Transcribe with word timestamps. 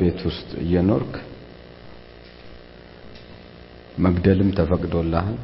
ቤት 0.00 0.20
ውስጥ 0.28 0.50
እየኖርክ 0.62 1.14
መግደልም 3.98 4.50
ተፈቅዶልሃል፣ 4.58 5.36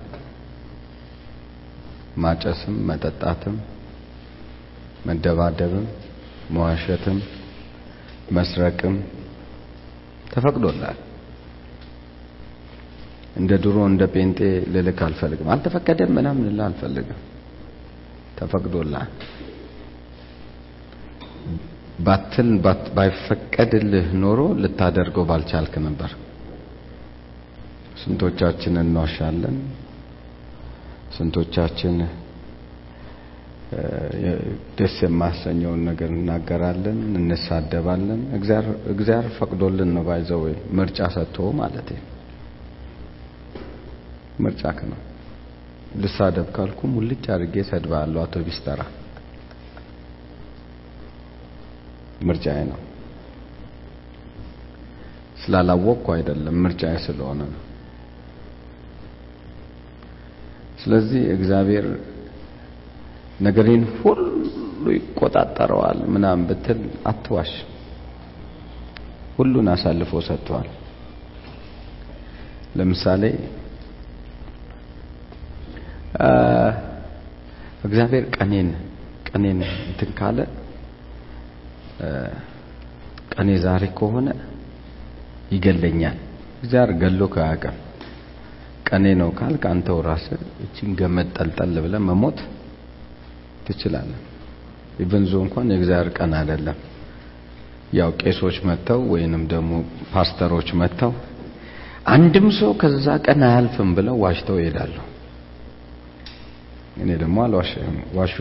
ማጨስም፣ 2.17 2.77
መጠጣትም፣ 2.89 3.57
መደባደብም፣ 5.07 5.87
መዋሸትም፣ 6.51 7.19
መስረቅም 8.31 8.97
ተፈቅዶልሃል። 10.33 10.99
እንደ 13.37 13.53
ድሮ 13.65 13.77
እንደ 13.87 14.03
ጴንጤ 14.15 14.39
ልልክ 14.75 14.99
አልፈልግም። 15.07 15.51
አልተፈቀደም 15.55 16.11
ምናምን 16.17 16.45
ልልህ 16.49 16.65
አልፈልግም። 16.67 17.21
ተፈቅዶልሃል። 18.39 19.11
ባትል 22.01 22.49
ባይፈቀድልህ 22.97 24.07
ኖሮ 24.23 24.41
ልታደርገው 24.63 25.25
ባልቻልክ 25.31 25.75
ነበር። 25.87 26.11
ስንቶቻችን 28.03 28.75
እንዋሻለን? 28.83 29.57
ስንቶቻችን 31.17 31.97
ደስ 34.79 34.95
የማያሰኘውን 35.05 35.83
ነገር 35.89 36.11
እናገራለን፣ 36.17 37.01
እንሳደባለን። 37.19 38.23
እግዚአብሔር 38.93 39.29
ፈቅዶልን 39.37 39.91
ነው 39.97 40.05
ባይዘው 40.09 40.43
ምርጫ 40.79 40.99
ሰጥቶ 41.17 41.37
ማለት 41.61 41.91
ምርጫክ 44.45 44.79
ነው። 44.91 44.99
ልሳደብ 46.03 46.49
ካልኩ 46.57 46.81
ሙልጭ 46.95 47.25
አድርጌ 47.35 47.57
ሰድባለሁ። 47.71 48.19
አውቶቢስ 48.25 48.59
ተራ 48.67 48.81
ምርጫዬ 52.21 52.59
ነው። 52.71 52.79
ስላላወቅኩ 55.43 56.07
አይደለም፣ 56.15 56.57
ምርጫዬ 56.65 56.95
ስለሆነ 57.05 57.41
ነው። 57.53 57.61
ስለዚህ 60.79 61.23
እግዚአብሔር 61.35 61.87
ነገሬን 63.41 63.83
ሁሉ 63.97 64.21
ይቆጣጠረዋል 64.95 65.99
ምናምን 66.13 66.43
ብትል 66.49 66.81
አትዋሽ። 67.07 67.53
ሁሉን 69.37 69.67
አሳልፎ 69.75 70.13
ሰጥቷል። 70.29 70.69
ለምሳሌ 72.77 73.23
እግዚአብሔር 77.85 78.25
ቀኔን 78.37 78.69
ቀኔን 79.29 79.59
እንትን 79.89 80.11
ካለ 80.19 80.39
ቀኔ 83.35 83.51
ዛሬ 83.65 83.85
ከሆነ 83.99 84.29
ይገለኛል። 85.55 86.17
እግዚአብሔር 86.63 86.91
ገሎ 87.03 87.23
ከያቀም 87.35 87.77
ቀኔ 88.89 89.07
ነው 89.21 89.29
ካልክ 89.39 89.65
አንተው 89.71 89.99
ራስህ 90.07 90.41
እቺን 90.65 90.91
ገመድ 90.99 91.29
ጠልጠል 91.37 91.75
ብለህ 91.85 92.03
መሞት 92.09 92.39
ትችላለህ። 93.67 94.21
ኢቨንዞ 95.01 95.33
እንኳን 95.45 95.69
የእግዚአብሔር 95.73 96.09
ቀን 96.19 96.33
አይደለም። 96.39 96.79
ያው 97.99 98.11
ቄሶች 98.21 98.57
መጥተው 98.69 99.01
ወይንም 99.13 99.43
ደግሞ 99.53 99.71
ፓስተሮች 100.13 100.69
መጥተው 100.81 101.13
አንድም 102.13 102.47
ሰው 102.59 102.71
ከዛ 102.81 103.07
ቀን 103.25 103.41
አያልፍም 103.49 103.91
ብለው 103.97 104.17
ዋሽተው 104.25 104.59
ይሄዳሉ። 104.61 104.95
እኔ 106.97 107.11
ደግሞ 107.23 107.37
አልዋሽም። 107.45 107.97
ዋሹ 108.17 108.35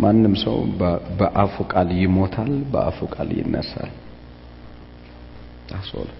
ማንም 0.00 0.34
ሰው 0.42 0.56
በአፉ 1.18 1.54
ቃል 1.72 1.88
ይሞታል፣ 1.98 2.52
በአፉ 2.72 2.98
ቃል 3.14 3.28
ይነሳል። 3.38 3.92
ታሶል 5.68 6.10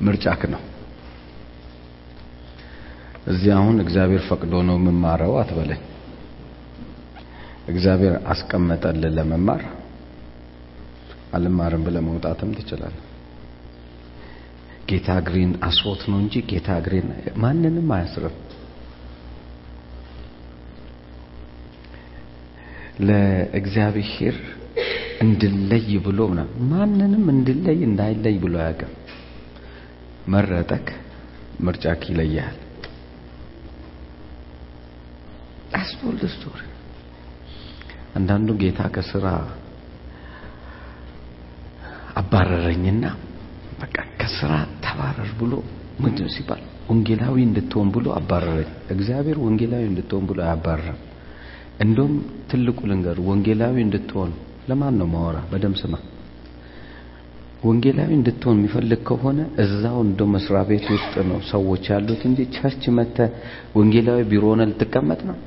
ምርጫክ 0.00 0.42
ነው። 0.52 0.62
እዚህ 3.26 3.50
አሁን 3.56 3.76
እግዚአብሔር 3.84 4.22
ፈቅዶ 4.28 4.54
ነው 4.68 4.76
የምማረው 4.80 5.32
አትበለኝ። 5.40 5.80
እግዚአብሔር 7.68 8.14
አስቀመጠልህ 8.32 9.10
ለመማር 9.16 9.62
አልማርም 11.36 11.82
ብለህ 11.86 12.02
መውጣትም 12.06 12.52
ትችላለህ። 12.58 13.04
ጌታ 14.88 15.08
እግሬን 15.20 15.50
አስሮት 15.66 16.02
ነው 16.10 16.18
እንጂ 16.22 16.34
ጌታ 16.50 16.68
እግሬን 16.80 17.08
ማንንም 17.36 17.90
አያስርም። 17.96 18.36
ለእግዚአብሔር 23.06 24.36
እንድለይ 25.20 25.88
ብሎ 26.06 26.18
ምናምን 26.30 26.56
ማንንም 26.70 27.24
እንድለይ 27.34 27.78
እንዳይለይ 27.86 28.36
ብሎ 28.42 28.54
አያውቅም። 28.62 28.92
መረጠክ፣ 30.32 30.86
ምርጫክ 31.60 32.02
ይለያል። 32.10 32.56
አስቦልድ 35.78 36.22
ስቶሪ 36.34 36.60
አንዳንዱ 38.16 38.48
ጌታ 38.60 38.80
ከስራ 38.94 39.26
አባረረኝና 42.20 43.04
በቃ 43.80 43.96
ከስራ 44.20 44.52
ተባረር 44.84 45.30
ብሎ 45.40 45.52
ምንድን 46.00 46.30
ሲባል 46.34 46.62
ወንጌላዊ 46.88 47.36
እንድትሆን 47.46 47.88
ብሎ 47.94 48.06
አባረረኝ። 48.18 48.70
እግዚአብሔር 48.90 49.38
ወንጌላዊ 49.44 49.84
እንድትሆን 49.88 50.24
ብሎ 50.30 50.38
አያባረረም። 50.46 50.98
እንደውም 51.78 52.14
ትልቁ 52.50 52.78
ልንገር፣ 52.90 53.18
ወንጌላዊ 53.28 53.76
እንድትሆን 53.84 54.30
ለማን 54.68 54.94
ነው 55.00 55.08
ማወራ? 55.12 55.36
በደም 55.50 55.74
ስማ። 55.80 55.94
ወንጌላዊ 57.62 58.10
እንድትሆን 58.16 58.56
የሚፈልግ 58.58 59.00
ከሆነ 59.08 59.38
እዛው 59.62 59.96
እንደ 60.04 60.20
መስሪያ 60.34 60.60
ቤት 60.68 60.86
ውስጥ 60.94 61.14
ነው 61.30 61.38
ሰዎች 61.50 61.84
ያሉት 61.92 62.20
እንጂ 62.28 62.40
ቸርች 62.56 62.84
መተ 62.98 63.16
ወንጌላዊ 63.78 64.20
ቢሮ 64.30 64.44
ሆነ 64.52 64.66
ልትቀመጥ 64.70 65.20
ነው። 65.30 65.38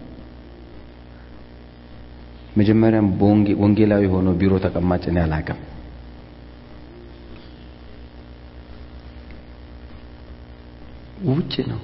መጀመሪያም 2.58 3.08
ወንጌላዊ 3.62 4.06
ሆኖ 4.14 4.30
ቢሮ 4.40 4.54
ተቀማጭ 4.66 5.04
ነው 5.12 5.60
ውጭ 11.30 11.54
ነው። 11.72 11.80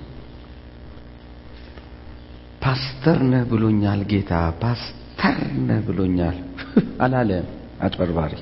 ፓስተር 2.68 3.20
ነህ 3.24 3.44
ብሎኛል 3.44 4.02
ጌታ፣ 4.04 4.32
ፓስተር 4.62 5.38
ነህ 5.60 5.78
ብሎኛል 5.88 6.38
አላለም። 7.04 7.46
አጭበርባሪ 7.80 8.34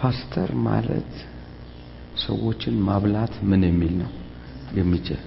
ፓስተር 0.00 0.50
ማለት 0.64 1.12
ሰዎችን 2.16 2.74
ማብላት 2.80 3.34
ምን 3.42 3.62
የሚል 3.68 3.94
ነው 4.00 4.10
የሚችል 4.72 5.22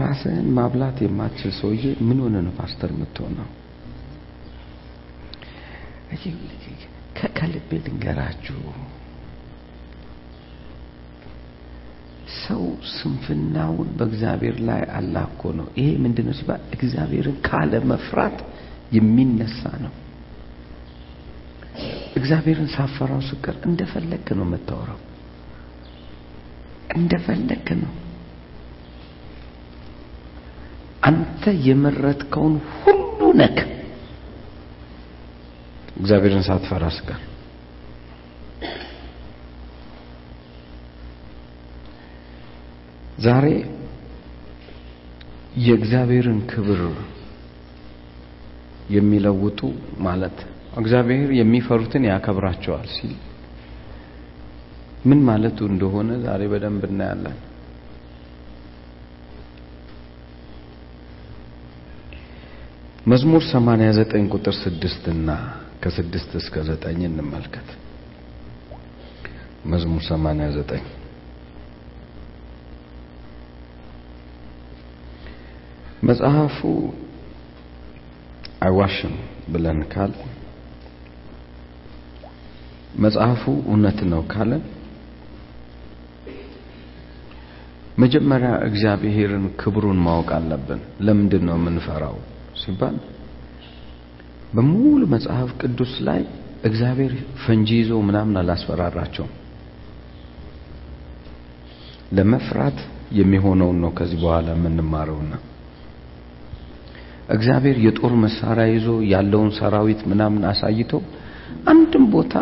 ራስህን 0.00 0.48
ማብላት 0.54 0.96
የማትችል 1.04 1.52
ሰውዬ 1.60 1.84
ምን 2.00 2.18
ሆነ 2.20 2.36
ነው 2.40 2.54
ፓስተር 2.56 2.90
የምትሆነው? 2.92 3.48
ከልቤ 7.36 7.70
ልንገራችሁ 7.84 8.58
ሰው 12.38 12.62
ስንፍናውን 12.92 13.88
በእግዚአብሔር 13.96 14.56
ላይ 14.68 14.82
አላኮ 14.98 15.52
ነው። 15.58 15.66
ይሄ 15.78 15.88
ምንድነው 16.04 16.34
ሲባል 16.38 16.62
እግዚአብሔርን 16.76 17.36
ካለ 17.46 17.72
መፍራት 17.90 18.38
የሚነሳ 18.96 19.60
ነው። 19.84 19.92
እግዚአብሔርን 22.16 22.68
ሳፈራው 22.74 23.22
ስቀር 23.28 23.56
እንደፈለክ 23.68 24.26
ነው 24.38 24.46
የምታወራው፣ 24.46 25.00
እንደፈለክ 26.94 27.68
ነው። 27.80 27.92
አንተ 31.02 31.52
የመረጥከውን 31.66 32.54
ሁሉ 32.78 33.00
ነክ 33.40 33.58
እግዚአብሔርን 35.96 36.44
ሳትፈራ 36.46 36.84
ስቀር 36.96 37.20
ዛሬ 43.24 43.46
የእግዚአብሔርን 45.64 46.40
ክብር 46.50 46.80
የሚለውጡ 48.94 49.60
ማለት 50.06 50.38
እግዚአብሔር 50.76 51.30
የሚፈሩትን 51.38 52.04
ያከብራቸዋል 52.10 52.86
ሲል 52.94 53.14
ምን 55.04 55.20
ማለቱ 55.28 55.58
እንደሆነ 55.70 56.10
ዛሬ 56.24 56.42
በደንብ 56.52 56.82
እናያለን። 56.88 57.36
መዝሙር 63.06 63.42
89 63.46 64.28
ቁጥር 64.34 64.54
6 64.60 65.08
እና 65.14 65.30
ከስድስት 65.82 66.30
እስከ 66.40 66.62
ዘጠኝ 66.68 67.00
እንመልከት። 67.08 67.68
መዝሙር 69.72 70.02
89 70.08 70.84
መጽሐፉ 76.04 76.58
አይዋሽም 78.60 79.14
ብለን 79.52 79.80
ካል 79.92 80.12
መጽሐፉ 83.04 83.42
እውነት 83.64 83.98
ነው 84.12 84.22
ካለን 84.32 84.62
መጀመሪያ 87.98 88.50
እግዚአብሔርን 88.68 89.44
ክብሩን 89.60 89.98
ማወቅ 90.06 90.28
አለብን። 90.38 90.80
ለምንድን 91.06 91.42
ነው 91.48 91.56
የምንፈራው 91.58 92.16
ሲባል 92.62 92.96
በሙሉ 94.52 95.00
መጽሐፍ 95.14 95.50
ቅዱስ 95.60 95.92
ላይ 96.08 96.20
እግዚአብሔር 96.64 97.12
ፈንጂ 97.44 97.70
ይዞ 97.80 97.92
ምናምን 98.08 98.36
አላስፈራራቸውም። 98.42 99.32
ለመፍራት 102.16 102.78
የሚሆነውን 103.18 103.78
ነው 103.84 103.90
ከዚህ 103.98 104.18
በኋላ 104.22 104.48
የምንማረውና 104.56 105.32
እግዚአብሔር 107.28 107.76
የጦር 107.84 108.12
መሳሪያ 108.22 108.66
ይዞ 108.70 108.86
ያለውን 109.12 109.50
ሰራዊት 109.58 110.00
ምናምን 110.10 110.42
አሳይቶ 110.50 110.92
አንድም 111.70 112.04
ቦታ 112.14 112.34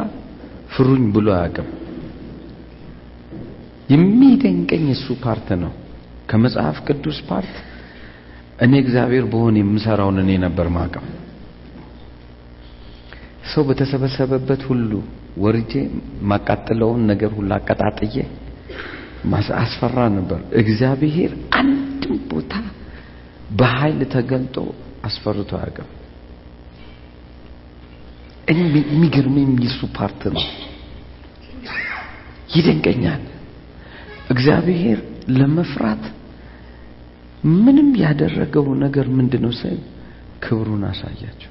ፍሩኝ 0.72 1.04
ብሎ 1.14 1.26
አያውቅም። 1.34 1.68
የሚደንቀኝ 3.88 4.84
እሱ 4.94 5.06
part 5.22 5.48
ነው። 5.62 5.72
ከመጽሐፍ 6.30 6.76
ቅዱስ 6.86 7.18
part 7.28 7.54
እኔ 8.58 8.72
እግዚአብሔር 8.82 9.24
በሆን 9.32 9.54
የምሰራውን 9.60 10.18
እኔ 10.22 10.30
ነበር 10.44 10.66
ማቀም። 10.76 11.06
ሰው 13.52 13.62
በተሰበሰበበት 13.68 14.62
ሁሉ 14.68 14.90
ወርጄ 15.36 15.72
ማቃጥለውን 16.30 17.00
ነገር 17.10 17.30
ሁሉ 17.38 17.50
አቀጣጥዬ 17.58 18.16
አስፈራ 19.58 19.96
ነበር። 20.14 20.40
እግዚአብሔር 20.60 21.32
አንድም 21.58 22.14
ቦታ 22.30 22.52
በኃይል 23.52 24.00
ተገልጦ 24.12 24.56
አስፈርቶ 25.04 25.50
አያውቅም። 25.58 25.88
የሚገርመኝ 28.90 29.50
የሱ 29.64 29.80
part 29.96 30.22
ነው። 30.34 30.44
ይደንቀኛል። 32.54 33.22
እግዚአብሔር 34.30 34.98
ለመፍራት 35.36 36.02
ምንም 37.56 37.88
ያደረገው 38.02 38.66
ነገር 38.82 39.06
ምንድነው? 39.16 39.52
ሳይ 39.60 39.76
ክብሩን 40.44 40.82
አሳያቸው። 40.88 41.50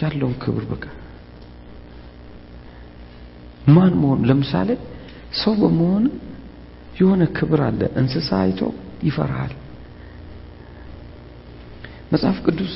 ያለውን 0.00 0.34
ክብር 0.42 0.64
በቃ 0.72 0.84
ማን 3.68 3.94
መሆን 4.00 4.20
ለምሳሌ 4.28 4.68
ሰው 5.40 5.54
በመሆን 5.60 6.04
የሆነ 6.98 7.22
ክብር 7.36 7.60
አለ። 7.66 7.80
እንስሳ 8.00 8.30
አይቶ 8.44 8.60
ይፈራሃል። 9.02 9.54
መጽሐፍ 12.12 12.38
ቅዱስ 12.46 12.74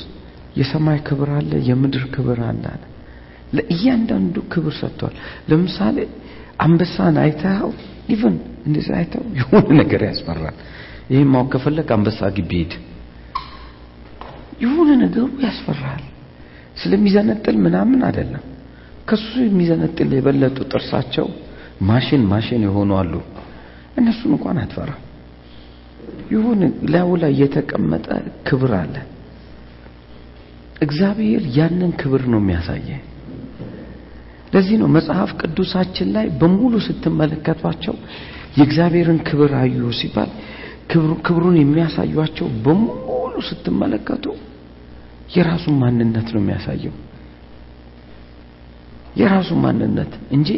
የሰማይ 0.56 0.99
ክብር 1.06 1.31
አለ፣ 1.37 1.52
የምድር 1.69 2.05
ክብር 2.14 2.40
አለ 2.44 2.64
ለእያንዳንዱ 3.56 4.37
ክብር 4.52 4.75
ሰጥቷል። 4.81 5.14
ለምሳሌ 5.50 5.96
አንበሳን 6.58 7.17
አይተኸው 7.23 7.70
ኢቭን 8.08 8.37
እንደዚህ 8.67 8.94
አይተው 8.99 9.25
የሆነ 9.38 9.67
ነገር 9.81 10.02
ያስፈራል። 10.08 10.56
ይሄን 11.11 11.29
ማወቅ 11.32 11.49
ከፈለግ 11.55 11.88
አንበሳ 11.96 12.20
ግቢ 12.37 12.50
ሂድ። 12.61 12.73
የሆነ 14.62 14.90
ነገሩ 15.02 15.26
ያስፈራል። 15.44 16.02
ስለሚዘነጥል 16.76 17.56
ምናምን 17.64 18.00
አይደለም። 18.08 18.44
ከሱ 19.08 19.31
የሚዘነጥል 19.44 20.11
የበለጡ 20.17 20.58
ጥርሳቸው 20.73 21.26
ማሽን 21.88 22.23
ማሽን 22.32 22.62
የሆኑ 22.67 22.90
አሉ። 23.00 23.14
እነሱን 23.99 24.32
እንኳን 24.37 24.58
አትፈራ። 24.62 24.90
ይሁን 26.31 26.61
ላዩ 26.93 27.11
ላይ 27.23 27.32
የተቀመጠ 27.40 28.06
ክብር 28.49 28.73
አለ። 28.79 28.94
እግዚአብሔር 30.82 31.43
ያንን 31.56 31.93
ክብር 32.00 32.23
ነው 32.32 32.40
የሚያሳየ። 32.43 32.88
ለዚህ 34.55 34.76
ነው 34.81 34.88
መጽሐፍ 34.96 35.31
ቅዱሳችን 35.40 36.08
ላይ 36.17 36.26
በሙሉ 36.40 36.75
ስትመለከቷቸው 36.87 37.94
የእግዚአብሔርን 38.58 39.20
ክብር 39.29 39.52
አዩ 39.61 39.84
ሲባል 40.00 40.31
ክብሩን 41.26 41.56
የሚያሳዩቸው 41.61 42.49
በሙሉ 42.64 43.06
ስትመለከቱ 43.49 44.25
የራሱን 45.37 45.76
ማንነት 45.82 46.29
ነው 46.34 46.40
የሚያሳየው። 46.43 46.94
የራሱ 49.17 49.50
ማንነት 49.62 50.12
እንጂ 50.37 50.50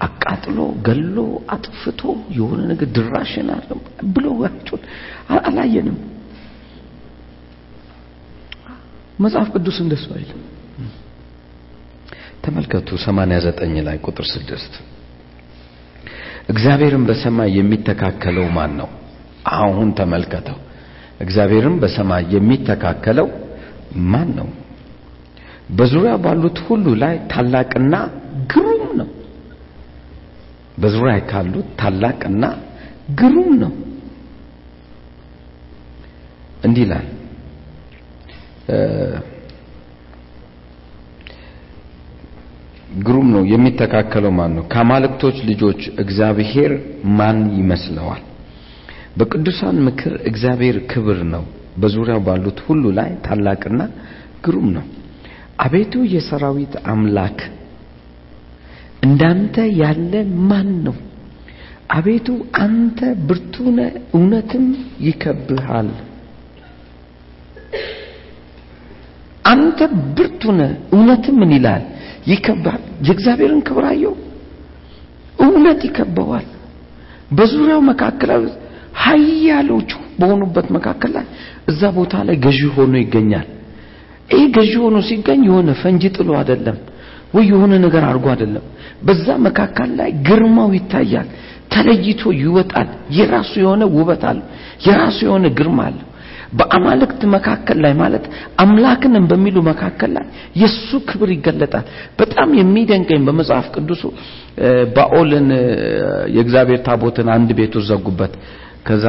አቃጥሎ 0.00 0.58
ገሎ 0.86 1.16
አጥፍቶ 1.54 2.00
የሆነ 2.36 2.60
ነገር 2.70 2.88
ድራሽን 2.96 3.48
ብሎ 4.14 4.26
አላየንም። 5.40 5.98
መጽሐፍ 9.22 9.48
ቅዱስ 9.54 9.76
እንደሱ 9.84 10.04
አይልም። 10.16 10.40
ተመልከቱ 12.44 12.88
89 13.00 13.82
ላይ 13.86 13.96
ቁጥር 14.06 14.26
6 14.30 14.80
እግዚአብሔርን 16.48 17.04
በሰማይ 17.08 17.50
የሚተካከለው 17.58 18.46
ማን 18.56 18.72
ነው? 18.80 18.88
አሁን 19.56 19.88
ተመልከተው። 19.98 20.58
እግዚአብሔርን 21.20 21.76
በሰማይ 21.82 22.22
የሚተካከለው 22.34 23.28
ማን 24.12 24.28
ነው? 24.38 24.48
በዙሪያ 25.70 26.14
ባሉት 26.24 26.58
ሁሉ 26.66 26.86
ላይ 27.02 27.14
ታላቅና 27.32 27.94
ግሩም 28.52 28.82
ነው። 29.00 29.08
በዙሪያ 30.82 31.14
ካሉት 31.30 31.68
ታላቅና 31.80 32.44
ግሩም 33.20 33.50
ነው። 33.62 33.72
እንዲህ 36.66 36.84
ይላል 36.86 37.06
ግሩም 43.02 43.28
ነው። 43.34 43.42
የሚተካከለው 43.50 44.32
ማን 44.38 44.52
ነው? 44.56 44.64
ከአማልክቶች 44.72 45.36
ልጆች 45.50 45.80
እግዚአብሔር 46.02 46.72
ማን 47.18 47.38
ይመስለዋል? 47.58 48.22
በቅዱሳን 49.18 49.76
ምክር 49.86 50.12
እግዚአብሔር 50.30 50.76
ክብር 50.90 51.18
ነው። 51.34 51.44
በዙሪያው 51.80 52.20
ባሉት 52.26 52.58
ሁሉ 52.66 52.84
ላይ 52.98 53.10
ታላቅና 53.26 53.80
ግሩም 54.44 54.68
ነው። 54.76 54.84
አቤቱ 55.58 55.94
የሰራዊት 56.14 56.74
አምላክ 56.92 57.38
እንዳንተ 59.02 59.56
ያለ 59.80 60.12
ማን 60.50 60.70
ነው? 60.86 60.96
አቤቱ 61.90 62.28
አንተ 62.62 62.98
ብርቱ 63.28 63.54
ነህ፣ 63.78 63.88
እውነትም 64.14 64.66
ይከብሃል። 65.06 65.88
አንተ 69.52 69.78
ብርቱ 70.16 70.42
ነህ፣ 70.58 70.70
እውነትም 70.94 71.36
ምን 71.40 71.50
ይላል? 71.56 71.82
ይከብሃል። 72.26 72.82
የእግዚአብሔርን 73.06 73.62
ክብር 73.68 73.84
አየው፣ 73.90 74.14
እውነት 75.38 75.80
ይከበዋል። 75.88 76.46
በዙሪያው 77.36 77.80
መካከል 77.90 78.30
ኃያሎቹ 79.02 79.90
በሆኑበት 80.18 80.66
መካከል 80.76 81.10
ላይ 81.16 81.26
እዛ 81.70 81.80
ቦታ 81.96 82.14
ላይ 82.28 82.36
ገዢ 82.44 82.60
ሆኖ 82.74 82.94
ይገኛል። 83.02 83.46
ይህ 84.30 84.44
ገዢ 84.56 84.72
ሆኖ 84.82 84.96
ሲገኝ 85.08 85.40
የሆነ 85.48 85.70
ፈንጂ 85.80 86.02
ጥሎ 86.16 86.28
አይደለም 86.40 86.76
ወይ 87.34 87.44
የሆነ 87.50 87.72
ነገር 87.84 88.02
አድርጎ 88.08 88.26
አይደለም። 88.32 88.64
በዛ 89.02 89.26
መካከል 89.46 89.90
ላይ 89.98 90.10
ግርማው 90.28 90.70
ይታያል፣ 90.76 91.28
ተለይቶ 91.72 92.22
ይወጣል። 92.40 92.88
የራሱ 93.16 93.52
የሆነ 93.62 93.82
ውበት 93.96 94.22
አለው፣ 94.30 94.46
የራሱ 94.86 95.18
የሆነ 95.26 95.46
ግርማ 95.58 95.78
አለው። 95.88 96.06
በአማልክት 96.52 97.20
መካከል 97.34 97.78
ላይ 97.84 97.92
ማለት 98.00 98.24
አምላክንም 98.62 99.24
በሚሉ 99.30 99.56
መካከል 99.68 100.10
ላይ 100.16 100.26
የሱ 100.62 100.98
ክብር 101.08 101.30
ይገለጣል። 101.34 101.86
በጣም 102.18 102.48
የሚደንቀኝ 102.58 103.20
በመጽሐፍ 103.28 103.66
ቅዱሱ 103.74 104.02
ባኦልን 104.96 105.48
የእግዚአብሔር 106.34 106.80
ታቦትን 106.86 107.28
አንድ 107.36 107.50
ቤት 107.58 107.74
ውስጥ 107.78 107.88
ዘጉበት። 107.92 108.34
ከዛ 108.86 109.04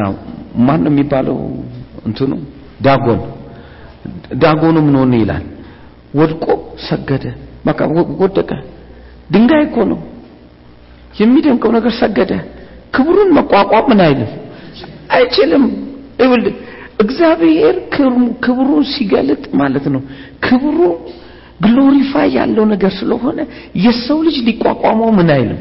ማን 0.59 0.81
ነው 0.85 0.91
የሚባለው 0.93 1.37
እንትኑ 2.07 2.31
ዳጎን 2.85 3.21
ዳጎኑ 4.41 4.77
ምን 4.87 5.13
ይላል 5.19 5.45
ወድቆ 6.13 6.45
ሰገደ። 6.87 7.25
ወደቀ። 8.21 8.49
ድንጋይ 9.29 9.63
እኮ 9.67 9.77
ነው። 9.91 9.99
የሚደንቀው 11.15 11.71
ነገር 11.75 11.93
ሰገደ። 11.99 12.31
ክብሩን 12.95 13.29
መቋቋም 13.37 13.85
ምን 13.91 14.01
አይልም 14.05 14.31
አይችልም። 15.15 15.63
እግዚአብሔር 16.99 17.75
ክብሩን 18.45 18.83
ሲገልጥ 18.93 19.43
ማለት 19.61 19.85
ነው 19.93 20.01
ክብሩ 20.45 20.79
ግሎሪፋይ 21.63 22.29
ያለው 22.37 22.65
ነገር 22.71 22.91
ስለሆነ 22.99 23.39
የሰው 23.83 24.19
ልጅ 24.27 24.37
ሊቋቋመው 24.47 25.09
ምን 25.17 25.29
አይልም 25.35 25.59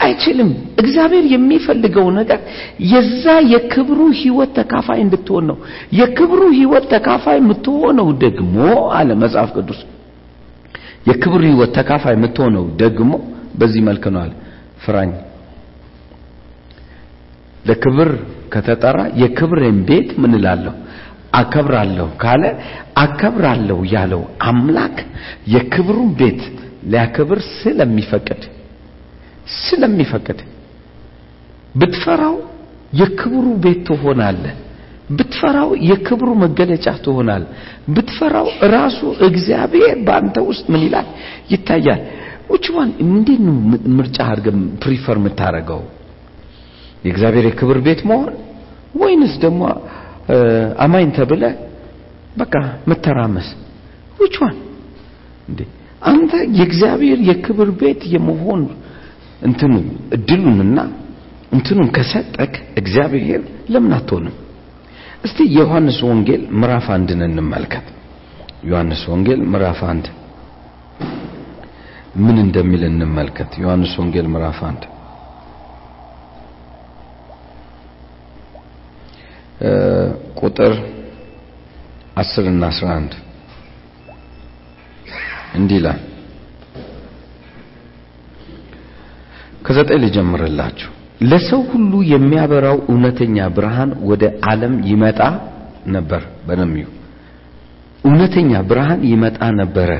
አይችልም። 0.00 0.50
እግዚአብሔር 0.82 1.24
የሚፈልገው 1.32 2.06
ነገር 2.18 2.40
የዛ 2.92 3.24
የክብሩ 3.52 4.00
ህይወት 4.20 4.50
ተካፋይ 4.58 5.00
እንድትሆን 5.04 5.44
ነው። 5.50 5.56
የክብሩ 5.98 6.40
ህይወት 6.58 6.84
ተካፋይ 6.94 7.38
የምትሆነው 7.40 8.08
ደግሞ 8.24 8.56
አለ 8.98 9.10
መጽሐፍ 9.22 9.50
ቅዱስ 9.56 9.80
የክብሩ 11.08 11.40
ህይወት 11.50 11.72
ተካፋይ 11.78 12.14
የምትሆነው 12.16 12.64
ደግሞ 12.82 13.10
በዚህ 13.60 13.82
መልክ 13.88 14.04
ነው 14.14 14.20
አለ 14.24 14.32
ፍራኝ 14.84 15.10
ለክብር 17.64 18.10
ከተጠራ 18.52 18.98
የክብርን 19.22 19.78
ቤት 19.88 20.10
ምን 20.22 20.32
እላለሁ? 20.38 20.74
አከብራለሁ 21.38 22.06
ካለ 22.22 22.44
አከብራለሁ 23.02 23.78
ያለው 23.94 24.22
አምላክ 24.48 24.96
የክብሩን 25.54 26.10
ቤት 26.20 26.40
ሊያከብር 26.90 27.38
ስለሚፈቅድ 27.54 28.42
ስለሚፈቅድ 29.58 30.38
ብትፈራው 31.74 32.36
የክብሩ 32.92 33.46
ቤት 33.64 33.80
ትሆናለህ። 33.88 34.54
ብትፈራው 35.10 35.70
የክብሩ 35.88 36.30
መገለጫ 36.42 36.86
ትሆናል 37.04 37.44
ብትፈራው 37.94 38.46
ራሱ 38.74 38.98
እግዚአብሔር 39.28 39.94
በአንተ 40.06 40.36
ውስጥ 40.48 40.64
ምን 40.72 40.82
ይላል? 40.86 41.06
ይታያል። 41.52 42.00
ውጭዋን 42.52 42.90
እንዴት 43.04 43.40
ነው 43.46 43.56
ምርጫ 43.98 44.18
አድርገህ 44.26 44.54
prefer 44.84 45.16
የምታደርገው 45.20 45.80
የእግዚአብሔር 47.04 47.44
የክብር 47.48 47.78
ቤት 47.86 48.00
መሆን 48.10 48.32
ወይንስ 49.00 49.34
ደግሞ 49.42 49.62
አማኝ 50.84 51.06
ተብለ 51.18 51.42
በቃ 52.36 52.54
መተራመስ? 52.90 53.48
ውጭዋን 54.18 54.56
እንዴ 55.48 55.60
አንተ 56.02 56.32
የእግዚአብሔር 56.58 57.18
የክብር 57.28 57.70
ቤት 57.80 58.02
የመሆን 58.14 58.62
እንትኑ 59.42 59.72
እድሉንና 60.16 60.78
እንትኑን 61.52 61.88
ከሰጠክ 61.96 62.52
እግዚአብሔር 62.80 63.42
ለምን 63.68 63.92
አትሆንም? 63.98 64.34
እስቲ 65.24 65.38
የዮሐንስ 65.54 65.98
ወንጌል 66.08 66.42
ምዕራፍ 66.58 66.86
አንድን 66.96 67.20
እንመልከት። 67.26 67.86
ዮሐንስ 68.68 69.02
ወንጌል 69.12 69.40
ምዕራፍ 69.52 69.80
አንድ። 69.90 70.06
ምን 72.18 72.36
እንደሚል 72.44 72.82
እንመልከት። 72.90 73.50
ዮሐንስ 73.62 73.92
ወንጌል 74.00 74.26
ምዕራፍ 74.32 74.60
አንድ 74.68 74.82
ቁጥር 80.40 80.74
10 82.18 82.46
እና 82.52 82.64
11 82.72 83.14
እንዲህ 85.58 85.76
ይላል። 85.80 86.00
ከዘጠኝ 89.66 89.98
ልጀምርላችሁ። 90.04 90.90
ለሰው 91.22 91.60
ሁሉ 91.70 91.92
የሚያበራው 92.10 92.76
እውነተኛ 92.90 93.36
ብርሃን 93.56 93.90
ወደ 94.10 94.22
ዓለም 94.50 94.74
ይመጣ 94.90 95.20
ነበር። 95.94 96.22
በነ 96.46 96.66
ሚዩ 96.66 96.86
እውነተኛ 98.04 98.52
ብርሃን 98.70 99.00
ይመጣ 99.12 99.38
ነበረ። 99.60 99.90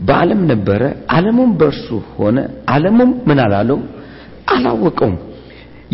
በዓለም 0.00 0.40
ነበረ። 0.50 0.82
ዓለሙም 1.14 1.50
በእርሱ 1.60 1.86
ሆነ። 2.16 2.36
ዓለሙም 2.74 3.10
ምን 3.28 3.38
አላለው? 3.44 3.78
አላወቀውም 4.54 5.16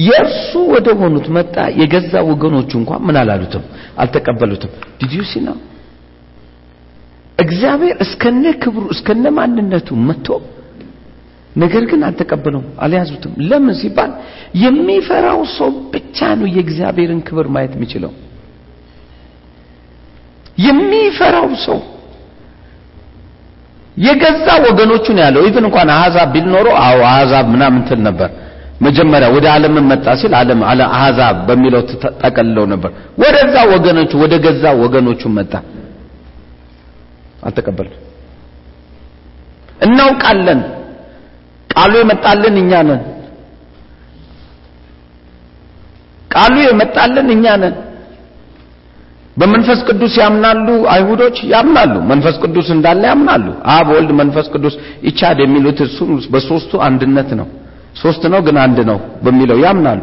የእርሱ 0.07 0.50
ወደ 0.75 0.88
ሆኑት 1.00 1.26
መጣ። 1.37 1.55
የገዛ 1.81 2.12
ወገኖቹ 2.28 2.71
እንኳን 2.81 3.00
ምን 3.07 3.17
አላሉትም? 3.21 3.64
አልተቀበሉትም። 3.99 4.71
did 5.00 5.11
you 5.11 5.22
see 5.22 5.32
ነው 5.47 5.57
እግዚአብሔር 7.38 7.97
እስከነ 8.05 8.45
ክብሩ 8.62 8.85
እስከነ 8.95 9.25
ማንነቱ 9.37 9.88
መጥቶ 10.07 10.28
ነገር 11.55 11.83
ግን 11.90 12.00
አልተቀበለውም 12.09 12.67
አልያዙትም። 12.85 13.33
ለምን 13.49 13.75
ሲባል 13.81 14.11
የሚፈራው 14.62 15.40
ሰው 15.57 15.71
ብቻ 15.93 16.19
ነው 16.40 16.49
የእግዚአብሔርን 16.55 17.21
ክብር 17.28 17.47
ማየት 17.55 17.73
የሚችለው። 17.76 18.12
የሚፈራው 20.59 21.49
ሰው 21.64 21.78
የገዛ 23.97 24.47
ወገኖቹ 24.67 25.07
ነው 25.14 25.23
ያለው። 25.25 25.43
even 25.49 25.64
እንኳን 25.69 25.88
አሕዛብ 25.95 26.28
ቢል 26.35 26.47
ኖሮ 26.52 26.69
አዎ 26.83 26.99
አሕዛብ 27.11 27.47
ምናምን 27.55 27.81
ትል 27.88 28.00
ነበር 28.09 28.31
መጀመሪያ 28.80 29.28
ወደ 29.37 29.47
ዓለም 29.54 29.76
መጣ 29.90 30.06
ሲል 30.20 30.32
ዓለም 30.40 30.61
አለ 30.70 30.80
አሕዛብ 30.97 31.37
በሚለው 31.49 31.80
ተጠቀልለው 31.92 32.64
ነበር። 32.73 32.90
ወደዛ 33.23 33.54
ወገኖቹ 33.73 34.11
ወደ 34.23 34.35
ገዛ 34.44 34.64
ወገኖቹ 34.82 35.23
መጣ። 35.38 35.52
አልተቀበል 37.42 37.88
እናውቃለን። 39.80 40.61
ቃሉ 41.70 41.92
የመጣልን 42.00 42.56
እኛ 42.62 42.73
ነን። 42.88 43.02
ቃሉ 46.30 46.56
የመጣልን 46.66 47.28
እኛ 47.37 47.47
ነን። 47.62 47.76
በመንፈስ 49.37 49.80
ቅዱስ 49.88 50.14
ያምናሉ 50.23 50.66
አይሁዶች? 50.92 51.37
ያምናሉ። 51.52 51.94
መንፈስ 52.11 52.37
ቅዱስ 52.44 52.68
እንዳለ 52.76 53.02
ያምናሉ። 53.12 53.47
አብ 53.75 53.88
ወልድ 53.94 54.11
መንፈስ 54.20 54.47
ቅዱስ 54.54 54.75
ይቻድ 55.06 55.38
የሚሉት 55.44 55.80
እሱ 55.87 55.99
በሶስቱ 56.32 56.73
አንድነት 56.87 57.30
ነው 57.40 57.47
ሶስት 57.99 58.23
ነው 58.33 58.40
ግን 58.47 58.57
አንድ 58.64 58.78
ነው 58.90 58.99
በሚለው 59.25 59.59
ያምናሉ። 59.64 60.00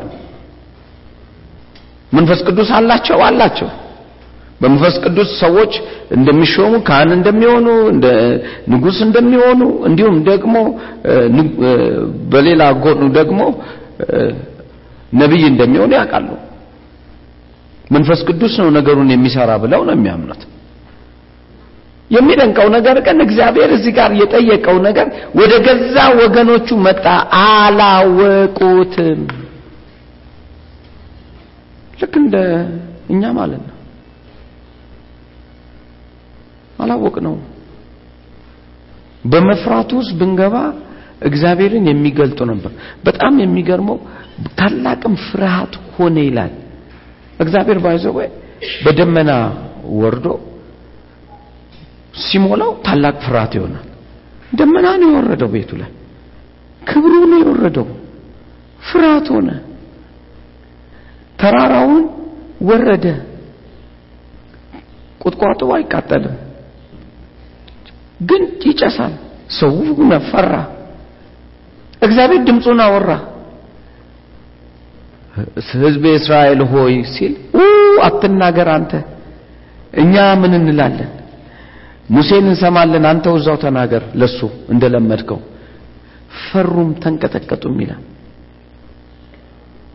መንፈስ 2.11 2.39
ቅዱስ 2.47 2.69
አላቸው? 2.77 3.17
አላቸው። 3.27 3.69
በመንፈስ 4.61 4.95
ቅዱስ 5.03 5.29
ሰዎች 5.41 5.73
እንደሚሾሙ 6.15 6.73
ካህን 6.87 7.09
እንደሚሆኑ 7.15 7.67
እንደ 7.93 8.05
ንጉስ 8.71 8.97
እንደሚሆኑ 9.07 9.61
እንዲሁም 9.89 10.17
ደግሞ 10.29 10.55
በሌላ 12.31 12.63
ጎኑ 12.83 13.01
ደግሞ 13.17 13.39
ነብይ 15.13 15.43
እንደሚሆኑ 15.51 15.91
ያውቃሉ። 15.99 16.29
መንፈስ 17.91 18.21
ቅዱስ 18.29 18.53
ነው 18.61 18.69
ነገሩን 18.77 19.09
የሚሰራ 19.13 19.51
ብለው 19.63 19.81
ነው 19.87 19.93
የሚያምኑት 19.97 20.43
የሚደንቀው 22.15 22.67
ነገር 22.75 22.97
ግን 23.05 23.17
እግዚአብሔር 23.25 23.69
እዚህ 23.75 23.91
ጋር 23.97 24.11
የጠየቀው 24.19 24.77
ነገር 24.87 25.07
ወደ 25.39 25.53
ገዛ 25.65 25.97
ወገኖቹ 26.19 26.67
መጣ። 26.85 27.05
አላወቁትም። 27.41 29.21
ልክ 31.99 32.13
እንደ 32.21 32.35
እኛ 33.09 33.23
ማለት 33.37 33.61
ነው። 33.63 33.75
አላወቅ 36.79 37.15
ነው 37.27 37.35
በመፍራቱ 39.23 39.91
ውስጥ 39.99 40.13
ብንገባ 40.19 40.55
እግዚአብሔርን 41.27 41.85
የሚገልጡ 41.89 42.39
ነበር። 42.49 42.71
በጣም 43.05 43.33
የሚገርመው 43.43 43.97
ታላቅም 44.57 45.15
ፍርሃት 45.25 45.73
ሆነ 45.93 46.17
ይላል። 46.27 46.53
እግዚአብሔር 47.39 47.79
ባይዘው 47.85 48.15
በደመና 48.85 49.31
ወርዶ 50.01 50.27
ሲሞላው 52.23 52.71
ታላቅ 52.85 53.15
ፍርሃት 53.23 53.53
ይሆናል። 53.57 53.85
ደመና 54.57 54.87
ነው 55.01 55.09
የወረደው 55.11 55.49
ቤቱ 55.55 55.71
ላይ 55.81 55.91
ክብሩ 56.81 57.13
ነው 57.31 57.39
የወረደው 57.43 57.87
ፍርሃት 58.81 59.27
ሆነ። 59.33 59.49
ተራራውን 61.39 62.03
ወረደ። 62.69 63.05
ቁጥቋጦ 65.21 65.61
አይቃጠልም 65.77 66.35
ግን 68.21 68.41
ይጨሳል። 68.67 69.13
ሰው 69.57 69.73
ፈራ 70.29 70.53
እግዚአብሔር 72.01 72.41
ድምፁን 72.47 72.79
አወራ። 72.85 73.09
ህዝብ 75.75 76.03
እስራኤል 76.13 76.61
ሆይ 76.71 76.95
ሲል 77.13 77.33
አትናገር 78.03 78.69
አንተ 78.75 78.91
እኛ 79.93 80.13
ምን 80.41 80.53
እንላለን 80.59 81.11
ሙሴን 82.09 82.45
እንሰማለን 82.49 83.05
አንተ 83.11 83.25
እዛው 83.37 83.57
ተናገር 83.63 84.03
ለሱ 84.21 84.39
እንደለመድከው። 84.73 85.39
ፈሩም 86.41 86.89
ተንቀጠቀጡም 87.03 87.77
ይላል። 87.83 88.01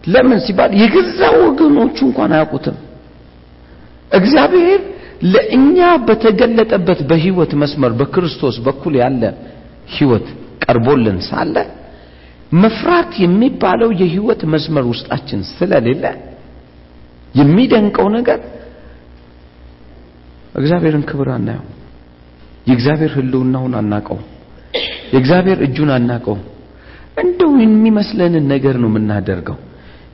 ለምን 0.04 0.38
ሲባል 0.44 0.70
የገዛ 0.80 1.20
ወገኖቹ 1.42 1.96
እንኳን 2.08 2.32
አያውቁትም። 2.36 2.76
እግዚአብሔር 4.10 4.80
ለእኛ 5.32 5.78
በተገለጠበት 6.06 7.00
በህይወት 7.10 7.52
መስመር 7.62 7.92
በክርስቶስ 7.98 8.56
በኩል 8.66 8.94
ያለ 9.02 9.22
ህይወት 9.96 10.26
ቀርቦልን 10.64 11.18
ሳለ 11.28 11.56
መፍራት 12.62 13.12
የሚባለው 13.24 13.90
የህይወት 14.00 14.40
መስመር 14.52 14.84
ውስጣችን 14.92 15.40
ስለሌለ 15.50 16.04
የሚደንቀው 17.34 18.06
ነገር 18.16 18.40
እግዚአብሔርን 20.54 21.04
ክብር 21.10 21.28
አናየው 21.34 21.66
የእግዚአብሔር 22.70 23.12
ህልውናውን 23.16 23.74
አናቀው 23.80 24.18
የእግዚአብሔር 25.12 25.58
እጁን 25.66 25.90
አናቀው 25.94 26.36
እንደው 27.22 27.52
የሚመስለንን 27.62 28.44
ነገር 28.52 28.74
ነው 28.82 28.88
የምናደርገው። 28.90 29.56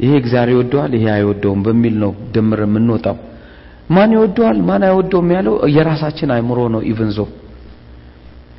ይሄ 0.00 0.12
እግዚአብሔር 0.20 0.54
ይወደዋል 0.54 0.92
ይሄ 0.96 1.06
አይወደውም 1.14 1.60
በሚል 1.66 1.94
ነው 2.02 2.12
ድምር 2.34 2.60
የምንወጣው። 2.64 3.16
ማን 3.90 4.10
ይወደዋል 4.16 4.58
ማን 4.68 4.82
አይወደውም 4.88 5.28
ያለው 5.36 5.54
የራሳችን 5.76 6.30
አይምሮ 6.36 6.60
ነው 6.74 6.80
ኢቭንዞ 6.90 7.18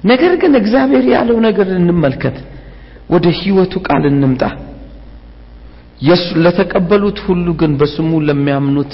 ነገር 0.04 0.34
ግን 0.42 0.54
እግዚአብሔር 0.62 1.06
ያለው 1.16 1.38
ነገር 1.48 1.68
እንመልከት። 1.77 2.38
ወደ 3.10 3.25
ህይወቱ 3.39 3.74
ቃል 3.88 4.04
እንምጣ። 4.12 4.44
የሱ 6.01 6.25
ለተቀበሉት 6.44 7.20
ሁሉ 7.25 7.48
ግን 7.60 7.72
በስሙ 7.80 8.12
ለሚያምኑት 8.27 8.92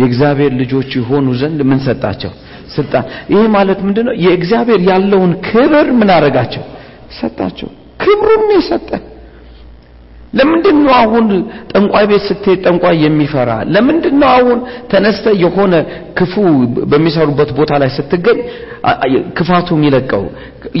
የእግዚአብሔር 0.00 0.52
ልጆች 0.60 0.90
የሆኑ 0.98 1.26
ዘንድ 1.40 1.60
ምን 1.70 1.80
ሰጣቸው 1.86 2.32
ስልጣን። 2.74 3.04
ይሄ 3.32 3.42
ማለት 3.50 3.80
ምንድነው? 3.86 4.14
የእግዚአብሔር 4.24 4.80
ያለውን 4.90 5.32
ክብር 5.46 5.86
ምን 5.98 6.10
አረጋቸው 6.16 6.64
ሰጣቸው። 7.18 7.68
ክብሩን 8.02 8.44
የሰጠ። 8.56 8.90
ለምንድን 10.38 10.76
ነው 10.84 10.94
አሁን 10.98 11.24
ጠንቋይ 11.70 12.04
ቤት 12.10 12.22
ስትሄድ 12.26 12.58
ጠንቋይ 12.66 12.96
የሚፈራ? 13.04 13.50
ለምንድን 13.74 14.14
ነው 14.20 14.28
አሁን 14.34 14.58
ተነስተ 14.92 15.26
የሆነ 15.42 15.74
ክፉ 16.18 16.34
በሚሰሩበት 16.90 17.50
ቦታ 17.58 17.72
ላይ 17.82 17.90
ስትገኝ 17.96 18.38
ክፋቱ 19.38 19.68
የሚለቀው? 19.76 20.22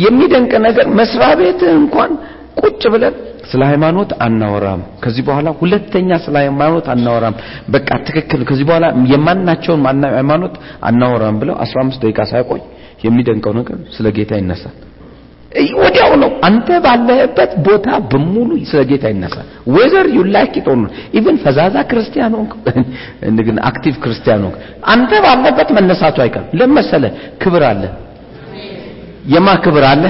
የሚደንቅ 0.04 0.52
ነገር 0.66 0.86
መስሪያ 1.00 1.30
ቤት 1.40 1.62
እንኳን 1.74 2.12
ቁጭ 2.60 2.82
ብለን 2.94 3.14
ስለ 3.50 3.62
ሃይማኖት 3.64 4.10
አናወራም፣ 4.24 4.82
ከዚህ 5.02 5.22
በኋላ 5.28 5.48
ሁለተኛ 5.60 6.10
ስለ 6.24 6.34
ሃይማኖት 6.42 6.86
አናወራም፣ 6.94 7.34
በቃ 7.68 7.88
ትክክል፣ 8.08 8.42
ከዚህ 8.48 8.66
በኋላ 8.68 8.84
የማናቸውን 9.12 9.82
ሃይማኖት 10.12 10.54
አናወራም 10.88 11.38
ብለው 11.42 11.56
15 11.64 12.04
ደቂቃ 12.04 12.20
ሳይቆይ 12.32 12.62
የሚደንቀው 13.04 13.52
ነገር 13.58 13.78
ስለ 13.96 14.06
ጌታ 14.16 14.32
ይነሳል። 14.40 14.76
ወዲያው 15.80 16.12
ነው 16.22 16.30
አንተ 16.48 16.68
ባለህበት 16.84 17.52
ቦታ 17.66 17.86
በሙሉ 18.10 18.50
ስለ 18.70 18.80
ጌታ 18.90 19.04
ይነሳል። 19.12 19.46
whether 19.74 20.06
you 20.16 20.20
like 20.34 20.54
even 21.14 21.36
ፈዛዛ 21.44 21.76
ክርስቲያን 21.90 22.34
ሆንክ 22.38 22.52
እንደገና 23.30 23.58
active 23.68 23.96
ክርስቲያን 24.04 24.44
ሆንክ 24.46 24.56
አንተ 24.92 25.10
ባለበት 25.24 25.70
መነሳቱ 25.78 26.16
አይቀርም። 26.24 26.52
ለመሰለ 26.60 27.04
ክብር 27.42 27.64
አለ። 27.70 27.82
የማ 29.26 29.48
ክብር 29.64 29.84
አለ? 29.88 30.04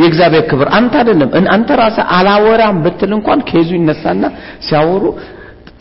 የእግዚአብሔር 0.00 0.44
ክብር። 0.50 0.68
አንተ 0.78 0.94
አይደለም 1.00 1.30
አንተ 1.54 1.70
ራስህ 1.80 2.06
አላወራም 2.16 2.76
ብትል 2.84 3.12
እንኳን 3.18 3.40
case 3.50 3.63
ኡ 3.63 3.70
ይነሳና 3.78 4.24
ሲያወሩ 4.66 5.04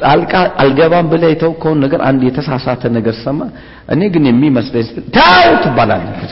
ጣልቃ 0.02 0.34
አልገባም 0.62 1.08
ብለህ 1.12 1.30
የተውከውን 1.34 1.80
ነገር 1.84 2.02
አንድ 2.08 2.22
የተሳሳተ 2.28 2.84
ነገር 2.98 3.16
ሰማ። 3.24 3.40
እኔ 3.94 4.02
ግን 4.14 4.24
የሚመስለኝ 4.30 4.88
ታው 5.18 5.52
ትባላለህ። 5.64 6.32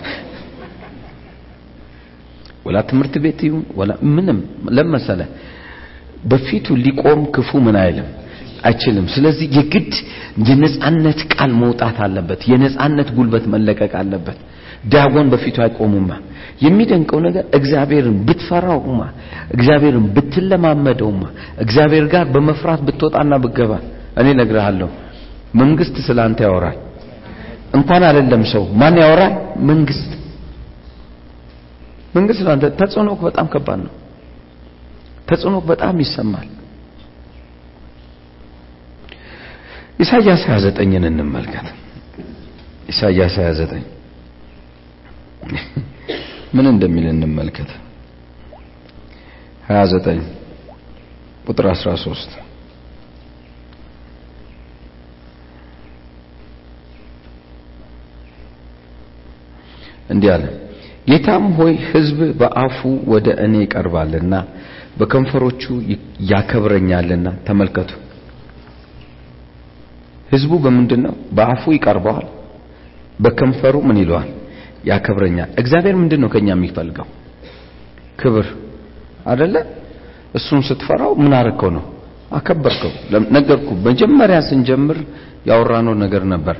ወላ 2.66 2.78
ትምህርት 2.90 3.16
ቤት 3.24 3.40
ይሁን 3.48 3.62
ወላ 3.80 3.92
ምንም 4.16 4.40
ለመሰለ 4.78 5.22
በፊቱ 6.24 6.68
ሊቆም 6.86 7.22
ክፉ 7.36 7.50
ምን 7.66 7.76
አይልም 7.82 8.08
አይችልም። 8.64 9.06
ስለዚህ 9.14 9.48
የግድ 9.58 9.94
የነጻነት 10.50 11.20
ቃል 11.34 11.52
መውጣት 11.62 11.98
አለበት። 12.06 12.42
የነጻነት 12.52 13.10
ጉልበት 13.18 13.46
መለቀቅ 13.54 13.92
አለበት። 14.02 14.40
ዳጎን 14.86 15.28
በፊቱ 15.34 15.58
አይቆሙማ። 15.62 16.12
የሚደንቀው 16.62 17.20
ነገር 17.26 17.44
እግዚአብሔርን 17.58 18.18
ብትፈራውማ፣ 18.28 19.02
እግዚአብሔርን 19.56 20.06
ብትለማመደውማ፣ 20.16 21.24
እግዚአብሔር 21.64 22.06
ጋር 22.14 22.26
በመፍራት 22.34 22.82
ብትወጣና 22.88 23.34
ብትገባ 23.44 23.72
እኔ 24.20 24.28
እነግርሃለሁ 24.36 24.90
መንግስት 25.62 25.96
ስላንተ 26.08 26.40
ያወራል። 26.48 26.78
እንኳን 27.74 28.04
አይደለም 28.10 28.44
ሰው 28.54 28.64
ማን 28.82 28.96
ያወራል? 29.04 29.34
መንግስት 29.70 30.10
መንግስት 32.14 32.40
ስላንተ 32.42 32.66
ተጽዕኖ 32.80 33.10
በጣም 33.24 33.48
ከባድ 33.54 33.80
ነው። 33.86 33.94
ተጽዕኖ 35.30 35.56
በጣም 35.70 35.96
ይሰማል። 36.04 36.48
ኢሳይያስ 40.04 40.44
29ን 40.50 41.06
እንመልከት። 41.12 41.68
ኢሳይያስ 42.90 43.36
29 43.42 43.86
ምን 46.56 46.66
እንደሚል 46.72 47.06
እንመልከት። 47.12 47.70
29 49.68 50.22
ቁጥር 51.46 51.66
13 51.74 52.32
እንዲህ 60.10 60.30
አለ። 60.36 60.44
ጌታም 61.10 61.46
ሆይ 61.58 61.74
ሕዝብ 61.90 62.20
በአፉ 62.40 62.78
ወደ 63.14 63.28
እኔ 63.46 63.54
ይቀርባልና 63.64 64.34
በከንፈሮቹ 64.98 65.64
ያከብረኛልና። 66.32 67.28
ተመልከቱ። 67.48 67.92
ሕዝቡ 70.30 70.52
በምንድን 70.64 71.02
ነው? 71.06 71.14
በአፉ 71.38 71.64
ይቀርበዋል፣ 71.76 72.28
በከንፈሩ 73.20 73.76
ምን 73.88 73.98
ይለዋል? 74.02 74.28
ያከብረኛል። 74.84 75.50
እግዚአብሔር 75.62 75.96
ምንድን 75.96 76.22
ነው 76.24 76.30
ከኛ 76.30 76.48
የሚፈልገው? 76.56 77.08
ክብር 78.20 78.48
አይደለ? 79.26 79.56
እሱን 80.36 80.62
ስትፈራው 80.68 81.12
ምን 81.22 81.34
አረከው 81.40 81.70
ነው? 81.78 81.84
አከበርከው። 82.32 82.92
ነገርኩ። 83.38 83.70
መጀመሪያ 83.88 84.38
ስንጀምር 84.50 84.98
ያወራነው 85.50 85.96
ነገር 86.04 86.24
ነበር። 86.34 86.58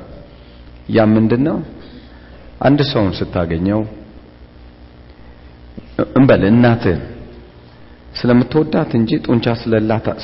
ያ 0.90 1.00
ምንድን 1.14 1.42
ነው? 1.48 1.56
አንድ 2.60 2.80
ሰውን 2.92 3.12
ስታገኘው 3.18 3.80
እንበል 6.16 6.42
እናትህን 6.48 7.00
ስለምትወዳት 8.18 8.90
እንጂ 8.98 9.10
ጡንቻ 9.26 9.46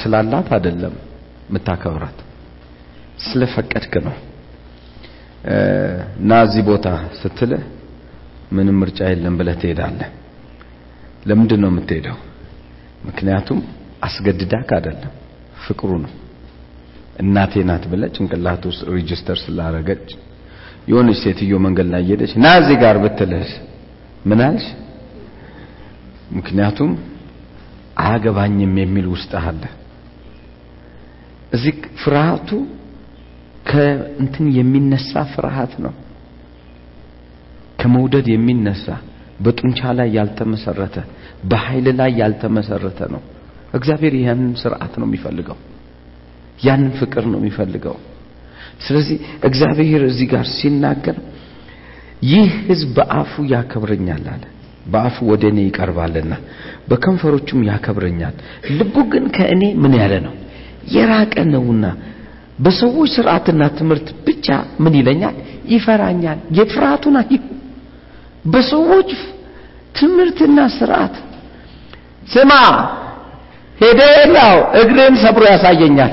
ስላላት 0.03 0.49
አይደለም 0.57 0.95
የምታከብራት፣ 1.49 2.19
ስለፈቀድክ 3.27 3.95
ነው። 4.07 4.17
እና 6.21 6.31
እዚህ 6.47 6.63
ቦታ 6.69 6.87
ስትልህ 7.21 7.63
ምንም 8.53 8.77
ምርጫ 8.81 8.99
የለም 9.11 9.35
ብለህ 9.39 9.57
ትሄዳለህ። 9.63 10.09
ለምንድን 11.27 11.61
ነው 11.63 11.71
የምትሄደው? 11.73 12.17
ምክንያቱም 13.07 13.59
አስገድዳክ 14.03 14.69
አይደለም፣ 14.77 15.13
ፍቅሩ 15.65 15.91
ነው። 16.05 16.13
እናቴ 17.23 17.55
ናት 17.69 17.85
ብለህ 17.91 18.11
ጭንቅላት 18.17 18.63
ውስጥ 18.71 18.83
register 18.95 19.39
ስላረገች 19.45 20.07
የሆነች 20.89 21.19
ሴትዮ 21.23 21.55
መንገድ 21.65 21.87
ላይ 21.93 22.01
እየሄደች 22.05 22.33
ና 22.43 22.53
እዚህ 22.61 22.77
ጋር 22.83 22.97
ብትልህ 23.05 23.51
ምን 24.27 24.41
አልሽ? 24.47 24.67
ምክንያቱም 26.33 26.91
አያገባኝም 27.99 28.75
የሚል 28.83 29.07
ውስጥ 29.15 29.33
አለ። 29.43 29.63
እዚህ 31.53 31.75
ፍርሃቱ 32.03 32.49
ከእንትን 33.69 34.47
የሚነሳ 34.57 35.13
ፍርሃት 35.35 35.73
ነው። 35.85 35.95
ከመውደድ 37.79 38.27
የሚነሳ 38.33 38.87
በጡንቻ 39.41 39.81
ላይ 39.99 40.09
ያልተመሰረተ 40.17 40.97
በኃይል 41.51 41.87
ላይ 41.99 42.11
ያልተመሰረተ 42.21 43.01
ነው። 43.15 43.23
እግዚአብሔር 43.75 44.15
ያንን 44.23 44.53
ስርዓት 44.61 44.95
ነው 45.01 45.07
የሚፈልገው። 45.09 45.59
ያንን 46.61 46.93
ፍቅር 47.01 47.25
ነው 47.33 47.39
የሚፈልገው። 47.41 47.97
ስለዚህ 48.87 49.17
እግዚአብሔር 49.49 50.03
እዚህ 50.09 50.27
ጋር 50.33 50.45
ሲናገር 50.57 51.17
ይህ 52.27 52.51
ሕዝብ 52.69 52.91
በአፉ 52.99 53.33
ያከብረኛል 53.53 54.25
አለ። 54.35 54.45
በአፉ 54.87 55.17
ወደ 55.31 55.45
እኔ 55.53 55.59
ይቀርባልና 55.67 56.35
በከንፈሮቹም 56.91 57.61
ያከብረኛል፣ 57.69 58.35
ልቡ 58.77 58.95
ግን 59.13 59.25
ከእኔ 59.37 59.63
ምን 59.83 59.95
ያለ 60.01 60.15
ነው 60.27 60.35
የራቀ 60.95 61.35
ነውና 61.53 61.85
በሰዎች 62.65 63.11
ስርዓትና 63.17 63.63
ትምህርት 63.79 64.09
ብቻ 64.27 64.47
ምን 64.83 64.95
ይለኛል 65.01 65.37
ይፈራኛል። 65.73 66.39
የፍርሃቱን 66.59 67.17
በሰዎች 68.47 69.11
ትምህርትና 69.99 70.59
ስርዓት 70.77 71.15
ስማ 72.29 72.53
ሄደላው 73.81 74.57
እግርን 74.81 75.15
ሰብሮ 75.23 75.43
ያሳየኛል። 75.53 76.13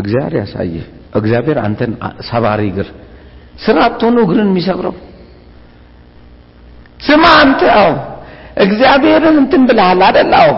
እግዚአብሔር 0.00 0.34
ያሳየ 0.40 0.74
እግዚአብሔር 1.20 1.58
አንተን 1.66 1.92
ሰባሪ 2.28 2.60
እግር 2.70 2.88
ስርዓት 3.64 4.00
ሆኖ 4.06 4.16
እግርን 4.26 4.48
የሚሰብረው 4.50 4.94
ስማ 7.00 7.24
አንተ 7.42 7.60
አዎ 7.78 7.90
እግዚአብሔርን 8.64 9.36
እንትን 9.42 9.62
ብለሃል? 9.68 10.00
አዎ 10.40 10.50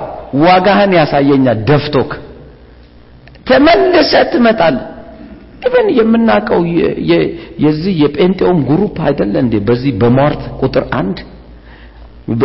ዋጋህን 0.45 0.93
ያሳየኛል 0.99 1.59
ደፍቶክ 1.69 2.11
ተመልሰ 3.49 4.13
ትመጣል። 4.33 4.77
even 5.61 5.89
የምናውቀው 5.99 6.61
የዚህ 7.65 7.95
የጴንጤውም 8.03 8.61
group 8.69 8.97
አይደለ 9.09 9.35
እንዴ? 9.45 9.55
በዚህ 9.69 9.93
በሟርት 10.01 10.43
ቁጥር 10.61 10.85
አንድ 11.01 11.19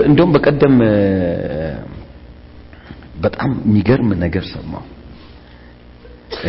እንደውም 0.05 0.31
በቀደም 0.35 0.75
በጣም 3.23 3.51
የሚገርም 3.65 4.09
ነገር 4.23 4.45
ሰማሁ። 4.53 4.83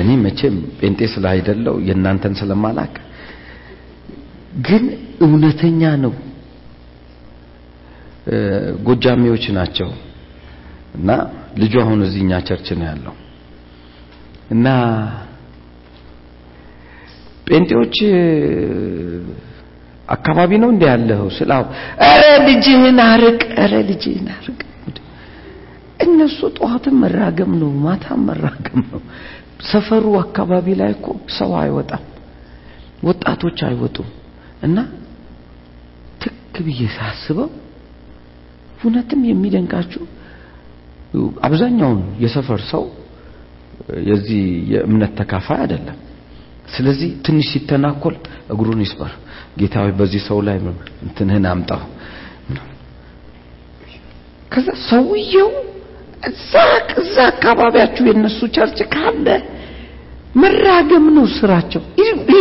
እኔ 0.01 0.11
መቼም 0.25 0.55
ጴንጤ 0.79 1.01
ስላይደለው 1.13 1.77
የእናንተን 1.89 2.35
ስለማላቅ 2.41 2.93
ግን 4.67 4.85
እውነተኛ 5.25 5.83
ነው። 6.05 6.15
ጎጃሚዎች 8.87 9.45
ናቸው 9.57 9.91
እና 10.97 11.11
ልጁ 11.59 11.75
አሁን 11.83 12.01
እዚህኛ 12.07 12.33
ቸርች 12.49 12.69
ነው 12.79 12.87
ያለው 12.91 13.15
እና 14.51 14.67
ጴንጤዎች 17.47 17.97
አካባቢ 20.09 20.53
ነው 20.63 20.69
እንደ 20.73 20.85
ያለው 20.91 21.23
ስላው 21.37 21.63
ኧረ 22.07 22.25
ልጅህን 22.47 22.99
አርቅ፣ 23.07 23.41
ኧረ 23.57 23.73
ልጅህን 23.89 24.29
አርቅ። 24.35 24.61
እነሱ 26.01 26.39
ጠዋትም 26.57 26.97
መራገም 27.03 27.53
ነው፣ 27.61 27.71
ማታም 27.85 28.21
መራገም 28.29 28.83
ነው። 28.91 29.01
ሰፈሩ 29.71 30.07
አካባቢ 30.23 30.67
ላይ 30.81 30.91
እኮ 30.97 31.07
ሰው 31.37 31.53
አይወጣም፣ 31.61 32.03
ወጣቶች 33.03 33.59
አይወጡም። 33.69 34.09
እና 34.63 34.79
ትክ 36.23 36.55
ብዬ 36.67 36.83
ሳስበው 36.95 37.49
እውነትም 38.79 39.23
የሚደንቃችሁ 39.29 40.05
አብዛኛውን 41.47 42.01
የሰፈር 42.23 42.61
ሰው 42.71 42.85
የዚህ 44.09 44.43
የእምነት 44.73 45.13
ተካፋይ 45.19 45.59
አይደለም። 45.65 45.99
ስለዚህ 46.69 47.11
ትንሽ 47.27 47.47
ሲተናኮል 47.53 48.17
እግሩን 48.53 48.81
ይስበር፣ 48.85 49.13
ጌታዊ 49.59 49.89
በዚህ 49.99 50.23
ሰው 50.27 50.39
ላይ 50.47 50.57
እንትንህን 51.05 51.47
አምጣው። 51.51 51.83
ከዛ 54.53 54.69
ሰውየው 54.89 55.51
እዛ 56.29 56.53
እዛ 57.01 57.15
አካባቢያችሁ 57.33 58.05
የነሱ 58.09 58.39
ቸርች 58.55 58.79
ካለ 58.93 59.27
መራገም 60.37 61.05
ነው 61.17 61.27
ስራቸው። 61.37 61.83
ይሁ 62.01 62.41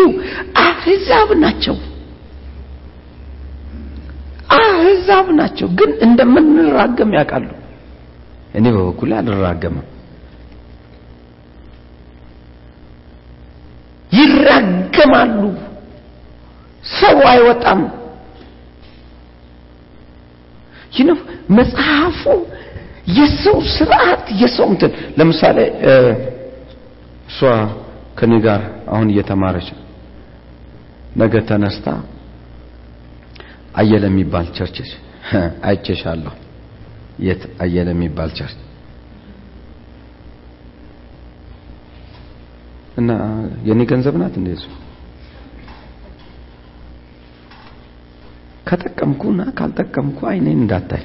አህዛብ 0.64 1.30
ናቸው፣ 1.44 1.76
አህዛብ 4.58 5.28
ናቸው። 5.40 5.68
ግን 5.80 5.92
እንደምንራገም 6.08 7.12
ያውቃሉ። 7.18 7.48
እኔ 8.56 8.66
በበኩሌ 8.76 9.12
አልራገምም። 9.20 9.86
ይራገማሉ። 14.16 15.42
ሰው 16.84 17.18
አይወጣም። 17.32 17.80
ይነው 20.94 21.18
መጽሐፉ 21.58 22.22
የሰው 23.18 23.58
ስርዓት 23.74 24.26
የሰው 24.42 24.68
እንትን 24.74 24.92
ለምሳሌ 25.18 25.58
እሷ 27.30 27.40
ከኔ 28.20 28.34
ጋር 28.46 28.62
አሁን 28.94 29.08
እየተማረች 29.14 29.68
ነገ 31.18 31.34
ተነስታ 31.50 31.88
አየለ 33.76 34.04
የሚባል 34.10 34.48
church 34.58 34.78
አይቼሻለሁ። 35.68 36.34
የት 37.20 37.44
አየለ 37.64 37.88
የሚባል 37.96 38.30
church 38.38 38.58
እና 42.98 43.12
የኔ 43.68 43.82
ገንዘብ 43.92 44.16
ናት 44.22 44.36
እንደሱ 44.40 44.66
ከጠቀምኩና 48.68 49.42
ካልጠቀምኩ 49.60 50.20
አይኔን 50.32 50.60
እንዳታይ። 50.62 51.04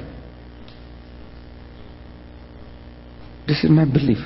This 3.47 3.61
is 3.65 3.71
my 3.71 3.85
belief. 3.95 4.21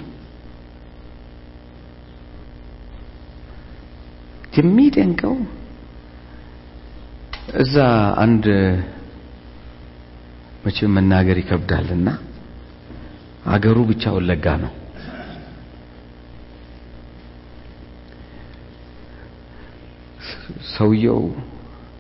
የሚደንቀው 4.58 5.34
እዛ 7.62 7.76
አንድ 8.24 8.46
መቼም 10.66 10.94
መናገር 10.98 11.38
ይከብዳልና 11.42 12.10
አገሩ 13.54 13.78
ብቻ 13.90 14.14
ወለጋ 14.16 14.46
ነው 14.64 14.72
ሰውየው 20.72 21.22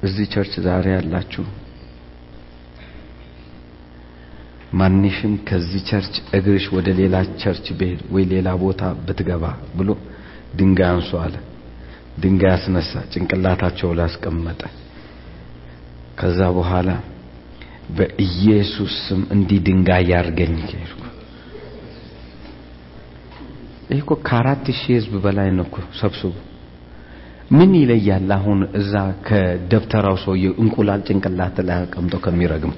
እዚህ 0.03 0.25
church 0.33 0.53
ዛሬ 0.65 0.85
ያላችሁ 0.95 1.45
ማንሽም 4.73 5.33
ከዚህ 5.47 5.81
church 5.89 6.15
እግርሽ 6.37 6.65
ወደ 6.75 6.87
ሌላ 6.99 7.15
church 7.41 7.65
ብሄድ 7.79 7.99
ወይ 8.13 8.23
ሌላ 8.33 8.47
ቦታ 8.63 8.81
ብትገባ 9.05 9.43
ብሎ 9.77 9.89
ድንጋይ 10.57 10.89
አንሱ 10.89 11.11
አለ። 11.23 11.35
ድንጋይ 12.21 12.51
አስነሳ፣ 12.51 12.91
ጭንቅላታቸው 13.13 13.89
ላይ 13.97 14.05
አስቀመጠ። 14.09 14.61
ከዛ 16.19 16.39
በኋላ 16.57 16.89
በኢየሱስ 17.97 18.93
ስም 19.05 19.21
እንዲህ 19.35 19.59
ድንጋይ 19.67 20.03
ያርገኝ 20.11 20.53
ሄድኩ። 20.71 21.01
ይህ 23.89 23.99
እኮ 23.99 24.11
ከአራት 24.27 24.65
ሺህ 24.73 24.93
ህዝብ 24.97 25.13
በላይ 25.25 25.49
ነው 25.57 25.65
እኮ 25.67 25.75
ሰብስቡ። 25.99 26.33
ምን 27.51 27.71
ይለያል 27.79 28.29
አሁን 28.35 28.59
እዛ 28.79 28.93
ከደብተራው 29.27 30.15
ሰውዬ 30.23 30.45
እንቁላል 30.61 31.01
ጭንቅላት 31.07 31.57
ላይ 31.67 31.77
አቀምጦ 31.81 32.13
ከሚረግም? 32.25 32.73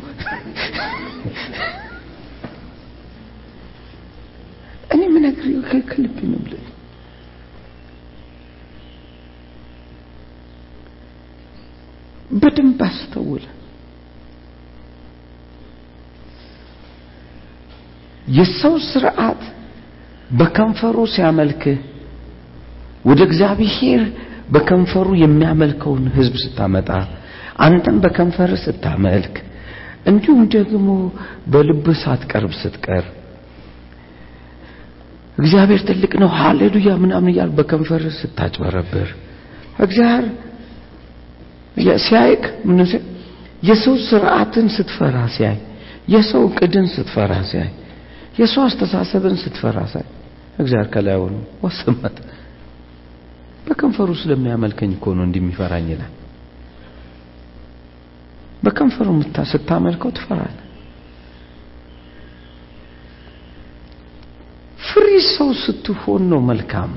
እኔ 4.94 5.02
ምን 5.14 5.24
ነገር 5.28 5.80
ከልብ 5.90 6.18
ነው 6.32 6.42
በደንብ 12.38 12.80
አስተውል። 12.88 13.44
የሰው 18.32 18.74
ስርዓት 18.88 19.44
በከንፈሩ 20.38 20.98
ሲያመልክህ 21.14 21.78
ወደ 23.06 23.20
እግዚአብሔር 23.28 24.02
በከንፈሩ 24.48 25.08
የሚያመልከውን 25.22 26.04
ህዝብ 26.18 26.36
ስታመጣ 26.44 26.90
አንተም 27.66 27.98
በከንፈር 28.04 28.52
ስታመልክ 28.66 29.36
እንዲሁም 30.10 30.42
ደግሞ 30.56 30.90
በልብህ 31.54 31.98
ሳትቀርብ 32.04 32.52
ስትቀር 32.60 33.06
እግዚአብሔር 35.38 35.82
ትልቅ 35.90 36.12
ነው 36.22 36.30
ሃሌሉያ 36.38 36.92
ምናምን 37.04 37.30
እያል 37.34 37.50
በከንፈር 37.58 38.04
ስታጭበረብር 38.20 39.10
እግዚአብሔር 39.86 40.26
ሲያይክ 42.06 42.44
ምን 42.68 42.80
የሰው 43.64 43.96
ስርዓትን 44.08 44.68
ስትፈራ 44.76 45.18
ሲያይ 45.36 45.58
የሰው 46.14 46.44
ቅድን 46.58 46.88
ስትፈራ 46.96 47.34
ሲያይ 47.52 47.70
የሰው 48.40 48.64
አስተሳሰብን 48.68 49.36
ስትፈራ 49.44 49.78
ሲያይ 49.94 50.08
እግዚአብሔር 50.60 50.90
ከላይ 50.94 51.18
ሆኖ 51.24 51.36
ወሰመት 51.64 52.18
በከንፈሩ 53.68 54.10
ስለሚያመልከኝ 54.20 54.92
እኮ 54.98 55.06
ነው 55.18 55.26
እንደሚፈራኝ 55.28 55.88
ይላል። 55.94 56.14
በከንፈሩ 58.64 59.08
ስታመልከው 59.52 60.12
ትፈራለህ። 60.18 60.64
ፍሪ 64.88 65.08
ሰው 65.30 65.50
ስትሆን 65.64 66.24
ነው 66.32 66.40
መልካም። 66.50 66.92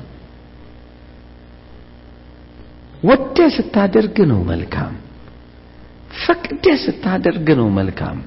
ወደ 3.04 3.38
ስታደርግ 3.56 4.16
ነው 4.30 4.40
መልካም። 4.48 4.92
ፈቅደ 6.22 6.66
ስታደርግ 6.83 7.48
ነው 7.61 7.68
መልካም። 7.76 8.18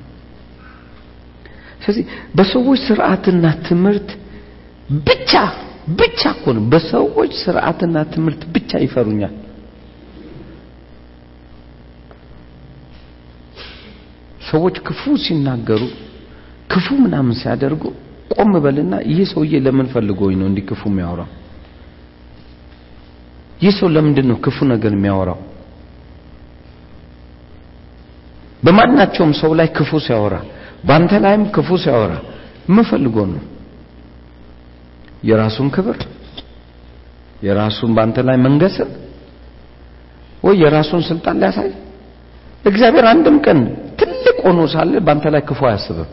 ስለዚህ 1.82 2.06
በሰዎች 2.36 2.80
ስርዓትና 2.88 3.46
ትምህርት 3.68 4.10
ብቻ 5.04 5.32
ብቻ 6.00 6.22
እኮ 6.36 6.46
ነው 6.56 6.64
በሰዎች 6.72 7.32
ስርዓትና 7.44 7.96
ትምህርት 8.14 8.42
ብቻ 8.56 8.72
ይፈሩኛል። 8.86 9.34
ሰዎች 14.50 14.76
ክፉ 14.88 15.02
ሲናገሩ 15.26 15.82
ክፉ 16.72 16.88
ምናምን 17.04 17.36
ሲያደርጉ 17.42 17.84
ቆም 18.34 18.52
በልና 18.64 18.94
ይህ 19.10 19.20
ሰውዬ 19.32 19.54
ለምን 19.66 19.88
ፈልጎኝ 19.94 20.36
ነው 20.42 20.48
እንዲህ 20.50 20.64
ክፉ 20.70 20.82
የሚያወራው? 20.92 21.30
ይህ 23.62 23.74
ሰው 23.80 23.88
ለምንድን 23.96 24.28
ነው 24.32 24.38
ክፉ 24.46 24.58
ነገር 24.74 24.92
የሚያወራው? 24.98 25.40
በማናቸውም 28.64 29.34
ሰው 29.42 29.52
ላይ 29.60 29.68
ክፉ 29.78 29.92
ሲያወራ፣ 30.06 30.36
በአንተ 30.88 31.12
ላይም 31.26 31.44
ክፉ 31.56 31.70
ሲያወራ 31.84 32.14
ምን 32.70 32.86
ፈልጎ 32.92 33.16
ነው? 33.32 33.42
የራሱን 35.24 35.68
ክብር 35.76 35.98
የራሱን 37.42 37.92
በአንተ 37.96 38.18
ላይ 38.28 38.38
መንገስን 38.46 38.90
ወይ 40.44 40.56
የራሱን 40.64 41.02
ስልጣን 41.10 41.38
ሊያሳይ 41.42 41.70
እግዚአብሔር 42.64 43.06
አንድም 43.12 43.38
ቀን 43.46 43.60
ትልቅ 44.00 44.38
ሆኖ 44.46 44.60
ሳለ 44.74 44.94
በአንተ 45.06 45.26
ላይ 45.34 45.42
ክፉ 45.50 45.62
አያስብም። 45.70 46.10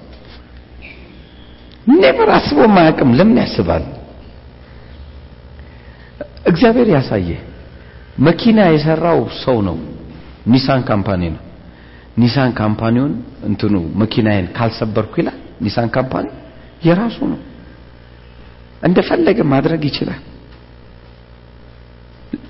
never 1.94 2.30
አስቦ 2.36 2.58
ማያውቅም። 2.74 3.10
ለምን 3.18 3.38
ያስባል? 3.42 3.84
እግዚአብሔር 6.50 6.88
ያሳየ 6.94 7.30
መኪና 8.26 8.60
የሰራው 8.70 9.20
ሰው 9.42 9.56
ነው። 9.68 9.76
ኒሳን 10.52 10.80
company 10.90 11.22
ነው። 11.34 11.42
ኒሳን 12.18 12.50
company 12.60 12.93
ውን 12.93 13.12
እንትኑ 13.48 13.74
መኪናዬን 14.00 14.46
ካልሰበርኩ 14.56 15.14
ይላል። 15.20 15.36
ኒሳን 15.64 15.88
company 15.96 16.26
የራሱ 16.84 17.18
ነው። 17.32 17.40
እንደፈለገ 18.82 19.38
ማድረግ 19.50 19.82
ይችላል። 19.88 20.20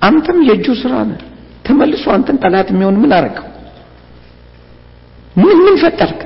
አንተም 0.07 0.37
የእጁ 0.47 0.67
ስራ 0.81 0.93
ነህ። 1.09 1.21
ተመልሶ 1.65 2.03
አንተን 2.15 2.37
ጠላት 2.43 2.67
የሚሆን 2.71 2.95
ምን 3.01 3.11
አረከው? 3.17 3.47
ምን 5.35 5.57
ምን 5.65 5.75
ፈጠርክ? 5.81 6.21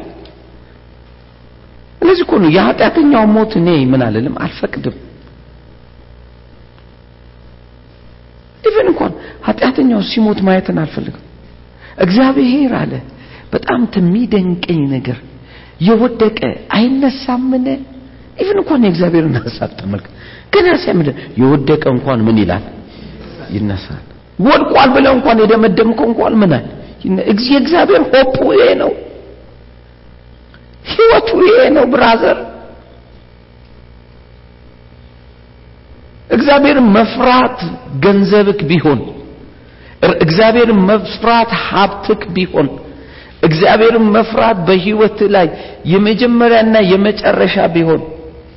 ስለዚህ 1.99 2.23
እኮ 2.25 2.33
የኃጢአተኛው 2.55 3.23
ሞት 3.35 3.51
እኔ 3.59 3.69
ምን 3.91 4.01
አልልም 4.05 4.35
አልፈቅድም። 4.43 4.95
even 8.63 8.87
እንኳን 8.91 9.13
ኃጢአተኛው 9.47 10.01
ሲሞት 10.09 10.39
ማየትን 10.47 10.77
አልፈልግም። 10.83 11.23
እግዚአብሔር 11.97 12.73
አለ 12.75 12.93
በጣም 13.53 13.81
የሚደንቀኝ 13.97 14.81
ነገር 14.95 15.17
የወደቀ 15.81 16.39
አይነሳምን 16.77 17.65
even 18.35 18.57
እንኳን 18.61 18.81
የእግዚአብሔርን 18.85 19.35
ሀሳብ 19.41 19.71
ተመልከት። 19.79 20.13
ገና 20.53 20.67
ሲያምድ 20.81 21.07
የወደቀ 21.39 21.83
እንኳን 21.95 22.19
ምን 22.27 22.37
ይላል? 22.41 22.63
ይነሳል። 23.55 24.03
ወድቋል 24.39 24.89
ብለው 24.95 25.13
እንኳን 25.17 25.37
የደመደምከው 25.43 26.07
እንኳን 26.11 26.33
አለ? 26.39 26.53
የእግዚአብሔር 27.49 28.01
ሆፑ 28.11 28.35
ይሄ 28.53 28.67
ነው። 28.81 28.91
ህይወቱ 30.85 31.29
ይሄ 31.47 31.59
ነው 31.75 31.85
ብራዘር። 31.93 32.37
እግዚአብሔርን 36.29 36.87
መፍራት 36.95 37.59
ገንዘብክ 38.03 38.59
ቢሆን 38.69 38.99
እግዚአብሔርን 40.21 40.79
መፍራት 40.89 41.51
ሀብትክ 41.65 42.21
ቢሆን 42.35 42.67
እግዚአብሔርን 43.43 44.05
መፍራት 44.15 44.57
በህይወት 44.67 45.19
ላይ 45.35 45.47
የመጀመሪያና 45.91 46.75
የመጨረሻ 46.91 47.55
ቢሆን 47.75 48.01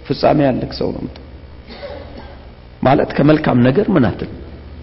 ፍጻሜ 0.09 0.39
ያለክ 0.49 0.73
ሰው 0.79 0.89
ነው 0.97 1.03
ማለት 2.83 3.11
ከመልካም 3.17 3.59
ነገር 3.67 3.87
ምን 3.95 4.05
አትል 4.09 4.31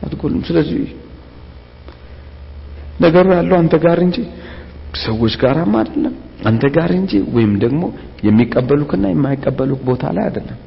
አትጎልም። 0.06 0.42
ስለዚህ 0.48 0.82
ነገሩ 3.02 3.28
ያለው 3.38 3.56
አንተ 3.62 3.76
ጋር 3.86 4.00
እንጂ 4.06 4.18
ሰዎች 5.04 5.34
ጋርም 5.42 5.74
አይደለም፣ 5.80 6.14
አንተ 6.50 6.66
ጋር 6.76 6.92
እንጂ 7.00 7.14
ወይም 7.36 7.54
ደግሞ 7.64 7.82
የሚቀበሉክና 8.28 9.06
የማይቀበሉክ 9.12 9.82
ቦታ 9.90 10.04
ላይ 10.18 10.24
አይደለም። 10.30 10.60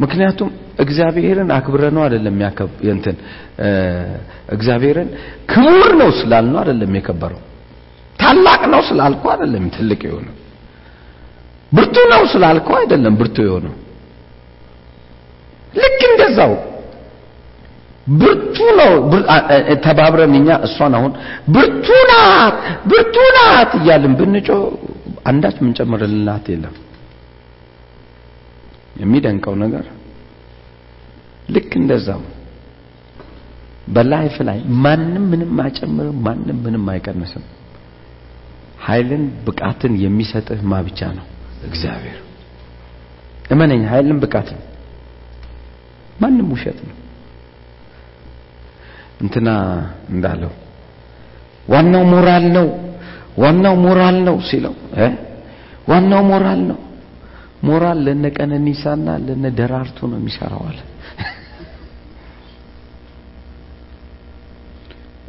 ምክንያቱም 0.00 0.50
እግዚአብሔርን 0.78 1.48
አክብረ 1.56 1.84
ነው 1.94 2.02
አይደለም 2.04 2.36
ያከብ 2.44 2.70
እግዚአብሔርን 4.54 5.08
ክቡር 5.52 5.90
ነው 6.00 6.10
ስላልነው 6.20 6.58
አይደለም 6.62 6.92
የከበረው። 6.98 7.40
ታላቅ 8.18 8.60
ነው 8.74 8.80
ስላልኩ 8.90 9.22
አይደለም 9.34 9.64
ትልቅ 9.76 10.00
የሆነው። 10.08 10.34
ብርቱ 11.72 11.96
ነው 12.12 12.22
ስላልከው 12.32 12.76
አይደለም 12.78 13.14
ብርቱ 13.20 13.36
የሆነው። 13.46 13.74
ልክ 15.74 16.00
እንደዛው 16.10 16.52
ብርቱ 18.20 18.56
ነው 18.78 18.92
ተባብረን 19.86 20.34
እኛ 20.38 20.48
እሷን 20.66 20.92
አሁን 20.98 21.12
ብርቱ 21.54 21.88
ናት 22.10 22.56
ብርቱ 22.90 23.16
ናት 23.36 23.72
እያልን 23.80 24.14
ብንጮ 24.20 24.48
አንዳች 25.30 25.56
ምንጨምርልናት 25.64 26.46
የለም። 26.52 26.76
የሚደንቀው 29.00 29.54
ነገር 29.64 29.84
ልክ 31.48 31.70
እንደዛው 31.80 32.22
በላይፍ 33.88 34.36
ላይ 34.48 34.58
ማንም 34.84 35.24
ምንም 35.32 35.52
አይጨምርም፣ 35.64 36.16
ማንም 36.24 36.58
ምንም 36.64 36.86
አይቀንስም። 36.92 37.44
ኃይልን 38.86 39.22
ብቃትን 39.46 39.92
የሚሰጥህ 40.02 40.60
ማ 40.70 40.80
ብቻ 40.86 41.00
ነው? 41.18 41.26
እግዚአብሔር። 41.64 42.18
እመነኝ፣ 43.50 43.82
ኃይልን 43.90 44.18
ብቃትን 44.22 44.60
ማንም 46.20 46.48
ውሸት 46.54 46.78
ነው። 46.88 46.96
እንትና 49.20 49.48
እንዳለው 50.10 50.52
ዋናው 51.66 52.04
ሞራል 52.12 52.44
ነው፣ 52.56 52.68
ዋናው 53.42 53.74
ሞራል 53.84 54.16
ነው 54.26 54.36
ሲለው 54.48 54.74
ዋናው 55.90 56.22
ሞራል 56.30 56.60
ነው 56.70 56.78
ሞራል 57.62 57.98
ለነ 58.06 58.24
ቀነኒሳና 58.36 59.06
ለነ 59.26 59.44
ደራርቱ 59.58 59.98
ነው 60.10 60.18
የሚሰራው 60.20 60.62
አለ 60.68 60.78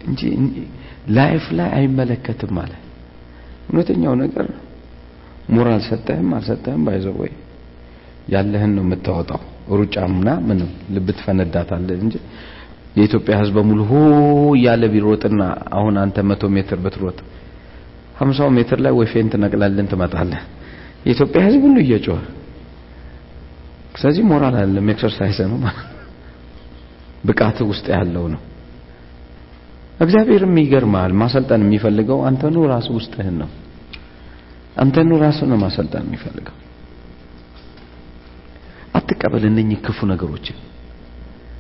እንጂ 0.08 0.22
ላይፍ 1.16 1.46
ላይ 1.58 1.70
አይመለከትም 1.78 2.58
አለ። 2.62 2.74
እውነተኛው 3.68 4.14
ነገር 4.22 4.48
ሞራል 5.50 5.82
ሰጠህም 5.88 6.30
አልሰጠህም 6.38 6.82
ባይዘው 6.88 7.16
ወይ 7.22 7.32
ያለህን 8.34 8.72
ነው 8.78 8.84
የምታወጣው። 8.86 9.42
ሩጫምና 9.80 10.30
ምንም 10.48 10.70
ልብ 10.96 11.08
ትፈነዳታለህ 11.18 11.98
እንጂ 12.04 12.16
የኢትዮጵያ 12.96 13.34
ሕዝብ 13.42 13.56
በሙሉ 13.58 13.80
ሆ 13.90 13.96
እያለ 14.56 14.84
ቢሮጥና 14.94 15.42
አሁን 15.78 15.96
አንተ 16.04 16.18
መቶ 16.30 16.44
ሜትር 16.56 16.80
ብትሮጥ 16.84 17.18
ሀምሳው 18.20 18.50
ሜትር 18.56 18.80
ላይ 18.86 18.94
ወይ 18.98 19.08
faint 19.12 19.34
ነቅላልን 19.44 19.88
ትመጣለህ። 19.92 20.42
የኢትዮጵያ 21.06 21.42
ሕዝብ 21.48 21.62
ሁሉ 21.68 21.78
እየጮኸ 21.84 22.20
ስለዚህ 23.96 24.24
ሞራል 24.30 24.56
አይደለም 24.60 24.90
exercise 24.94 25.40
ነው 25.52 25.60
ብቃት 27.24 27.58
ውስጥ 27.70 27.86
ያለው 27.96 28.26
ነው። 28.34 28.42
እግዚአብሔርም 30.00 30.54
ይገርማል። 30.62 31.14
ማሰልጠን 31.22 31.64
የሚፈልገው 31.66 32.20
አንተኑ 32.28 32.56
ራሱ 32.72 32.88
ውስጥህን 33.00 33.36
ነው። 33.42 33.50
አንተኑ 34.80 35.12
ራሱ 35.24 35.40
ነው 35.50 35.58
ማሰልጠን 35.64 36.06
የሚፈልገው። 36.08 36.56
አትቀበል 38.96 39.44
እነኚህ 39.50 39.80
ክፉ 39.86 40.00
ነገሮችን 40.12 40.58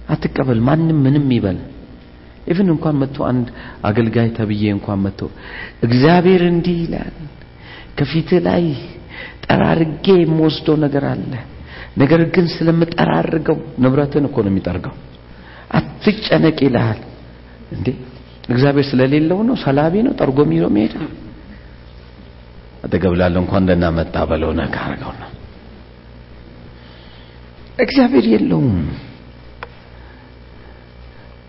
አትቀበል። 0.09 0.59
ማንም 0.67 0.97
ምንም 1.05 1.25
ይበል። 1.35 1.59
ኢቭን 2.47 2.67
እንኳን 2.73 2.95
መጥቶ 3.01 3.17
አንድ 3.31 3.47
አገልጋይ 3.85 4.29
ተብዬ 4.37 4.63
እንኳን 4.75 4.99
መጥቶ 5.05 5.21
እግዚአብሔር 5.85 6.43
እንዲህ 6.51 6.77
ይላል 6.83 7.15
ከፊት 7.97 8.29
ላይ 8.47 8.63
ጠራርጌ 9.45 10.05
የምወስደው 10.21 10.75
ነገር 10.85 11.03
አለ። 11.11 11.31
ነገር 11.97 12.21
ግን 12.33 12.45
ስለምጠራርገው 12.55 13.57
ንብረትን 13.83 14.25
እኮ 14.29 14.37
ነው 14.45 14.51
የሚጠርገው። 14.53 14.95
አትጨነቅ 15.71 16.57
ይልሃል። 16.65 17.01
እንዴ 17.75 17.87
እግዚአብሔር 18.49 18.85
ስለሌለው 18.91 19.39
ነው? 19.47 19.55
ሰላቢ 19.65 19.93
ነው? 20.05 20.13
ጠርጎሚ 20.19 20.51
ነው 20.63 20.69
የሚሄድ 20.71 20.93
አጠገብ 22.83 23.13
ላለው 23.19 23.41
እንኳን 23.43 23.67
ደህና 23.69 23.85
መጣ 23.97 24.15
በለው 24.29 24.51
ነካ 24.59 24.75
አድርገው 24.85 25.13
ነው። 25.21 25.29
እግዚአብሔር 27.79 28.25
የለውም። 28.33 28.79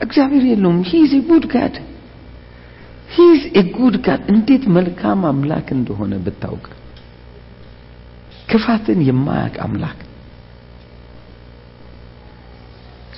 እግዚአብሔር 0.00 0.44
የለውም። 0.50 0.78
He 0.88 1.00
is 1.00 1.12
a 1.16 1.22
good 1.28 1.46
God 1.54 1.74
He 3.10 3.24
is 3.32 3.42
a 3.54 3.62
good 3.76 3.96
God። 4.06 4.22
እንዴት 4.32 4.64
መልካም 4.76 5.20
አምላክ 5.30 5.68
እንደሆነ 5.76 6.12
ብታውቅ 6.26 6.66
ክፋትን 8.50 9.00
የማያውቅ 9.08 9.56
አምላክ። 9.64 9.98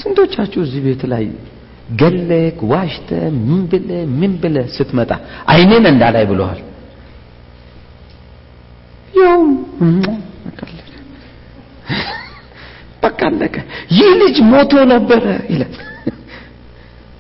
ስንቶቻችሁ 0.01 0.61
እዚህ 0.67 0.81
ቤት 0.87 1.03
ላይ 1.13 1.25
ገለህ 2.01 2.59
ዋሽተህ 2.71 3.11
ምን 3.43 3.63
ብለህ 3.71 3.89
ምን 4.19 4.33
ብለህ 4.43 4.57
ስትመጣ 4.77 5.11
አይኔን 5.53 5.87
እንዳላይ 5.91 6.25
ብለዋል። 6.31 6.61
ያው 9.13 9.41
በቃ 13.03 13.21
አለቀ። 13.29 13.55
ይህ 13.93 14.11
ልጅ 14.21 14.37
ሞቶ 14.51 14.73
ነበረ 14.91 15.23
ይላል። 15.53 15.73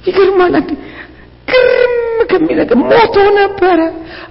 ይገርማል። 0.04 0.54
ግርም 1.48 1.94
ከሚነገር 2.30 2.78
ሞቶ 2.84 3.16
ነበረ። 3.38 3.80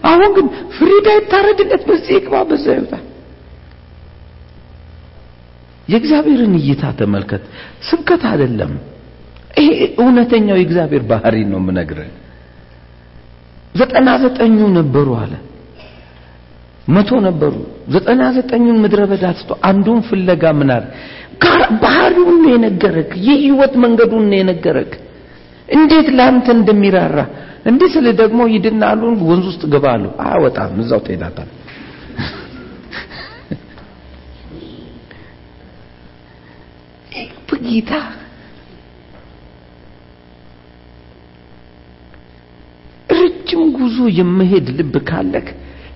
አሁን 0.09 0.29
ግን 0.35 0.47
ፍሪዳ 0.75 1.07
ይታረድለት፣ 1.17 1.83
በዚህ 1.89 2.13
ይግባ፣ 2.17 2.35
በዛ 2.49 2.65
ይውጣ። 2.77 2.93
የእግዚአብሔርን 5.87 6.55
እይታ 6.59 6.83
ተመልከት። 6.99 7.43
ስብከት 7.89 8.23
አይደለም 8.31 8.73
ይሄ 9.59 9.69
እውነተኛው 10.01 10.57
የእግዚአብሔር 10.59 11.03
ባህሪ 11.09 11.37
ነው 11.51 11.59
የምነግርህ። 11.61 12.11
ዘጠና 13.75 14.09
ዘጠኙ 14.23 14.57
ነበሩ 14.77 15.07
አለ 15.21 15.33
መቶ 16.93 17.09
ነበሩ። 17.25 17.53
ዘጠና 17.93 18.21
ዘጠኙን 18.35 18.77
ምድረ 18.83 19.01
በዳ 19.11 19.25
ትቶ 19.37 19.51
አንዱን 19.69 19.99
ፍለጋ 20.07 20.43
አለ? 20.53 20.83
ባህሪውን 21.83 22.37
ነው 22.43 22.49
የነገረክ። 22.53 23.11
የህይወት 23.27 23.73
መንገዱን 23.83 24.25
ነው 24.31 24.37
የነገረክ። 24.39 24.91
እንዴት 25.69 26.07
ለአንተ 26.17 26.47
እንደሚራራ 26.57 27.17
እንዲህ 27.65 27.89
ስል 27.93 28.05
ደግሞ 28.21 28.39
ሂድና 28.53 28.83
አሉን 28.91 29.15
ወንዝ 29.27 29.45
ውስጥ 29.51 29.63
ግባ 29.73 29.85
አሉ። 29.95 30.05
አያወጣም፣ 30.23 30.79
እዛው 30.83 31.01
ትሄዳታል። 31.05 31.49
በጌታ 37.47 37.91
ረጅም 43.13 43.63
ጉዞ 43.77 43.97
የመሄድ 44.19 44.67
ልብ 44.77 44.93
ካለክ 45.09 45.47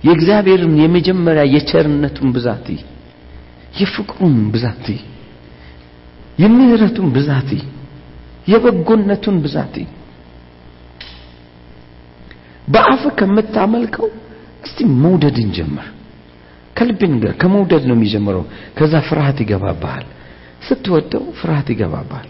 የእግዚአብሔርን 0.06 0.74
የመጀመሪያ 0.82 1.44
የቸርነቱን 1.54 2.30
ብዛት 2.36 2.66
የፍቅሩን 3.80 4.36
ብዛት 4.52 4.86
የምህረቱን 6.38 7.08
ብዛት 7.16 7.50
የበጎነቱን 8.46 9.36
ብዛት 9.44 9.76
በአፍ 12.68 13.02
ከምታመልከው 13.18 14.08
እስቲ 14.64 14.78
መውደድን 15.02 15.50
ጀምር። 15.56 15.86
ከልብ 16.76 17.00
ንገር። 17.12 17.34
ከመውደድ 17.40 17.84
ነው 17.88 17.96
የሚጀምረው። 17.96 18.44
ከዛ 18.78 18.94
ፍርሃት 19.08 19.38
ይገባብሃል። 19.42 20.06
ስትወደው 20.66 21.24
ፍርሃት 21.38 21.68
ይገባብሃል። 21.72 22.28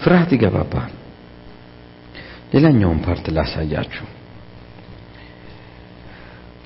ፍርሃት 0.00 0.30
ይገባብሃል። 0.36 0.92
ሌላኛውን 2.52 2.98
part 3.04 3.26
ላሳያችሁ። 3.36 4.04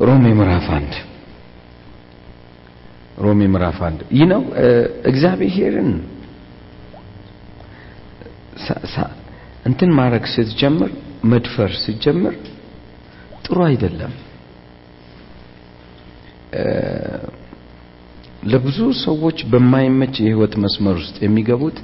ሮሜ 0.01 0.25
ምዕራፍ 0.38 0.67
አንድ። 0.77 0.93
ሮሜ 3.19 3.41
ምዕራፍ 3.53 3.79
አንድ። 3.87 4.01
ይህ 4.17 4.27
ነው 4.33 4.43
እግዚአብሔርን 5.11 5.91
እንትን 9.67 9.91
ማድረግ 9.99 10.25
ስትጀምር 10.35 10.91
መድፈር 11.31 11.71
ስትጀምር 11.83 12.35
ጥሩ 13.45 13.59
አይደለም። 13.67 14.12
ለብዙ 18.45 18.79
ሰዎች 19.05 19.38
በማይመች 19.53 20.14
የህይወት 20.21 20.55
መስመር 20.64 20.97
ውስጥ 21.01 21.17
የሚገቡት 21.25 21.79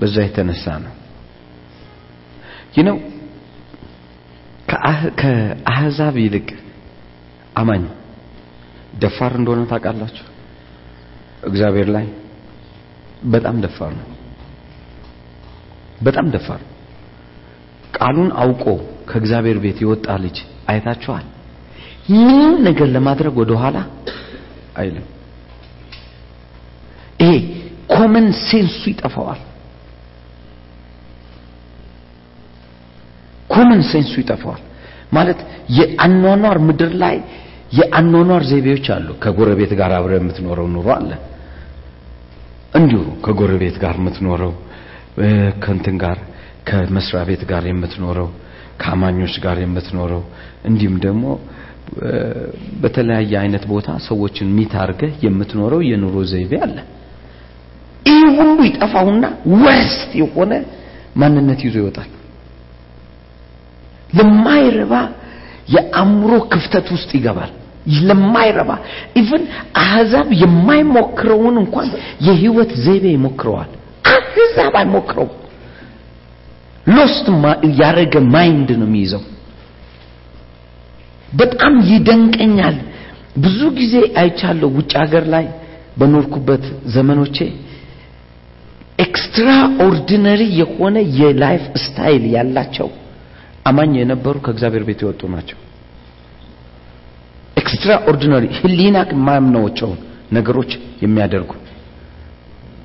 በዛ 0.00 0.16
የተነሳ 0.24 0.64
ነው። 0.84 0.94
ይህ 2.74 2.84
ነው 2.88 2.96
ከአህዛብ 4.68 6.14
ይልቅ 6.22 6.48
አማኝ 7.56 7.82
ደፋር 9.02 9.32
እንደሆነ 9.38 9.60
ታውቃላችሁ? 9.70 10.24
እግዚአብሔር 11.42 11.88
ላይ 11.96 12.06
በጣም 13.24 13.56
ደፋር 13.64 13.92
ነው። 14.00 14.08
በጣም 16.02 16.26
ደፋር። 16.34 16.60
ቃሉን 17.96 18.30
አውቆ 18.36 18.64
ከእግዚአብሔር 19.10 19.58
ቤት 19.64 19.78
የወጣ 19.82 20.06
ልጅ 20.24 20.36
አይታችኋል? 20.68 21.24
ምንም 22.16 22.54
ነገር 22.66 22.88
ለማድረግ 22.96 23.34
ወደ 23.42 23.52
ኋላ 23.60 23.76
አይልም። 24.76 25.06
ይሄ 27.20 27.32
common 27.92 28.26
sense 28.46 28.70
ኡ 28.70 28.80
ይጠፋዋል 28.90 29.40
common 33.48 33.80
sense 33.90 34.06
ኡ 34.06 34.12
ይጠፋዋል 34.22 34.62
ማለት 35.12 35.40
የአኗኗር 35.78 36.58
ምድር 36.66 36.92
ላይ 37.02 37.16
የአኗኗር 37.78 38.42
ዘይቤዎች 38.50 38.86
አሉ። 38.94 39.08
ከጎረቤት 39.22 39.72
ጋር 39.80 39.92
አብረህ 39.98 40.12
የምትኖረው 40.18 40.66
ኑሮ 40.74 40.88
አለ። 40.96 41.10
እንዲሁ 42.78 43.02
ከጎረቤት 43.24 43.76
ጋር 43.82 43.94
የምትኖረው 44.00 44.52
ከእንትን 45.64 45.96
ጋር 46.02 46.18
ከመስሪያ 46.68 47.20
ቤት 47.28 47.42
ጋር 47.50 47.64
የምትኖረው 47.70 48.28
ከአማኞች 48.80 49.34
ጋር 49.44 49.56
የምትኖረው 49.62 50.22
እንዲሁም 50.68 50.96
ደግሞ 51.04 51.24
በተለያየ 52.82 53.32
አይነት 53.42 53.64
ቦታ 53.72 53.88
ሰዎችን 54.06 54.48
meet 54.56 54.72
አድርገህ 54.82 55.12
የምትኖረው 55.26 55.80
የኑሮ 55.88 56.16
ዘይቤ 56.30 56.52
አለ። 56.66 56.76
ይህ 58.06 58.24
ሁሉ 58.38 58.56
ይጠፋውና 58.68 59.24
worst 59.56 60.10
የሆነ 60.20 60.52
ማንነት 61.20 61.60
ይዞ 61.66 61.76
ይወጣል 61.82 62.10
ለማይረባ 64.16 64.94
የአእምሮ 65.74 66.32
ክፍተት 66.52 66.86
ውስጥ 66.94 67.10
ይገባል። 67.18 67.52
ለማይረባ 68.08 68.70
even 69.20 69.42
አህዛብ 69.80 70.28
የማይሞክረውን 70.42 71.56
እንኳን 71.62 71.88
የህይወት 72.26 72.70
ዘይቤ 72.84 73.04
ይሞክረዋል። 73.14 73.70
አህዛብ 74.12 74.74
አይሞክረው 74.80 75.28
lost 76.94 77.26
ያረገ 77.80 78.14
mind 78.34 78.70
ነው 78.80 78.88
የሚይዘው። 78.88 79.22
በጣም 81.32 81.74
ይደንቀኛል። 81.90 82.76
ብዙ 83.36 83.60
ጊዜ 83.78 83.94
አይቻለሁ 84.20 84.68
ውጭ 84.78 84.92
ሀገር 85.02 85.24
ላይ 85.34 85.46
በኖርኩበት 85.98 86.64
ዘመኖቼ 86.94 87.36
extraordinary 88.98 90.42
የሆነ 90.60 90.96
የ 91.20 91.64
lifestyle 91.84 92.24
ያላቸው 92.34 92.88
አማኝ 93.64 93.92
የነበሩ 94.00 94.34
ከእግዚአብሔር 94.44 94.82
ቤት 94.88 95.00
የወጡ 95.04 95.22
ናቸው። 95.34 95.58
extra 97.56 97.90
ህሊና 98.58 98.96
የማያምናቸውን 99.12 99.98
ነገሮች 100.32 100.70
የሚያደርጉ። 101.04 101.52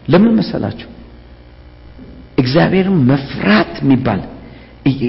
ለምን 0.07 0.33
መሰላችሁ? 0.39 0.87
እግዚአብሔርን 2.37 2.97
መፍራት 3.11 3.73
የሚባል 3.83 4.21
ይሄ 4.89 5.03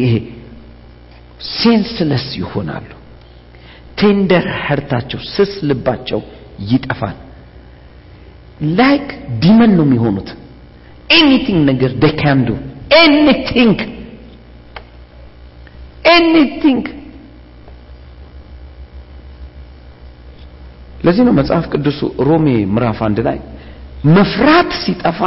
senseless 1.57 2.27
ይሆናሉ። 2.41 2.89
tender 3.99 4.47
heart 4.67 4.89
ኣቸው 4.89 5.21
ስስ 5.35 5.53
ልባቸው 5.69 6.21
ይጠፋል። 6.71 7.17
like 8.79 9.09
demon 9.43 9.73
ነው 9.79 9.85
የሚሆኑት። 9.87 10.31
anything 11.11 11.61
ነገር 11.71 11.91
they 12.03 12.13
can 12.15 12.41
anything. 16.05 16.83
ለዚህ 21.05 21.23
ነው 21.27 21.35
መጽሐፍ 21.41 21.65
ቅዱሱ 21.73 22.01
ሮሜ 22.29 22.47
ምዕራፍ 22.75 22.99
አንድ 23.07 23.19
ላይ 23.29 23.39
መፍራት 24.17 24.71
ሲጠፋ 24.85 25.21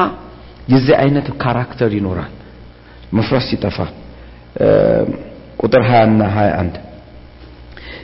የዚህ 0.74 0.96
አይነት 1.04 1.28
ካራክተር 1.42 1.92
ይኖራል። 2.00 2.32
መፍራት 3.14 3.44
ሲጠፋ 3.50 3.78
ቁጥር 5.64 5.82
20 5.90 6.04
እና 6.10 6.22
21 6.36 6.76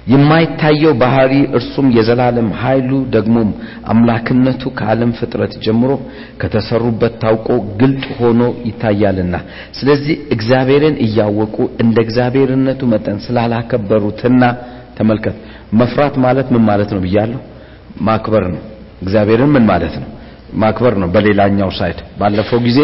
የማይታየው 0.10 0.93
ባህሪ 1.02 1.34
እርሱም 1.58 1.88
የዘላለም 1.95 2.50
ኃይሉ 2.62 2.91
ደግሞም 3.15 3.50
አምላክነቱ 3.91 4.72
ከዓለም 4.78 5.12
ፍጥረት 5.19 5.54
ጀምሮ 5.65 5.91
ከተሰሩበት 6.41 7.13
ታውቆ 7.24 7.48
ግልጥ 7.82 8.06
ሆኖ 8.19 8.41
ይታያልና። 8.69 9.36
ስለዚህ 9.80 10.15
እግዚአብሔርን 10.36 10.95
እያወቁ 11.06 11.56
እንደ 11.84 11.98
እግዚአብሔርነቱ 12.06 12.82
መጠን 12.93 13.19
ስላላከበሩትና 13.26 14.41
ተመልከት 14.98 15.36
መፍራት 15.80 16.15
ማለት 16.24 16.48
ምን 16.54 16.63
ማለት 16.69 16.89
ነው 16.95 17.02
ብያለሁ? 17.06 17.39
ማክበር 18.02 18.45
ነው። 18.54 18.62
እግዚአብሔርን 19.02 19.52
ምን 19.56 19.65
ማለት 19.65 19.95
ነው 20.02 20.10
ማክበር 20.62 20.94
ነው 21.02 21.10
በሌላኛው 21.14 21.70
ሳይድ። 21.80 22.00
ባለፈው 22.20 22.60
ጊዜ 22.68 22.80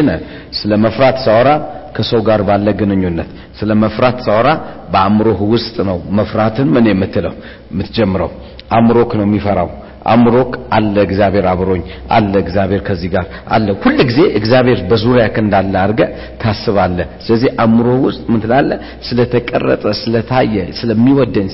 ስለ 0.60 0.72
መፍራት 0.86 1.18
ሳወራ 1.26 1.50
ከሰው 1.96 2.22
ጋር 2.28 2.42
ባለ 2.48 2.68
ግንኙነት 2.80 3.30
ስለ 3.60 3.72
መፍራት 3.84 4.18
ሳወራ 4.26 4.50
በአእምሮህ 4.94 5.40
ውስጥ 5.54 5.76
ነው 5.90 5.98
መፍራትን 6.18 6.68
ምን 6.76 6.88
የምትለው 6.92 7.34
የምትጀምረው። 7.72 8.32
አእምሮክ 8.72 9.12
ነው 9.20 9.26
የሚፈራው። 9.28 9.70
አእምሮክ 10.06 10.52
አለ 10.76 10.96
እግዚአብሔር 11.06 11.46
አብሮኝ 11.52 11.82
አለ 12.16 12.34
እግዚአብሔር 12.44 12.82
ከዚህ 12.88 13.10
ጋር 13.14 13.26
አለ። 13.56 13.68
ሁል 13.84 13.96
ጊዜ 14.10 14.20
እግዚአብሔር 14.40 14.80
በዙሪያ 14.90 15.24
እንዳለ 15.42 15.74
አድርገ 15.84 16.02
ታስባለ 16.44 16.98
ስለዚህ 17.26 17.50
አእምሮ 17.64 17.88
ውስጥ 18.04 18.22
ምን 18.32 18.42
ትላለህ 18.44 18.70
ስለተቀረጸ 19.08 19.86
ስለታየ 20.02 20.66
ስለሚወደኝ 20.80 21.48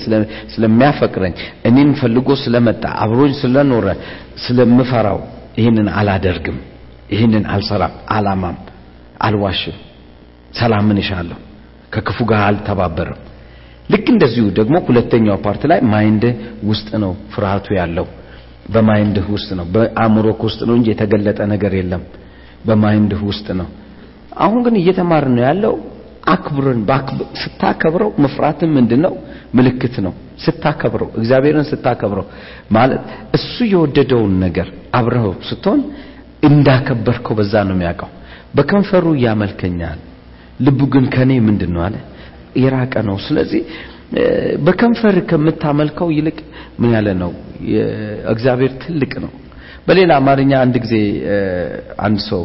ስለሚያፈቅረኝ 0.55 1.35
እኔን 1.69 1.91
ፈልጎ 2.01 2.29
ስለመጣ 2.43 2.83
አብሮኝ 3.05 3.33
ስለኖረ 3.41 3.87
ስለምፈራው 4.45 5.21
ይህንን 5.55 5.87
አላደርግም 5.99 6.57
ይህንን 7.13 7.43
አልሰራም 7.53 7.93
አላማም 8.15 8.57
አልዋሽም 9.27 9.77
ሰላምን 10.59 10.97
እሻለሁ 11.03 11.37
ከክፉ 11.93 12.17
ጋር 12.29 12.41
አልተባበርም። 12.47 13.19
ልክ 13.89 14.05
እንደዚሁ 14.13 14.45
ደግሞ 14.57 14.75
ሁለተኛው 14.87 15.37
part 15.45 15.63
ላይ 15.71 15.79
mind 15.93 16.23
ውስጥ 16.69 16.89
ነው 17.03 17.13
ፍርሃቱ 17.33 17.67
ያለው። 17.79 18.05
በ 18.73 18.86
mind 18.86 19.12
ህ 19.12 19.25
ውስጥ 19.35 19.49
ነው 19.59 19.65
በአእምሮክ 19.73 20.41
ውስጥ 20.47 20.61
ነው 20.69 20.75
እንጂ 20.79 20.87
የተገለጠ 20.91 21.39
ነገር 21.53 21.73
የለም። 21.79 22.03
በማይንድህ 22.67 23.21
ውስጥ 23.29 23.47
ነው። 23.59 23.67
አሁን 24.37 24.59
ግን 24.65 24.75
እየተማር 24.81 25.25
ነው 25.33 25.43
ያለው። 25.47 25.73
አክብርን 26.33 26.81
ስታከብረው 27.41 28.09
መፍራትን 28.23 28.69
ምንድነው 28.77 29.13
ምልክት 29.53 29.95
ነው። 30.05 30.13
ስታከብረው 30.43 31.09
እግዚአብሔርን 31.19 31.65
ስታከብረው 31.69 32.25
ማለት 32.71 33.01
እሱ 33.37 33.55
የወደደውን 33.73 34.33
ነገር 34.45 34.67
አብረው 34.99 35.33
ስትሆን 35.49 35.81
እንዳከበርከው 36.43 37.35
በዛ 37.39 37.53
ነው 37.67 37.75
የሚያውቀው። 37.75 38.11
በከንፈሩ 38.55 39.05
ያመልከኛል 39.25 39.99
ልቡ 40.59 40.79
ግን 40.93 41.05
ከኔ 41.13 41.31
ምንድን 41.47 41.71
ነው 41.75 41.81
አለ። 41.85 41.95
የራቀ 42.61 42.93
ነው። 43.09 43.17
ስለዚህ 43.25 43.61
በከንፈር 44.65 45.15
ከምታመልከው 45.29 46.09
ይልቅ 46.15 46.37
ምን 46.79 46.89
ያለ 46.95 47.09
ነው? 47.21 47.31
እግዚአብሔር 48.33 48.71
ትልቅ 48.83 49.13
ነው። 49.25 49.31
በሌላ 49.87 50.11
አማርኛ 50.19 50.51
አንድ 50.63 50.75
ጊዜ 50.83 50.95
አንድ 52.05 52.19
ሰው 52.27 52.41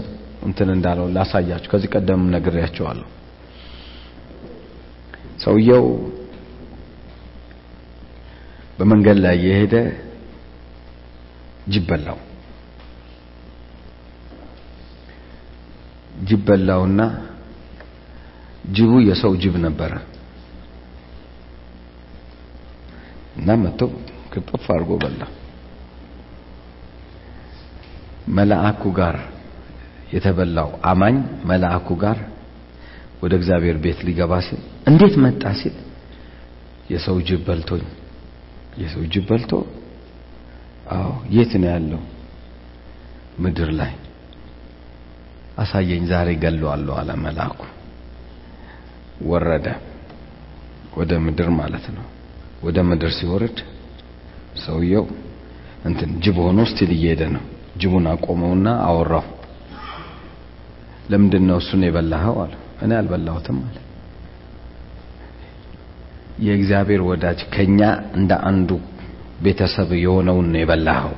እንትን 0.47 0.69
እንዳለው 0.75 1.07
ላሳያችሁ። 1.17 1.69
ከዚህ 1.73 1.89
ቀደም 1.95 2.23
ነግሬያቸዋለሁ። 2.35 3.07
ሰውየው 5.45 5.85
በመንገድ 8.87 9.19
ላይ 9.25 9.37
የሄደ 9.45 9.75
ጅብ 11.73 11.85
በላው። 11.89 12.19
ጅብ 16.29 16.43
በላውና 16.49 17.01
ጅቡ 18.77 18.93
የሰው 19.07 19.33
ጅብ 19.43 19.55
ነበረ። 19.65 19.93
እና 23.37 23.59
መጥቶ 23.65 23.81
ክጥፍ 24.33 24.65
አድርጎ 24.75 24.93
በላ። 25.03 25.21
መልአኩ 28.37 28.83
ጋር 29.01 29.17
የተበላው 30.15 30.71
አማኝ 30.91 31.17
መልአኩ 31.51 31.89
ጋር 32.03 32.19
ወደ 33.23 33.33
እግዚአብሔር 33.41 33.77
ቤት 33.85 34.01
ሊገባ 34.09 34.33
ሲል 34.47 34.63
እንዴት 34.91 35.15
መጣ 35.25 35.43
ሲል 35.61 35.77
የሰው 36.91 37.17
ጅብ 37.29 37.41
በልቶኝ 37.47 37.85
የሰው 38.77 39.03
ጅብ 39.13 39.25
በልቶ 39.29 39.53
አዎ 40.93 41.07
የት 41.31 41.53
ነው 41.63 41.69
ያለው? 41.73 42.01
ምድር 43.39 43.71
ላይ 43.79 43.93
አሳየኝ 45.59 46.03
ዛሬ 46.11 46.29
ገለዋለሁ 46.43 46.95
አለ 47.01 47.11
መልአኩ። 47.23 47.61
ወረደ 49.31 49.67
ወደ 50.97 51.13
ምድር 51.25 51.49
ማለት 51.59 51.87
ነው። 51.97 52.05
ወደ 52.63 52.79
ምድር 52.89 53.11
ሲወርድ 53.19 53.59
ሰውየው 54.65 55.05
እንትን 55.85 56.11
ጅብ 56.25 56.37
ሆኖ 56.45 56.61
still 56.71 56.91
እየሄደ 56.97 57.23
ነው። 57.35 57.43
ጅቡን 57.81 58.07
አቆመውና 58.13 58.69
አወራው። 58.87 59.27
ለምንድን 61.11 61.45
ነው 61.49 61.59
እሱን 61.63 61.83
የበላኸው? 61.87 62.37
አለ። 62.45 62.53
እኔ 62.85 62.91
አልበላሁትም 63.01 63.59
አለ 63.63 63.77
የእግዚአብሔር 66.45 67.03
ወዳጅ 67.09 67.41
ከኛ 67.55 67.81
እንደ 68.19 68.33
አንዱ 68.49 68.71
ቤተሰብ 69.45 69.91
የሆነውን 69.99 70.47
ነው 70.53 70.61
የበላኸው። 70.63 71.15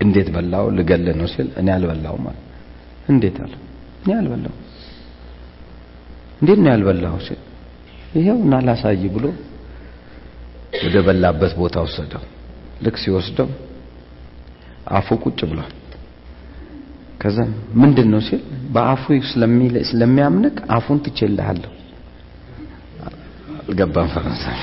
እንዴት 0.00 0.28
በላው? 0.34 0.64
ልገል 0.76 1.06
ነው 1.20 1.28
ሲል 1.34 1.48
እኔ 1.60 1.68
አልበላሁም 1.74 2.24
አለ። 2.30 2.38
እንዴት 3.08 3.36
አለ? 3.44 3.52
እኔ 4.02 4.10
አልበላሁም። 4.18 4.58
እንዴት 6.40 6.58
ነው 6.64 6.70
ያልበላኸው 6.72 7.20
ሲል 7.28 7.40
ይሄው 8.16 8.38
እና 8.44 8.54
ላሳይ 8.66 9.04
ብሎ 9.14 9.26
ወደ 10.78 10.96
በላበት 11.06 11.52
ቦታ 11.60 11.76
ወሰደው። 11.86 12.22
ልክ 12.84 12.96
ሲወስደው 13.02 13.48
አፉ 14.90 15.08
ቁጭ 15.24 15.40
ብሏል። 15.50 15.72
ከዛ 17.20 17.38
ምንድን 17.80 18.08
ነው 18.12 18.20
ሲል 18.26 18.42
በአፉ 18.74 19.04
ስለሚያምንቅ 19.90 20.56
አፉን 20.76 20.98
ትቼልሃለሁ 21.04 21.70
አልገባም 23.66 24.08
ፈረንሳይ። 24.14 24.58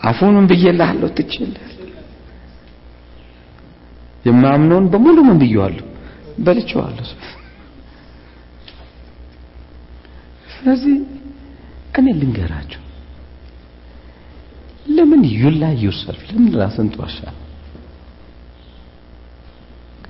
አፉን 0.00 0.32
ምን 0.36 0.46
ብዬልሃለሁ 0.50 1.08
ትቼልሃለሁ 1.18 1.68
የማምነውን 4.24 4.86
በሙሉ 4.92 5.18
ምን 5.28 5.38
ብዬዋለሁ? 5.42 5.84
በልቼዋለሁ 6.38 7.06
ስለዚህ 10.54 10.96
እኔ 11.98 12.06
ልንገራቸው 12.20 12.82
ለምን 14.88 15.22
ዩላ 15.36 15.64
ዩሰልፍ 15.82 16.22
ለምን 16.30 16.52
ራስን 16.60 16.88
ትዋሻል 16.94 17.36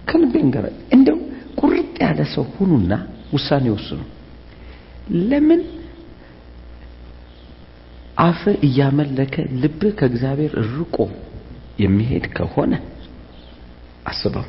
ከልቤ 0.08 0.34
እንገራ 0.44 0.66
እንደው 0.96 1.18
ቁርጥ 1.60 1.94
ያለ 2.04 2.20
ሰው 2.34 2.44
ሁኑና 2.54 2.92
ውሳኔ 3.34 3.66
ወስኑ 3.74 4.00
ለምን? 5.22 5.62
አፍ 8.22 8.42
እያመለከ 8.66 9.34
ልብ 9.60 9.80
ከእግዚአብሔር 9.98 10.52
ርቆ 10.72 10.96
የሚሄድ 11.78 12.24
ከሆነ 12.34 12.72
አስበው። 14.06 14.46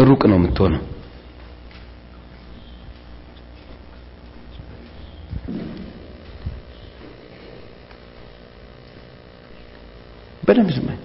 ሩቅ 0.00 0.22
ነው 0.30 0.38
የምትሆነው። 0.38 0.82
በደንብ 10.42 10.70
ስማኝ 10.76 10.98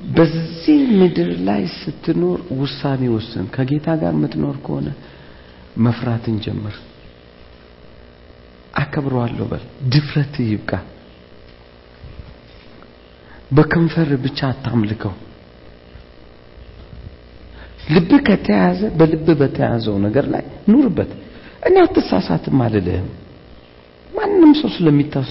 በዚህ 0.00 0.80
ምድር 0.98 1.30
ላይ 1.46 1.62
ስትኖር 1.76 2.40
ውሳኔ 2.58 3.02
ወስን 3.14 3.46
ከጌታ 3.54 3.86
ጋር 4.00 4.12
የምትኖር 4.14 4.56
ከሆነ 4.66 4.88
መፍራትን 5.84 6.36
ጀምር። 6.44 6.76
አከብረዋለሁ 8.74 9.46
በል። 9.50 9.64
ድፍረት 9.92 10.34
ይብቃ። 10.44 10.72
በከንፈር 13.50 14.10
ብቻ 14.24 14.40
አታምልከው። 14.52 15.14
ልብ 17.90 18.10
ከተያዘ 18.26 18.80
በልብ 18.98 19.28
በተያዘው 19.40 19.96
ነገር 20.06 20.24
ላይ 20.34 20.42
ኑርበት። 20.70 21.10
እኔ 21.68 21.74
አትሳሳትም 21.84 22.58
አልልህም። 22.64 23.08
ማንም 24.10 24.52
ሰው 24.60 24.70
ስለሚታስ 24.74 25.28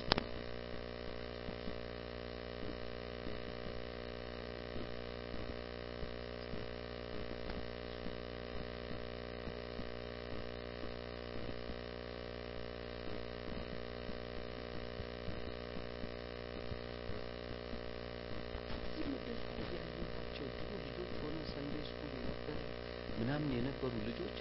ምናምን 23.18 23.50
የነበሩ 23.56 23.92
ልጆች 24.08 24.38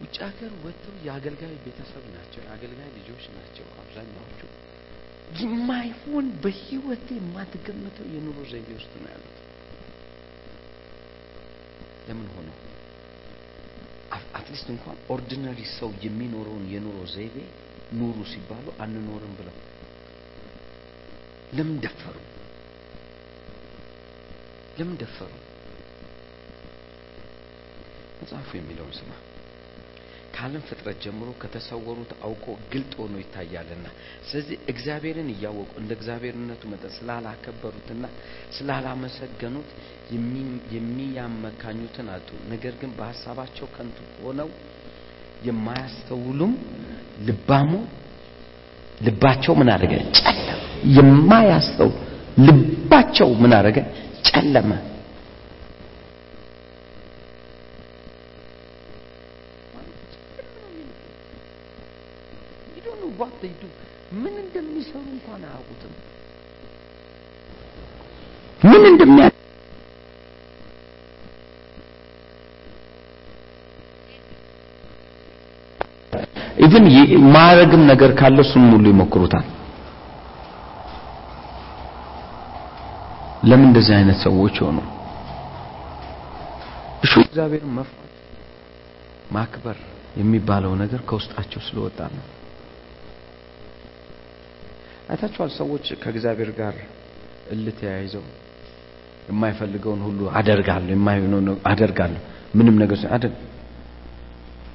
ውጭ 0.00 0.16
ሀገር 0.26 0.52
ወጥተው 0.64 0.94
የአገልጋይ 1.18 1.54
ቤተሰብ 1.62 2.04
ናቸው 2.14 2.40
የአገልጋይ 2.42 2.90
ልጆች 2.96 3.24
ናቸው 3.36 3.64
አብዛኛዎቹ። 3.80 4.40
የማይሆን 5.40 6.26
በህይወት 6.42 7.06
የማትገምተው 7.16 8.06
የኑሮ 8.14 8.38
ዘይቤ 8.50 8.68
ውስጥ 8.76 8.92
ነው 9.02 9.08
ያሉት። 9.12 9.38
ለምን 12.08 12.28
ሆነ 12.34 12.48
at 14.38 14.47
least 14.47 14.68
እንኳን 14.74 14.98
ordinary 15.14 15.60
ሰው 15.74 15.90
የሚኖረውን 16.04 16.64
የኑሮ 16.74 16.98
ዘይቤ 17.14 17.36
ኑሩ 17.98 18.18
ሲባሉ 18.32 18.66
አንኖርም 18.84 19.34
ብለው 19.38 19.56
ለምን 21.52 21.76
ደፈሩ? 21.84 22.16
ለምን 24.78 24.96
ደፈሩ? 25.02 25.32
መጽሐፉ 28.20 28.50
የሚለውን 28.56 28.94
ስማ 28.98 29.10
ከዓለም 30.38 30.62
ፍጥረት 30.66 30.98
ጀምሮ 31.04 31.28
ከተሰወሩት 31.42 32.10
አውቆ 32.26 32.44
ግልጥ 32.72 32.92
ሆኖ 32.98 33.14
ይታያልና። 33.22 33.86
ስለዚህ 34.26 34.56
እግዚአብሔርን 34.72 35.28
እያወቁ 35.32 35.70
እንደ 35.80 35.90
እግዚአብሔርነቱ 35.96 36.62
መጠን 36.72 36.92
ስላላከበሩትና 36.96 38.04
ስላላመሰገኑት 38.56 39.70
የሚያመካኙትን 40.74 42.10
አጡ። 42.14 42.28
ነገር 42.52 42.74
ግን 42.82 42.90
በሀሳባቸው 42.98 43.68
ከንቱ 43.74 43.98
ሆነው 44.20 44.50
የማያስተውሉም 45.48 46.54
ልባሙ 47.26 47.72
ልባቸው 49.00 49.54
ምን 49.60 49.70
አደረገ? 49.74 49.94
ጨለመ። 50.20 50.62
የማያስተው 50.98 51.90
ልባቸው 52.46 53.30
ምን 53.42 53.54
አደረገ? 53.58 53.78
ጨለመ 54.28 54.70
ዋት 63.20 63.42
ዱ 63.52 63.68
ምን 64.14 64.34
እንደሚሰሩ 64.42 65.04
እንኳን 65.14 65.42
አያውቁትም 65.68 65.94
ምን 68.62 68.82
እንደሚያ 68.90 69.26
ኢቭን 76.64 76.86
ማረግም 77.34 77.82
ነገር 77.90 78.10
ካለ 78.20 78.38
እሱን 78.44 78.64
ሙሉ 78.70 78.84
ይሞክሩታል 78.92 79.46
ለምን 83.42 83.66
እንደዚህ 83.68 83.94
አይነት 83.98 84.18
ሰዎች 84.24 84.56
ሆኑ? 84.64 84.78
እሹ 87.04 87.12
እግዚአብሔርን 87.24 87.72
መፍራት 87.78 88.04
ማክበር 89.30 89.76
የሚባለው 90.16 90.72
ነገር 90.82 91.00
ከውስጣቸው 91.08 91.60
ስለወጣ 91.66 91.98
ነው 92.14 92.24
አይታችኋል 95.08 95.50
ሰዎች 95.58 95.86
ከእግዚአብሔር 96.02 96.50
ጋር 96.58 96.74
እልህ 97.52 97.74
ተያይዘው 97.78 98.24
የማይፈልገውን 99.28 100.00
ሁሉ 100.06 100.20
አደርጋለሁ 100.38 100.98
አደርጋለሁ። 101.70 102.20
ምንም 102.58 102.76
ነገር 102.82 103.00
አደርግ 103.16 103.36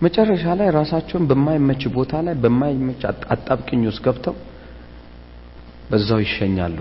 መጨረሻ 0.01 0.43
ላይ 0.59 0.67
ራሳቸውን 0.77 1.25
በማይመች 1.29 1.83
ቦታ 1.95 2.13
ላይ 2.25 2.35
በማይመች 2.43 3.01
አጣብቅኝ 3.33 3.81
ውስጥ 3.89 4.01
ገብተው 4.07 4.35
በዛው 5.89 6.19
ይሸኛሉ። 6.25 6.77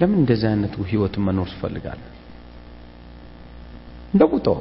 ለምን 0.00 0.18
እንደዚህ 0.22 0.48
አይነት 0.50 0.74
ህይወትን 0.90 1.22
መኖር 1.26 1.48
ትፈልጋለህ? 1.52 2.06
እንደ 4.12 4.22
ቁጣው 4.32 4.58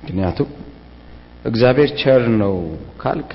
ምክንያቱም 0.00 0.48
እግዚአብሔር 1.44 1.90
ቸር 2.00 2.22
ነው 2.42 2.54
ካልክ 3.02 3.30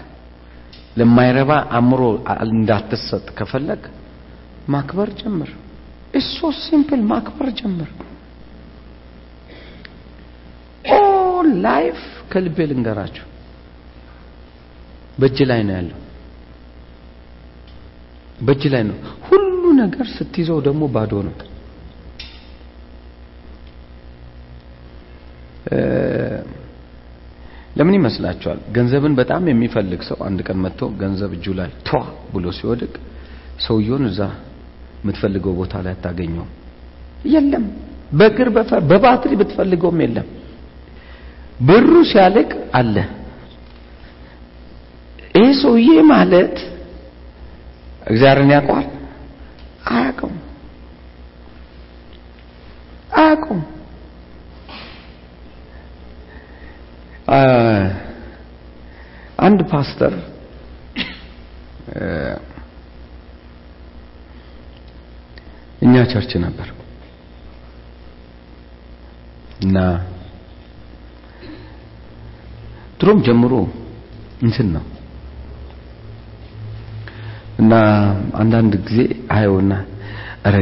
ለማይረባ 0.97 1.51
አእምሮ 1.71 2.01
እንዳትሰጥ 2.47 3.25
ከፈለግክ 3.37 3.83
ማክበር 4.69 5.09
ጀምር። 5.19 5.49
it's 6.13 6.37
so 6.59 6.70
simple 6.70 7.01
ማክበር 7.11 7.47
ጀምር። 7.59 7.89
all 10.85 11.49
life 11.65 11.99
ከልቤ 12.31 12.57
ልንገራችሁ። 12.69 13.25
በእጅ 15.17 15.39
ላይ 15.49 15.61
ነው 15.67 15.75
ያለው። 15.77 15.99
በእጅ 18.39 18.63
ላይ 18.73 18.83
ነው። 18.83 18.97
ሁሉ 19.27 19.41
ነገር 19.81 20.05
ስትይዘው 20.15 20.59
ደግሞ 20.67 20.83
ባዶ 20.95 21.13
ነው። 21.27 21.35
ለምን 27.73 27.95
ይመስላችኋል? 27.97 28.59
ገንዘብን 28.75 29.13
በጣም 29.19 29.43
የሚፈልግ 29.51 30.01
ሰው 30.09 30.17
አንድ 30.27 30.39
ቀን 30.47 30.57
መጥቶ 30.63 30.81
ገንዘብ 31.01 31.31
እጁ 31.37 31.45
ላይ 31.59 31.69
ቷ 31.87 31.91
ብሎ 32.33 32.45
ሲወድቅ 32.57 32.93
ሰውየውን 33.65 34.05
እዛ 34.09 34.19
የምትፈልገው 35.01 35.53
ቦታ 35.59 35.73
ላይ 35.85 35.93
አታገኘውም። 35.95 36.51
የለም 37.33 37.65
በእግር 38.11 38.47
በባትሪ 38.89 39.31
ብትፈልገውም 39.39 39.99
የለም። 40.03 40.27
ብሩ 41.67 41.91
ሲያልቅ 42.09 42.49
አለ። 42.77 42.95
ይህ 45.35 45.51
ሰውዬ 45.61 45.89
ማለት 46.11 46.55
እግዚአብሔርን 48.07 48.51
ያውቀዋል? 48.55 48.87
አያውቀውም። 49.91 50.37
አያውቀውም። 53.17 53.61
አንድ 59.39 59.59
ፓስተር 59.71 60.13
እኛ 65.81 65.93
ቸርች 66.11 66.31
ነበር 66.45 66.67
እና 69.63 69.77
ድሮም 72.99 73.19
ጀምሮ 73.27 73.53
እንትን 74.41 74.67
ነው 74.75 74.85
እና 77.59 77.73
አንዳንድ 78.41 78.73
ጊዜ 78.87 78.99
አየውና 79.35 79.73
ኧረ 80.45 80.55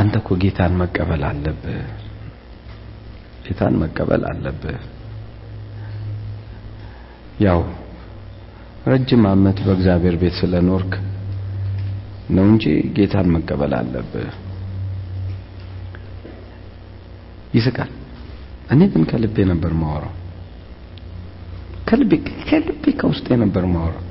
አንተ 0.00 0.14
እኮ 0.20 0.36
ጌታን 0.42 0.72
መቀበል 0.80 1.22
አለብህ፣ 1.28 1.80
ጌታን 3.44 3.74
መቀበል 3.82 4.22
አለብህ። 4.30 4.78
ያው 7.40 7.60
ረጅም 8.86 9.22
ዓመት 9.30 9.58
በእግዚአብሔር 9.66 10.16
ቤት 10.20 10.34
ስለኖርክ 10.40 10.92
ነው 12.30 12.44
እንጂ 12.50 12.64
ጌታን 12.96 13.28
መቀበል 13.34 13.72
አለብህ። 13.78 14.32
ይስቃል። 17.54 17.90
እኔ 18.70 18.80
ግን 18.92 19.02
ከልቤ 19.10 19.36
ነበር 19.50 19.72
ማወራው። 19.80 20.14
ከልቤ 21.88 22.12
ከልቤ 22.48 22.84
ከውስጤ 23.00 23.28
ነበር 23.42 23.64
ማወራው። 23.72 24.04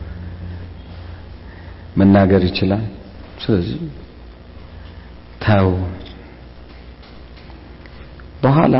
መናገር 1.98 2.42
ይችላል። 2.50 2.84
ስለዚህ 3.44 3.80
ተው። 5.44 5.70
በኋላ 8.44 8.76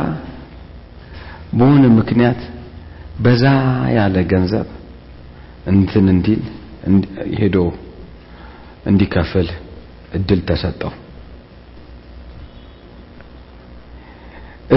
በሆነ 1.52 1.84
ምክንያት 1.98 2.40
በዛ 3.22 3.44
ያለ 3.96 4.16
ገንዘብ 4.32 4.68
እንትን 5.72 6.06
እንዲል 6.12 6.42
ሄዶ 7.38 7.56
እንዲከፍል 8.86 9.48
እድል 10.12 10.40
ተሰጠው። 10.48 10.92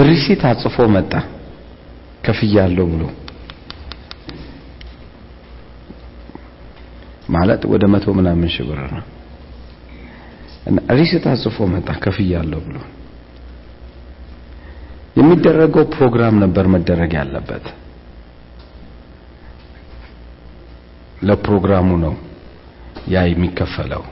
ሪሲት 0.08 0.42
አጽፎ 0.50 0.76
መጣ 0.94 1.12
ከፍያለሁ 2.26 2.86
ብሎ 2.92 3.02
ማለት 7.34 7.62
ወደ 7.72 7.84
መቶ 7.92 8.06
ምናምን 8.18 8.50
ሺህ 8.54 8.66
ብር 8.68 8.80
ነው። 8.92 9.04
እና 10.68 10.78
ሪሲት 10.98 11.24
አጽፎ 11.32 11.66
መጣ 11.74 11.88
ከፍያለሁ 12.04 12.60
ብሎ 12.66 12.78
የሚደረገው 15.16 15.84
ፕሮግራም 15.94 16.34
ነበር 16.44 16.64
መደረግ 16.74 17.12
ያለበት። 17.20 17.66
ለፕሮግራሙ 21.22 21.88
ነው 21.98 22.14
ያ 23.08 23.22
የሚከፈለው። 23.28 24.02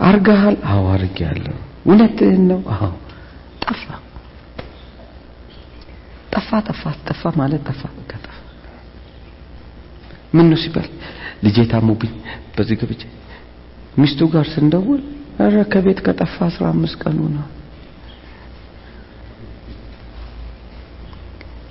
አርጋሃል? 0.00 0.56
አዎ 0.66 0.82
አርጌያለሁ። 0.94 1.54
እውነትህን 1.86 2.42
ነው? 2.50 2.60
አዎ። 2.74 2.90
ጠፋ 3.64 3.84
ጠፋ 6.32 6.50
ጠፋ 6.68 6.82
ጠፋ 7.08 7.22
ማለት 7.40 7.62
ጠፋ 7.68 7.82
በቃ 7.98 8.12
ጠፋ። 8.18 8.32
ምን 10.34 10.46
ነው 10.50 10.58
ሲባል 10.62 10.88
ልጄ 11.44 11.56
ታሞብኝ 11.70 12.12
በዚህ 12.56 12.76
ገብቼ 12.80 13.02
ሚስቱ 13.96 14.20
ጋር 14.32 14.46
ስንደውል 14.52 15.02
ኧረ 15.40 15.56
ከቤት 15.72 15.98
ከጠፋ 16.06 16.36
አስራ 16.46 16.64
አምስት 16.72 16.96
ቀኑ 17.02 17.18
ነው። 17.36 17.46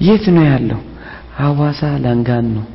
የት 0.02 0.26
ነው 0.36 0.46
ያለው? 0.46 0.80
ሐዋሳ 1.38 1.82
ላንጋን 2.04 2.48
ነው። 2.56 2.66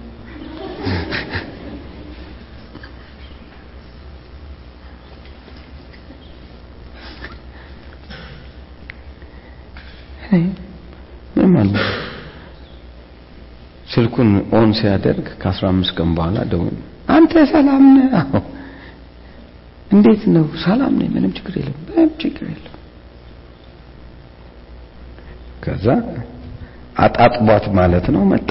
ስልኩን 13.91 14.29
ኦን 14.53 14.71
ሲያደርግ 14.79 15.27
ከ15 15.43 15.93
ቀን 15.97 16.11
በኋላ 16.17 16.39
ደውል 16.53 16.77
አንተ 17.09 17.33
ሰላም 17.53 17.85
ነህ? 17.97 18.13
እንዴት 19.93 20.23
ነው? 20.35 20.45
ሰላም 20.65 20.93
ነኝ፣ 21.01 21.09
ምንም 21.15 21.33
ችግር 21.39 21.55
የለም፣ 21.61 21.79
ምንም 21.89 22.11
ችግር 22.21 22.45
የለም። 22.47 22.77
ከዛ 25.65 25.87
አጣጥቧት 26.99 27.65
ማለት 27.75 28.07
ነው 28.15 28.23
መጣ። 28.25 28.51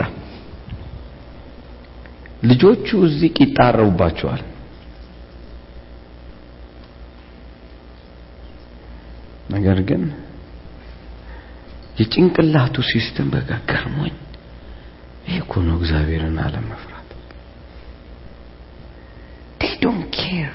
ልጆቹ 2.44 2.88
እዚህ 3.08 3.30
ቂጣረውባቸዋል። 3.38 4.44
ነገር 9.50 9.80
ግን 9.90 10.04
የጭንቅላቱ 12.00 12.76
system 12.90 13.28
በቃ 13.34 13.50
ገርሞኝ 13.70 14.16
ይሄ 15.26 15.38
እኮ 15.44 15.54
ነው 15.68 15.76
እግዚአብሔርን 15.80 16.38
አለመፍራት። 16.46 16.96
they 19.62 19.74
don't 19.84 20.06
care 20.18 20.54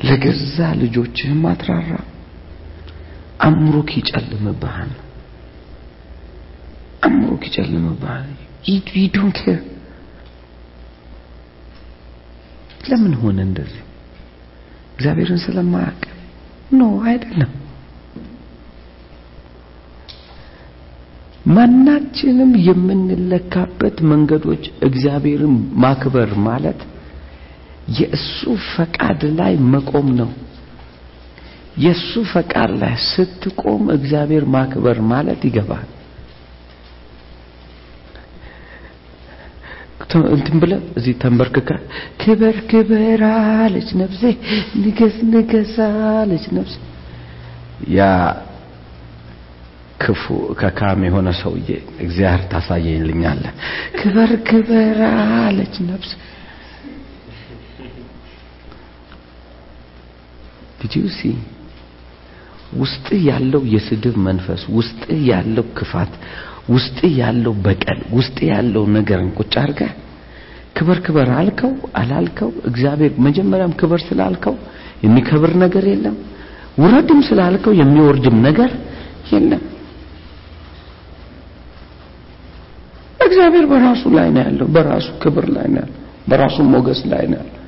ለገዛ 0.00 0.56
ልጆችህም 0.82 1.42
አትራራ። 1.50 1.90
አእምሮክ 3.46 3.90
ይጨልምብሃል። 3.98 4.92
አእምሮክ 7.02 7.44
ይጨልምብሃል። 7.48 8.30
you 8.66 9.06
don't 9.16 9.36
care 9.40 9.62
ለምን 12.84 13.14
ሆነ 13.20 13.38
እንደዚህ? 13.42 13.82
እግዚአብሔርን 14.94 15.40
ስለማያውቅ 15.44 16.02
ኖ 16.72 16.82
አይደለም። 17.04 17.52
ማናችንም 21.48 22.50
የምንለካበት 22.66 23.96
መንገዶች 24.10 24.64
እግዚአብሔርን 24.86 25.54
ማክበር 25.82 26.30
ማለት 26.44 26.80
የእሱ 27.98 28.40
ፈቃድ 28.72 29.22
ላይ 29.38 29.54
መቆም 29.72 30.08
ነው። 30.20 30.30
የእሱ 31.76 32.12
ፈቃድ 32.32 32.70
ላይ 32.80 32.94
ስትቆም 33.08 33.84
እግዚአብሔር 33.96 34.44
ማክበር 34.54 34.98
ማለት 35.10 35.40
ይገባል። 35.48 35.86
እንትን 40.30 40.56
ብለህ 40.62 40.80
እዚህ 40.98 41.14
ተንበርክከ 41.22 41.70
ክበር 42.22 42.56
ክበር 42.70 43.20
አለች 43.30 43.88
ነፍሴ፣ 44.00 44.22
ንገስ 44.82 45.16
ንገስ 45.32 45.74
አለች 45.88 46.46
ነፍሴ 46.56 46.74
ያ 47.90 48.00
ክፉ 50.00 50.22
ከካም 50.60 51.00
የሆነ 51.06 51.28
ሰውዬ 51.40 51.68
እግዚአብሔር 52.00 52.42
ታሳየኝልኛለህ። 52.52 53.52
ክበር 53.98 54.30
ክበር 54.48 54.98
አለች 55.40 55.74
ነፍስ። 55.88 56.10
did 60.80 60.94
you 60.98 61.08
see 61.16 61.32
ውስጥ 62.80 63.06
ያለው 63.26 63.62
የስድብ 63.72 64.14
መንፈስ፣ 64.26 64.62
ውስጥ 64.76 65.00
ያለው 65.28 65.66
ክፋት፣ 65.78 66.12
ውስጥ 66.68 66.98
ያለው 67.18 67.54
በቀል፣ 67.64 68.00
ውስጥ 68.12 68.38
ያለው 68.50 68.84
ነገርን 68.96 69.30
ቁጭ 69.38 69.54
አድርገህ 69.62 69.92
ክበር 70.76 70.98
ክበር 71.06 71.28
አልከው 71.38 71.72
አላልከው፣ 72.00 72.50
እግዚአብሔር 72.68 73.12
መጀመሪያም 73.26 73.72
ክበር 73.80 74.00
ስላልከው 74.06 74.54
የሚከብር 75.02 75.52
ነገር 75.62 75.84
የለም። 75.92 76.16
ውረድም 76.78 77.20
ስላልከው 77.28 77.72
የሚወርድም 77.80 78.36
ነገር 78.46 78.70
የለም። 79.32 79.62
እግዚአብሔር 83.20 83.66
በራሱ 83.70 84.02
ላይ 84.16 84.28
ነው 84.34 84.42
ያለው 84.46 84.66
በራሱ 84.74 85.08
ክብር 85.22 85.46
ላይ 85.56 85.66
ነው 85.68 85.80
ያለው 85.82 85.98
በራሱ 86.30 86.56
ሞገስ 86.72 87.00
ላይ 87.12 87.24
ነው 87.32 87.38
ያለው 87.42 87.58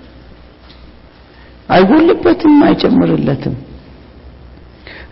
አይጎልበትም 1.68 2.56
አይጨምርለትም 2.66 3.54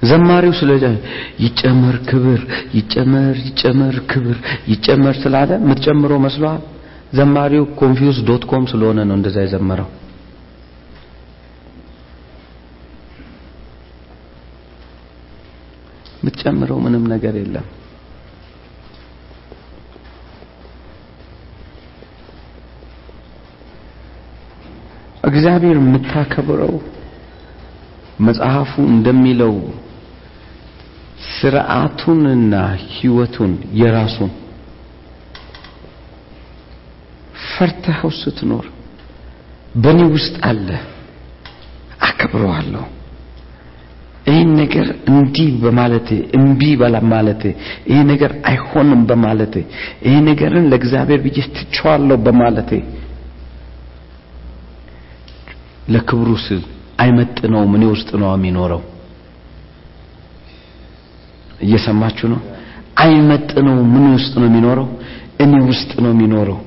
ዘማሪው 0.02 0.52
ስለ 0.58 0.70
ይጨመር 1.44 1.96
ክብር 2.08 2.40
ይጨመር 2.76 3.34
ይጨመር 3.46 3.96
ክብር 4.10 4.38
ይጨመር 4.72 5.14
ስላለ 5.22 5.50
የምትጨምረው 5.58 6.20
መስሏል? 6.26 6.60
ዘማሪው 7.16 7.64
confused 7.80 8.18
dot 8.28 8.44
com 8.50 8.64
ስለሆነ 8.70 8.98
ነው 9.08 9.16
እንደዛ 9.18 9.36
የዘመረው። 9.44 9.88
የምትጨምረው 16.16 16.78
ምንም 16.84 17.04
ነገር 17.12 17.34
የለም። 17.40 17.66
እግዚአብሔር 25.24 25.76
የምታከብረው 25.80 26.74
መጽሐፉ 28.20 28.72
እንደሚለው 28.92 29.54
ስርዓቱንና 31.32 32.54
ህይወቱን 32.92 33.52
የራሱን 33.80 34.30
ፈርተኸው 37.48 38.10
ስትኖር 38.20 38.66
በእኔ 39.74 40.00
ውስጥ 40.14 40.34
አለ። 40.48 40.68
አከብረዋለሁ። 42.00 42.84
ይህን 44.26 44.50
ነገር 44.60 44.88
እንዲህ 45.10 45.48
በማለቴ 45.62 46.08
እምቢ 46.38 46.62
በማለቴ 46.82 47.42
ይሄ 47.90 47.98
ነገር 48.10 48.32
አይሆንም 48.50 49.00
በማለቴ 49.08 49.54
ይሄ 50.04 50.14
ነገርን 50.28 50.68
ለእግዚአብሔር 50.72 51.20
ብዬ 51.24 51.38
ትቼዋለሁ 51.56 52.16
በማለቴ 52.26 52.70
ለክብሩ 55.92 56.28
ስል 56.44 56.62
አይመጥነውም። 56.98 57.72
እኔ 57.78 57.84
ውስጥ 57.92 58.10
ነው 58.22 58.30
የሚኖረው 58.32 58.82
እየሰማችሁ 61.62 62.26
ነው? 62.32 62.40
አይመጥነውም 63.02 63.88
ምን 63.94 64.04
ውስጥ 64.14 64.32
ነው 64.40 64.46
የሚኖረው? 64.48 64.86
እኔ 65.40 65.52
ውስጥ 65.68 65.92
ነው 66.04 66.10
የሚኖረው። 66.14 66.58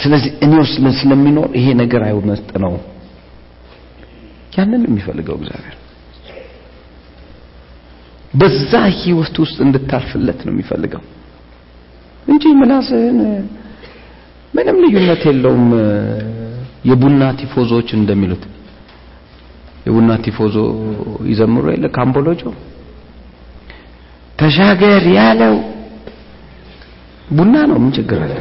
ስለዚህ 0.00 0.30
እኔ 0.44 0.52
ውስጥ 0.62 0.76
ስለሚኖር 0.98 1.48
ይሄ 1.58 1.66
ነገር 1.80 2.02
አይመጥነውም 2.08 2.84
ያንን 4.54 4.82
የሚፈልገው 4.88 5.34
እግዚአብሔር። 5.38 5.74
በዛ 8.34 8.70
ህይወት 8.98 9.36
ውስጥ 9.42 9.56
እንድታልፍለት 9.66 10.40
ነው 10.46 10.52
የሚፈልገው። 10.54 11.02
እንጂ 12.26 12.44
ምላስህን 12.60 13.18
ምንም 14.54 14.76
ልዩነት 14.84 15.22
የለውም። 15.28 15.66
የቡና 16.88 17.22
ቲፎዞች 17.40 17.88
እንደሚሉት 17.98 18.42
የቡና 19.86 20.10
ቲፎዞ 20.24 20.56
ይዘምሩ 21.30 21.64
የለ 21.74 21.86
ካምቦሎጆ 21.96 22.42
ተሻገር 24.38 25.04
ያለው 25.16 25.54
ቡና 27.36 27.54
ነው። 27.70 27.78
ምን 27.82 27.90
ችግር 27.96 28.18
አለ? 28.24 28.34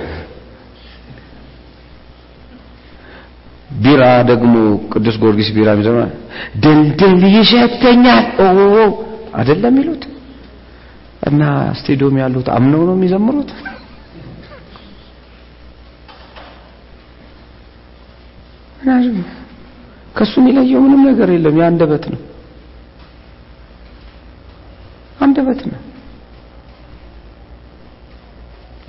ቢራ 3.84 4.02
ደግሞ 4.30 4.54
ቅዱስ 4.92 5.16
ጊዮርጊስ 5.22 5.50
ቢራ 5.56 5.70
የሚዘማ 5.76 5.98
ድልድል 6.64 7.24
ይሸተኛል። 7.36 8.26
ኦ 8.40 8.48
አይደለም 9.38 9.74
የሚሉት? 9.74 10.04
እና 11.28 11.42
ስቴዲዮም 11.80 12.18
ያሉት 12.22 12.48
አምነው 12.56 12.82
ነው 12.90 12.96
የሚዘምሩት? 12.98 13.50
ከሱ 20.16 20.34
የሚለየው 20.42 20.82
ምንም 20.84 21.02
ነገር 21.08 21.30
የለም። 21.34 21.58
የአንደበት 21.60 22.06
ነው 22.12 22.22
አንደበት 25.20 25.62
ነው 25.70 25.82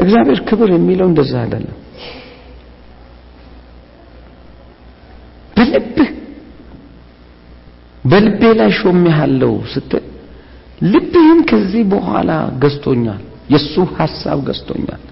እግዚአብሔር 0.09 0.41
ክብር 0.49 0.69
የሚለው 0.75 1.07
እንደዛ 1.11 1.33
አይደለም። 1.43 1.77
በልብህ 5.57 6.11
በልቤ 8.05 8.43
ላይ 8.61 8.71
ሾሜሃለሁ 8.79 9.53
ስትል 9.73 10.05
ልብህን 10.85 11.41
ከዚህ 11.51 11.83
በኋላ 11.93 12.31
ገዝቶኛል። 12.63 13.23
የሱ 13.53 13.75
ሐሳብ 13.97 14.39
ገዝቶኛል። 14.49 15.03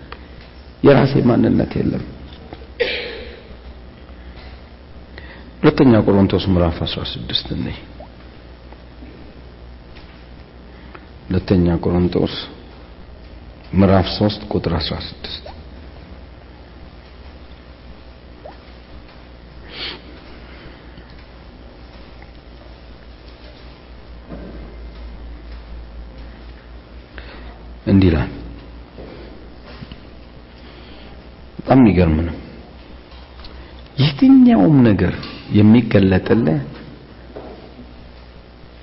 የራሴ 0.82 1.14
ማንነት 1.28 1.72
የለም። 1.78 2.04
ሁለተኛ 5.60 5.92
ቆሮንቶስ 6.06 6.44
ምዕራፍ 6.52 6.76
16 6.86 7.54
ነኝ 7.60 7.78
ሁለተኛ 11.28 11.66
ቆሮንቶስ 11.84 12.34
ምዕራፍ 13.72 14.06
3 14.12 14.46
ቁጥር 14.50 14.72
16 14.78 15.50
እንዲህ 27.86 28.08
ይላል። 28.10 28.30
በጣም 31.58 31.78
የሚገርም 31.80 32.18
ነው። 32.28 32.36
የትኛውም 33.98 34.76
ነገር 34.88 35.14
የሚገለጥልህ 35.52 36.58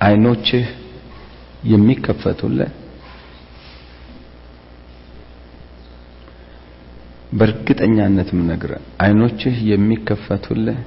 አይኖችህ 0.00 0.64
የሚከፈቱልህ 1.64 2.70
በእርግጠኛነት 7.34 8.28
ምነግርህ 8.38 8.82
አይኖችህ 9.04 9.54
የሚከፈቱልህ 9.70 10.78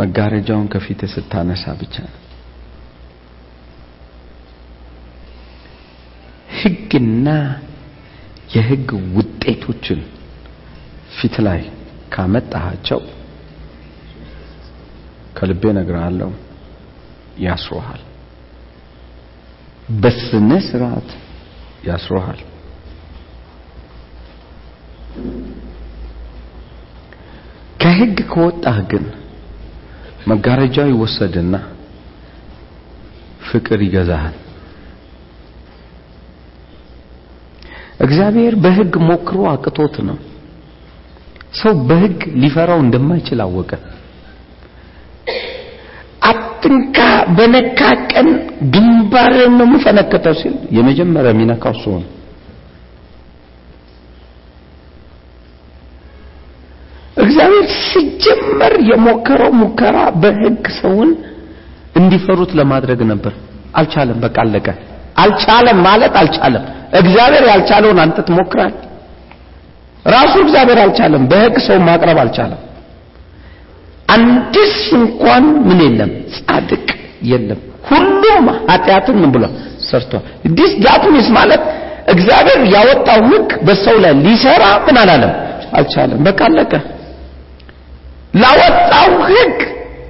መጋረጃውን 0.00 0.66
ከፊት 0.72 1.00
ስታነሳ 1.12 1.64
ብቻ 1.80 1.94
ነው። 2.06 2.16
ህግና 6.58 7.28
የህግ 8.54 8.88
ውጤቶችን 9.16 10.00
ፊት 11.16 11.36
ላይ 11.46 11.60
ካመጣሃቸው 12.12 13.00
ከልቤ 15.36 15.64
ነግርሃለሁ 15.78 16.30
ያስሮሃል 17.44 18.02
በስነ 20.00 20.50
ስርዓት 20.68 21.10
ያስሮሃል 21.88 22.40
ከህግ 27.78 28.18
ከወጣህ 28.30 28.78
ግን 28.90 29.04
መጋረጃው 30.28 30.88
ይወሰድና 30.92 31.54
ፍቅር 33.48 33.80
ይገዛሃል። 33.86 34.36
እግዚአብሔር 38.06 38.54
በህግ 38.64 38.92
ሞክሮ 39.08 39.40
አቅቶት 39.52 39.94
ነው። 40.08 40.18
ሰው 41.60 41.72
በህግ 41.88 42.18
ሊፈራው 42.42 42.80
እንደማይችል 42.84 43.40
አወቀ። 43.44 43.70
አትንካ 46.30 46.98
በነካ 47.36 47.80
ግንባርን 48.74 49.52
ነው 49.58 49.66
የምፈነከተው 49.68 50.34
ሲል 50.40 50.54
የመጀመሪያ 50.76 51.32
የሚነካው 51.34 51.72
እሱ 51.76 51.84
ነው 51.94 52.04
እግዚአብሔር 57.16 57.64
ሲጀመር 58.58 58.74
የሞከረው 58.90 59.50
ሙከራ 59.60 59.96
በህግ 60.22 60.64
ሰውን 60.78 61.10
እንዲፈሩት 61.94 62.50
ለማድረግ 62.58 63.00
ነበር። 63.10 63.32
አልቻለም። 63.74 64.18
በቃ 64.24 64.36
አለቀ። 64.44 64.66
አልቻለም 65.22 65.78
ማለት 65.86 66.14
አልቻለም። 66.20 66.64
እግዚአብሔር 67.00 67.44
ያልቻለውን 67.50 67.98
አንተ 68.04 68.18
ትሞክራል 68.28 68.74
ራሱ 70.06 70.34
እግዚአብሔር 70.44 70.78
አልቻለም። 70.84 71.22
በህግ 71.30 71.56
ሰው 71.66 71.78
ማቅረብ 71.88 72.18
አልቻለም። 72.24 72.60
አንድስ 74.08 74.74
እንኳን 74.98 75.46
ምን 75.68 75.80
የለም 75.86 76.12
ጻድቅ 76.38 76.86
የለም። 77.30 77.60
ሁሉም 77.90 78.46
ኃጢአትን 78.68 79.16
ምን 79.22 79.30
ብሏል? 79.34 79.52
ሰርቷል። 79.88 80.22
this 80.58 80.72
that 80.84 81.04
ማለት 81.38 81.62
እግዚአብሔር 82.14 82.60
ያወጣው 82.74 83.20
ህግ 83.30 83.50
በሰው 83.66 83.96
ላይ 84.04 84.12
ሊሰራ 84.24 84.64
ምን 84.86 84.96
አላለም? 85.02 85.32
አልቻለም። 85.78 86.20
በቃ 86.26 86.40
አለቀ 86.48 86.72
ላወጣው 88.34 89.10
ህግ 89.30 89.56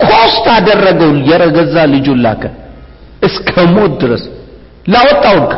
ኮስት 0.04 0.46
አደረገው 0.56 1.12
የረገዛ 1.30 1.76
ልጁን 1.92 2.20
ላከ 2.26 2.42
እስከ 3.22 3.52
ሞት 3.74 3.92
ድረስ 4.02 4.24
ላወጣው 4.86 5.38
ህግ 5.40 5.52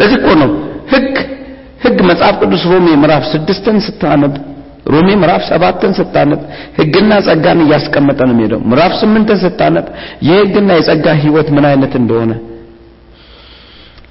ለዚህ 0.00 0.16
እኮ 0.20 0.28
ነው 0.42 0.50
ህግ 0.92 1.16
ህግ 1.84 1.98
መጽሐፍ 2.10 2.34
ቅዱስ 2.42 2.62
ሮሜ 2.72 2.88
ምዕራፍ 3.02 3.24
ስድስትን 3.32 3.76
ስታነብ 3.86 4.34
ሮሜ 4.86 5.08
ምዕራፍ 5.22 5.42
ሰባትን 5.48 5.92
ስታነብ 5.98 6.40
ህግና 6.78 7.12
ጸጋን 7.26 7.58
እያስቀመጠ 7.64 8.18
ነው 8.28 8.34
የሚሄደው። 8.34 8.60
ምዕራፍ 8.70 8.92
ስምንትን 9.00 9.38
ስታነብ 9.42 9.86
የህግና 10.28 10.70
የጸጋ 10.78 11.06
ህይወት 11.22 11.48
ምን 11.56 11.64
አይነት 11.70 11.92
እንደሆነ 12.00 12.32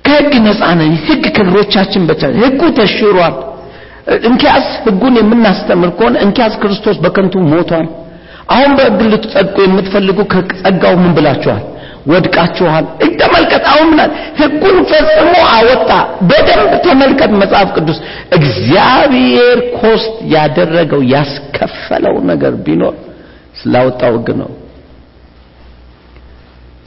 ከህግ 0.05 0.33
ነፃ 0.45 0.61
ነኝ። 0.81 0.91
ህግ 1.07 1.23
ከእግሮቻችን 1.35 2.03
በቻ 2.09 2.21
ህጉ 2.41 2.61
ተሽሯል። 2.79 3.35
እንኪያስ 4.25 4.67
ህጉን 4.85 5.15
የምናስተምር 5.19 5.89
ከሆነ 5.97 6.15
እንኪያስ 6.25 6.53
ክርስቶስ 6.61 6.97
በከንቱ 7.03 7.41
ሞቷል። 7.49 7.87
አሁን 8.49 8.71
በህግ 8.77 9.01
ልትጸድቁ 9.11 9.57
የምትፈልጉ 9.65 10.19
ከጸጋው 10.31 10.95
ምን 11.01 11.11
ብላችኋል? 11.17 11.63
ወድቃችኋል። 12.07 12.85
ተመልከት። 13.21 13.63
አሁን 13.71 13.87
ምናል 13.91 14.11
ህጉን 14.39 14.77
ፈጽሞ 14.89 15.33
አወጣ። 15.49 15.89
በደንብ 16.29 16.71
ተመልከት። 16.85 17.31
መጽሐፍ 17.41 17.69
ቅዱስ 17.77 17.97
እግዚአብሔር 18.37 19.59
cost 19.77 20.15
ያደረገው 20.33 21.01
ያስከፈለው 21.13 22.15
ነገር 22.31 22.55
ቢኖር 22.65 22.95
ስላወጣው 23.61 24.13
ህግ 24.17 24.29
ነው። 24.41 24.49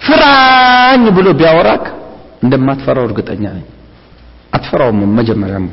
ፍራኝ 0.00 1.04
ብሎ 1.16 1.28
ቢያወራክ 1.40 1.84
እንደማትፈራው 2.42 3.04
እርግጠኛ 3.08 3.44
ነኝ። 3.56 3.66
አትፈራውም። 4.52 5.00
መጀመሪያም 5.18 5.66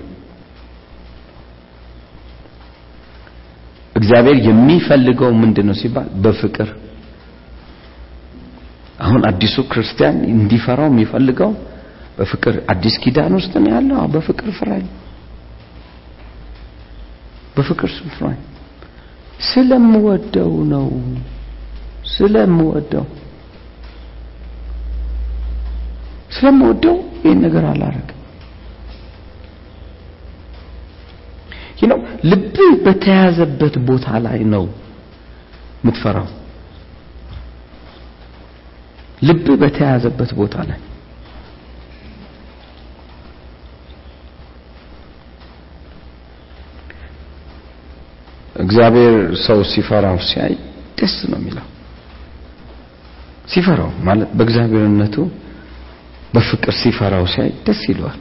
እግዚአብሔር 3.99 4.37
የሚፈልገው 4.47 5.31
ምንድን 5.41 5.65
ነው 5.69 5.75
ሲባል 5.79 6.07
በፍቅር 6.23 6.69
አሁን 8.99 9.21
አዲሱ 9.29 9.55
ክርስቲያን 9.71 10.17
እንዲፈራው 10.33 10.87
የሚፈልገው 10.91 11.51
በፍቅር 12.17 12.55
አዲስ 12.71 12.95
ኪዳን 13.03 13.33
ውስጥ 13.37 13.53
ነው 13.63 13.71
ያለው። 13.73 13.99
በፍቅር 14.13 14.47
ፍራኝ፣ 14.57 14.85
በፍቅር 17.55 17.91
ፍራኝ። 18.17 18.39
ስለምወደው 19.49 20.51
ነው፣ 20.73 20.87
ስለምወደው 22.13 23.05
ስለምወደው 26.31 26.95
ይህን 27.23 27.39
ነገር 27.45 27.63
አላረግም። 27.69 28.18
ነው 31.87 31.99
ልብ 32.25 32.55
በተያዘበት 32.85 33.75
ቦታ 33.87 34.07
ላይ 34.19 34.39
ነው 34.53 34.63
የምትፈራው። 35.81 36.27
ልብ 39.23 39.47
በተያዘበት 39.61 40.31
ቦታ 40.35 40.55
ላይ 40.69 40.79
እግዚአብሔር 48.55 49.15
ሰው 49.45 49.59
ሲፈራው 49.71 50.17
ሲያይ 50.23 50.53
ደስ 50.97 51.15
ነው 51.31 51.37
የሚለው። 51.39 51.65
ሲፈራው 53.47 53.91
ማለት 54.03 54.29
በእግዚአብሔርነቱ 54.37 55.15
በፍቅር 56.33 56.73
ሲፈራው 56.81 57.25
ሲያይ 57.33 57.51
ደስ 57.67 57.81
ይለዋል። 57.89 58.19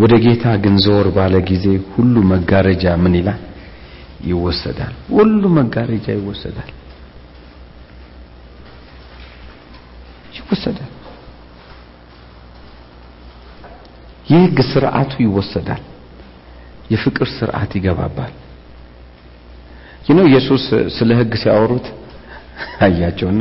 ወደ 0.00 0.12
ጌታ 0.24 0.44
ግን 0.62 0.74
ዘወር 0.84 1.08
ባለ 1.16 1.34
ጊዜ 1.48 1.64
ሁሉ 1.92 2.14
መጋረጃ 2.30 2.84
ምን 3.02 3.14
ይላል? 3.18 3.40
ይወሰዳል። 4.26 4.94
ሁሉ 5.10 5.42
መጋረጃ 5.56 6.06
ይወሰዳል፣ 6.18 6.70
ይወሰዳል። 10.36 10.90
የሕግ 14.26 14.58
ስርዓቱ 14.70 15.12
ይወሰዳል። 15.24 15.82
የፍቅር 16.90 17.28
ስርዓት 17.36 17.70
ይገባባል። 17.78 18.32
ይህ 20.02 20.14
ነው 20.18 20.26
ኢየሱስ 20.30 20.64
ስለ 20.96 21.10
ሕግ 21.18 21.32
ሲያወሩት 21.42 21.86
አያቸውና 22.84 23.40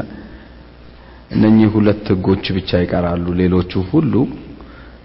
እነኚህ 1.32 1.68
ሁለት 1.76 2.05
ሕጎች 2.12 2.45
ብቻ 2.57 2.70
ይቀራሉ፣ 2.84 3.26
ሌሎቹ 3.41 3.82
ሁሉ 3.91 4.14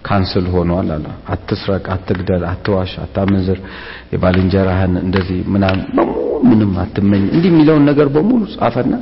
ካንስል 0.05 0.45
ሆኗል 0.53 0.89
አለ። 0.95 1.05
አትስረቅ፣ 1.33 1.85
አትግደል፣ 1.93 2.43
አትዋሽ፣ 2.51 2.91
አታመንዝር፣ 3.03 3.59
የባልንጀራህን 4.13 4.93
እንደዚህ 5.03 5.39
ምናምን 5.53 5.83
ምንም 6.49 6.71
አትመኝ፣ 6.83 7.23
እንዲህ 7.35 7.49
የሚለውን 7.51 7.83
ነገር 7.89 8.07
በሙሉ 8.15 8.41
ጻፈና 8.55 8.93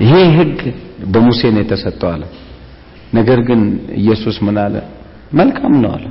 ይሄ 0.00 0.12
ሕግ 0.36 0.58
በሙሴ 1.12 1.40
ነው 1.54 1.60
የተሰጠው 1.62 2.08
አለ። 2.14 2.22
ነገር 3.12 3.38
ግን 3.48 3.60
ኢየሱስ 3.98 4.36
ምን 4.46 4.56
አለ? 4.62 4.76
መልካም 5.32 5.74
ነው 5.82 5.90
አለ። 5.96 6.04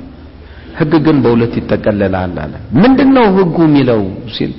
ሕግ 0.78 0.92
ግን 1.06 1.16
በሁለት 1.24 1.54
ይጠቀለላል 1.60 2.14
አለ። 2.44 2.52
ምንድነው 2.80 3.26
ሕጉ 3.36 3.56
የሚለው 3.66 4.00
ሲል 4.36 4.52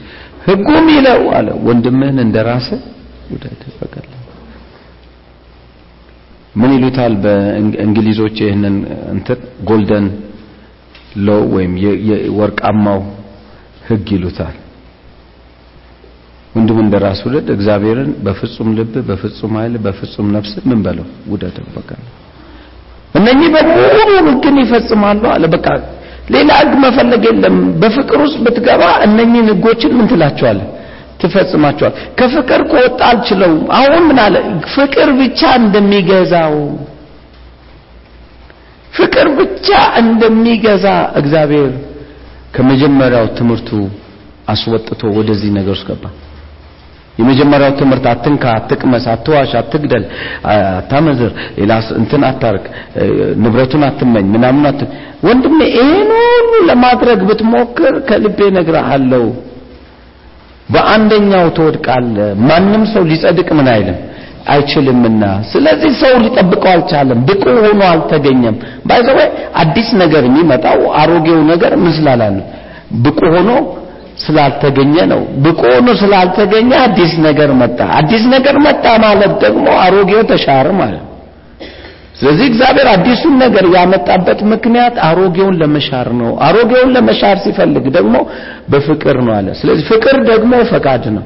ሕጉ 0.45 0.67
የሚለው 0.77 1.21
አለ 1.37 1.47
ወንድምህን 1.67 2.17
እንደራስህ 2.25 2.81
ውደድ 3.31 3.61
በቀል 3.79 4.05
ምን 6.55 6.71
ይሉታል 6.75 7.13
በእንግሊዞች 7.23 8.37
ይህንን 8.43 8.75
እንትን? 9.13 9.39
ጎልደን 9.69 10.05
ሎው 11.25 11.43
ወይም 11.55 11.73
የወርቃማው 12.09 13.01
ህግ 13.87 14.07
ይሉታል። 14.15 14.55
ወንድም 16.55 16.77
እንደራስ 16.83 17.19
ውደድ 17.27 17.47
እግዚአብሔርን 17.55 18.11
በፍጹም 18.25 18.69
ልብ 18.77 18.93
በፍጹም 19.09 19.53
ኃይል 19.59 19.73
በፍጹም 19.85 20.27
ነፍስ 20.35 20.53
ምን 20.69 20.79
በለው? 20.85 21.07
ውደድ 21.31 21.57
በቃ። 21.75 21.89
እነኚህ 23.19 23.49
በሙሉ 23.55 23.89
ህግን 24.27 24.55
ይፈጽማሉ 24.63 25.23
አለ። 25.33 25.43
በቃ 25.55 25.67
ሌላ 26.33 26.49
ህግ 26.61 26.73
መፈለግ 26.83 27.23
የለም። 27.29 27.57
በፍቅር 27.81 28.19
ውስጥ 28.25 28.37
ብትገባ 28.45 28.83
እነኚህን 29.05 29.49
ህጎችን 29.51 29.91
ምን 29.97 30.07
ትላቸዋለህ 30.11 30.67
ትፈጽማቸዋል። 31.25 31.93
ከፍቅር 32.19 32.61
ከወጣ 32.71 32.99
አልችለውም። 33.09 33.61
አሁን 33.77 34.03
ምን 34.09 34.19
አለ? 34.25 34.35
ፍቅር 34.75 35.09
ብቻ 35.19 35.41
እንደሚገዛው 35.61 36.55
ፍቅር 38.93 39.27
ብቻ 39.39 39.69
እንደሚገዛ 40.01 40.85
እግዚአብሔር 41.19 41.71
ከመጀመሪያው 42.55 43.25
ትምህርቱ 43.37 43.69
አስወጥቶ 44.53 45.01
ወደዚህ 45.17 45.49
ነገር 45.57 45.73
ውስጥ 45.75 45.87
ገባ። 45.89 46.05
የመጀመሪያው 47.19 47.71
ትምህርት 47.79 48.05
አትንካ 48.11 48.43
አትቅመስ 48.57 49.03
አትዋሽ 49.11 49.51
አትግደል 49.59 50.03
አታመዝር 50.53 51.29
ሌላ 51.59 51.71
እንትን 51.99 52.23
አታርቅ 52.29 52.65
ንብረቱን 53.43 53.83
አትመኝ 53.89 54.25
ምናምን 54.35 54.65
አት 54.71 54.81
ወንድሜ 55.27 55.59
ይሄን 55.71 56.09
ሁሉ 56.19 56.53
ለማድረግ 56.69 57.19
ብትሞክር 57.29 57.95
ከልቤ 58.09 58.39
ነግርሃለሁ 58.57 59.23
በአንደኛው 60.69 61.47
ትወድቃለ 61.57 62.15
ማንም 62.47 62.83
ሰው 62.93 63.03
ሊጸድቅ 63.09 63.49
ምን 63.57 63.67
አይልም? 63.73 63.97
አይችልምና። 64.53 65.23
ስለዚህ 65.51 65.91
ሰው 66.01 66.13
ሊጠብቀው 66.23 66.71
አልቻለም። 66.73 67.19
ብቁ 67.27 67.43
ሆኖ 67.63 67.81
አልተገኘም። 67.91 68.55
ባይዘው 68.87 69.19
አዲስ 69.61 69.89
ነገር 70.01 70.23
የሚመጣው 70.29 70.81
አሮጌው 71.01 71.39
ነገር 71.51 71.73
ምስላላ 71.85 72.21
ነው? 72.35 72.43
ብቁ 73.03 73.19
ሆኖ 73.35 73.49
ስላልተገኘ 74.25 74.95
ነው። 75.13 75.21
ብቁ 75.45 75.61
ሆኖ 75.73 75.87
ስላልተገኘ 76.01 76.71
አዲስ 76.83 77.13
ነገር 77.27 77.49
መጣ። 77.61 77.79
አዲስ 77.99 78.23
ነገር 78.35 78.57
መጣ 78.67 78.85
ማለት 79.05 79.33
ደግሞ 79.43 79.65
አሮጌው 79.85 80.21
ተሻረ 80.31 80.67
ማለት 80.81 81.04
ስለዚህ 82.15 82.45
እግዚአብሔር 82.49 82.87
አዲሱን 82.91 83.33
ነገር 83.41 83.65
ያመጣበት 83.73 84.39
ምክንያት 84.51 84.95
አሮጌውን 85.07 85.55
ለመሻር 85.61 86.07
ነው። 86.19 86.29
አሮጌውን 86.45 86.91
ለመሻር 86.95 87.37
ሲፈልግ 87.43 87.85
ደግሞ 87.97 88.15
በፍቅር 88.69 89.17
ነው 89.25 89.33
አለ። 89.37 89.47
ስለዚህ 89.61 89.85
ፍቅር 89.91 90.17
ደግሞ 90.29 90.53
ፈቃድ 90.71 91.05
ነው። 91.17 91.25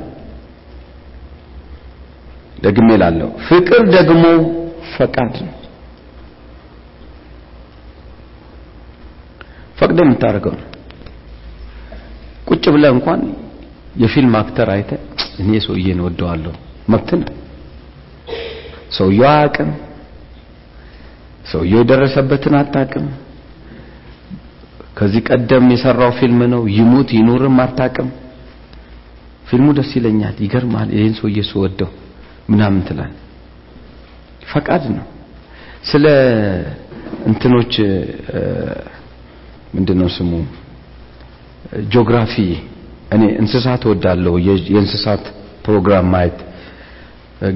ደግሜ 2.63 2.89
ላለው 3.01 3.29
ፍቅር 3.49 3.83
ደግሞ 3.95 4.23
ፈቃድ 4.95 5.35
ነው። 5.45 5.53
ፈቅደ 9.77 9.99
የምታደርገው 10.05 10.53
ነው። 10.57 10.65
ቁጭ 12.47 12.65
ብለህ 12.73 12.91
እንኳን 12.95 13.21
የፊልም 14.01 14.33
አክተር 14.39 14.69
አይተ 14.73 14.91
እኔ 15.41 15.51
ሰውዬን 15.65 15.99
ወደዋለሁ 16.05 16.53
መብት 16.89 17.09
ነው 17.19 17.29
ሰውየው 18.97 19.29
አያውቅም 19.31 19.69
ሰውየው 21.49 21.81
የደረሰበትን 21.81 22.55
አታውቅም። 22.59 23.05
ከዚህ 24.97 25.21
ቀደም 25.29 25.65
የሰራው 25.73 26.11
ፊልም 26.19 26.41
ነው። 26.53 26.61
ይሙት 26.77 27.09
ይኑርም 27.17 27.57
አታውቅም። 27.63 28.09
ፊልሙ 29.49 29.67
ደስ 29.77 29.91
ይለኛል 29.97 30.35
ይገርማል። 30.45 30.89
ይህን 30.95 31.13
ሰውዬ 31.19 31.39
ስወደው 31.49 31.89
ምናምን 32.49 32.81
ትላል። 32.87 33.13
ፈቃድ 34.51 34.83
ነው። 34.95 35.05
ስለ 35.89 36.05
እንትኖች 37.29 37.73
ምንድነው 39.75 40.09
ስሙ? 40.15 40.31
ጂኦግራፊ 41.91 42.33
እኔ 43.15 43.23
እንስሳት 43.41 43.83
ወዳለሁ 43.89 44.33
የእንስሳት 44.67 45.23
ፕሮግራም 45.65 46.07
ማየት 46.13 46.37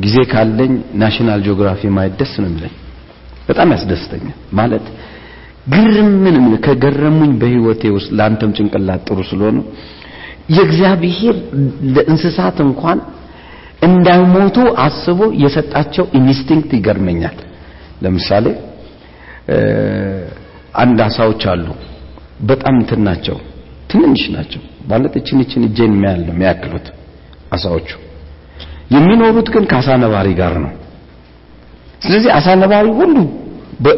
ጊዜ 0.04 0.18
ካለኝ 0.32 0.72
National 1.02 1.42
Geography 1.46 1.82
ማየት 1.96 2.14
ደስ 2.20 2.34
ነው 2.42 2.50
የሚለኝ 2.50 2.74
በጣም 3.48 3.70
ያስደስተኛል። 3.76 4.38
ማለት 4.60 4.86
ግርምንም 5.74 6.46
ከገረሙኝ 6.66 7.32
በህይወቴ 7.42 7.84
ውስጥ 7.96 8.10
ለአንተም 8.18 8.52
ጭንቅላት 8.58 9.02
ጥሩ 9.08 9.20
ስለሆነ 9.30 9.58
የእግዚአብሔር 10.50 11.36
ለእንስሳት 11.96 12.58
እንኳን 12.66 13.00
እንዳይሞቱ 13.88 14.58
አስቦ 14.86 15.20
የሰጣቸው 15.44 16.06
instinct 16.20 16.72
ይገርመኛል። 16.78 17.38
ለምሳሌ 18.04 18.46
አንድ 20.82 21.00
አሳዎች 21.08 21.42
አሉ። 21.52 21.66
በጣም 22.44 22.76
እንትን 22.80 23.02
ናቸው 23.08 23.38
ትንንሽ 23.92 24.24
ናቸው። 24.36 24.62
ማለት 24.92 25.14
እችን 25.20 25.40
እችን 25.44 25.64
እጄን 25.68 25.92
የሚያክሉት 26.30 26.88
አሳዎቹ 27.56 27.90
የሚኖሩት 28.94 29.48
ግን 29.54 29.64
ከአሳ 29.72 29.90
ነባሪ 30.04 30.30
ጋር 30.40 30.54
ነው 30.64 30.72
ስለዚህ 32.04 32.30
አሳ 32.38 32.56
ነባሪ 32.62 32.88
ሁሉ 33.00 33.16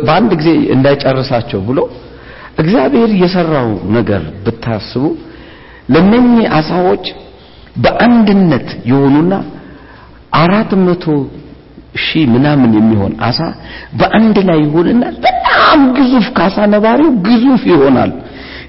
በአንድ 0.01 0.31
ጊዜ 0.39 0.49
እንዳይጨርሳቸው 0.75 1.59
ብሎ 1.67 1.79
እግዚአብሔር 2.61 3.11
የሰራው 3.21 3.69
ነገር 3.95 4.21
ብታስቡ 4.45 5.03
ለነኚህ 5.93 6.45
አሳዎች 6.59 7.05
በአንድነት 7.83 8.67
የሆኑና 8.89 9.33
አራት 10.39 10.71
መቶ 10.85 11.05
ሺህ 12.03 12.25
ምናምን 12.33 12.71
የሚሆን 12.77 13.13
አሳ 13.27 13.39
በአንድ 13.99 14.37
ላይ 14.49 14.59
ይሆንና 14.65 15.03
በጣም 15.25 15.81
ግዙፍ 15.97 16.25
ከአሳ 16.37 16.57
ነባሪው 16.73 17.11
ግዙፍ 17.27 17.61
ይሆናል። 17.71 18.11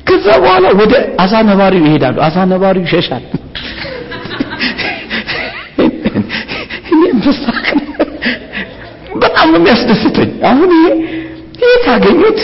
ከዛ 0.09 0.27
በኋላ 0.43 0.67
ወደ 0.81 0.95
አሳ 1.25 1.35
ነባሪው 1.49 1.85
ይሄዳሉ። 1.89 2.17
አሳ 2.27 2.47
ነባሪው 2.53 2.85
ይሸሻል 2.87 3.25
በጣም 9.17 9.47
ነው 9.53 9.59
የሚያስደስተኝ። 9.61 10.31
አሁን 10.51 10.71
ይሄ 10.77 10.87
የት 11.65 11.87
አገኙት 11.95 12.41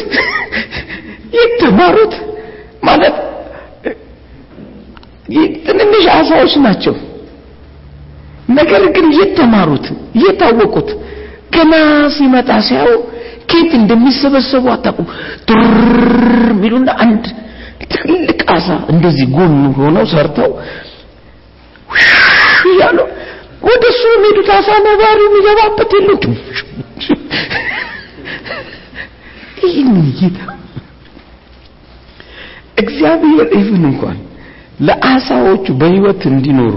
የት 1.36 1.52
ተማሩት? 1.60 2.14
ማለት 2.84 3.16
ትንንሽ 5.66 6.04
አሳዎች 6.14 6.54
ናቸው። 6.64 6.94
ነገር 8.52 8.82
ግን 8.96 9.06
የተማሩት 9.18 9.86
የታወቁት 10.22 10.88
ገና 11.54 11.74
ሲመጣ 12.16 12.50
ሲያዩ 12.66 12.92
ከየት 13.50 13.72
እንደሚሰበሰቡ 13.78 14.64
አታውቁም። 14.74 15.08
ትር 15.48 15.62
ሚሉና 16.60 16.90
አንድ 17.04 17.24
ትልቅ 17.92 18.40
አሳ 18.54 18.68
እንደዚህ 18.92 19.26
ጎን 19.36 19.56
ሆነው 19.78 20.04
ሰርተው 20.12 20.50
እያሉ 22.70 22.98
ወደ 23.62 23.82
እሱ 23.92 24.02
የሚሄዱት 24.12 24.48
አሳ 24.56 24.68
ነባሪ 24.86 25.18
የሚገባበት 25.24 25.90
የለም 25.96 26.20
ይህን 29.64 29.88
ጌታ 30.18 30.38
እግዚአብሔር 32.82 33.48
ኢቭን 33.58 33.84
እንኳን 33.90 34.18
ለአሳዎቹ 34.86 35.66
በህይወት 35.80 36.22
እንዲኖሩ 36.30 36.74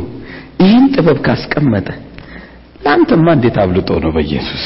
ይህን 0.61 0.85
ጥበብ 0.95 1.19
ካስቀመጠ 1.25 1.87
ለአንተማ 2.83 3.25
እንዴት 3.37 3.55
አብልጦ 3.61 3.89
ነው 4.03 4.11
በኢየሱስ? 4.15 4.63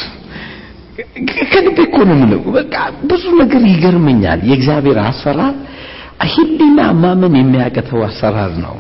ከልቤ 1.52 1.78
እኮ 1.86 1.98
ነው 2.08 2.16
የምለው። 2.18 2.42
በቃ 2.58 2.76
ብዙ 3.10 3.24
ነገር 3.42 3.62
ይገርመኛል። 3.72 4.40
የእግዚአብሔር 4.50 4.98
አሰራር 5.06 5.54
ህሊና 6.32 6.80
ማመን 7.02 7.36
የሚያቅተው 7.40 8.02
አሰራር 8.08 8.52
ነው 8.64 8.76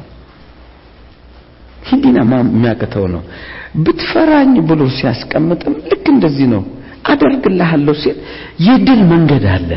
ህሊና 1.83 2.17
የሚያቅተው 2.35 3.05
ነው? 3.13 3.21
ብትፈራኝ 3.77 4.53
ብሎ 4.69 4.81
ሲያስቀምጥም 4.97 5.75
ልክ 5.89 6.05
እንደዚህ 6.09 6.47
ነው። 6.53 6.63
አደርግልሃለሁ 7.05 7.93
ሲል 8.01 8.17
የድል 8.65 9.01
መንገድ 9.11 9.45
አለ። 9.53 9.71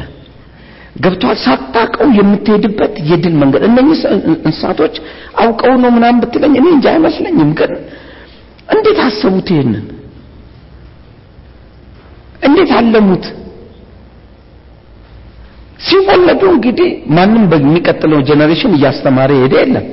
ገብቷል። 0.97 1.37
ሳታቀው 1.45 2.09
የምትሄድበት 2.19 2.95
የድል 3.11 3.35
መንገድ። 3.43 3.63
እነኚህ 3.69 4.01
እንስሳቶች 4.41 4.95
አውቀው 5.43 5.75
ነው 5.83 5.91
ምናምን 5.97 6.21
ብትለኝ 6.23 6.55
እኔ 6.61 6.67
እንጂ 6.75 6.87
አይመስለኝም። 6.93 7.53
ግን 7.61 7.73
እንዴት 8.69 8.99
አሰቡት 9.07 9.49
ይሄንን? 9.55 9.87
እንዴት 12.43 12.71
አለሙት? 12.79 13.25
ሲወለዱ 15.81 16.43
እንግዲህ 16.55 16.89
ማንም 17.17 17.45
በሚቀጥለው 17.53 18.21
generation 18.29 18.73
እያስተማረ 18.77 19.31
ሄደ 19.43 19.55
የለም 19.63 19.87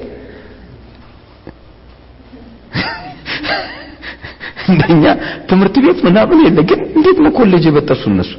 እንደኛ 4.69 5.03
ትምህርት 5.49 5.75
ቤት 5.85 5.99
ምናምን 6.07 6.39
የለ። 6.45 6.59
ግን 6.69 6.81
እንዴት 6.95 7.17
ነው 7.25 7.31
ኮሌጅ 7.37 7.65
የበጠሱ 7.69 8.03
እነሱ? 8.11 8.31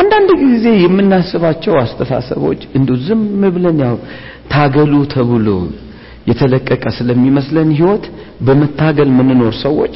አንዳንድ 0.00 0.30
ጊዜ 0.42 0.66
የምናስባቸው 0.82 1.74
አስተሳሰቦች 1.82 2.60
እንዲሁ 2.76 2.94
ዝም 3.06 3.22
ብለን 3.54 3.78
ያው 3.84 3.96
ታገሉ 4.52 4.92
ተብሎ 5.12 5.48
የተለቀቀ 6.26 6.84
ስለሚመስለን 6.98 7.68
ህይወት 7.78 8.04
በመታገል 8.46 9.08
የምንኖር 9.12 9.54
ሰዎች 9.62 9.94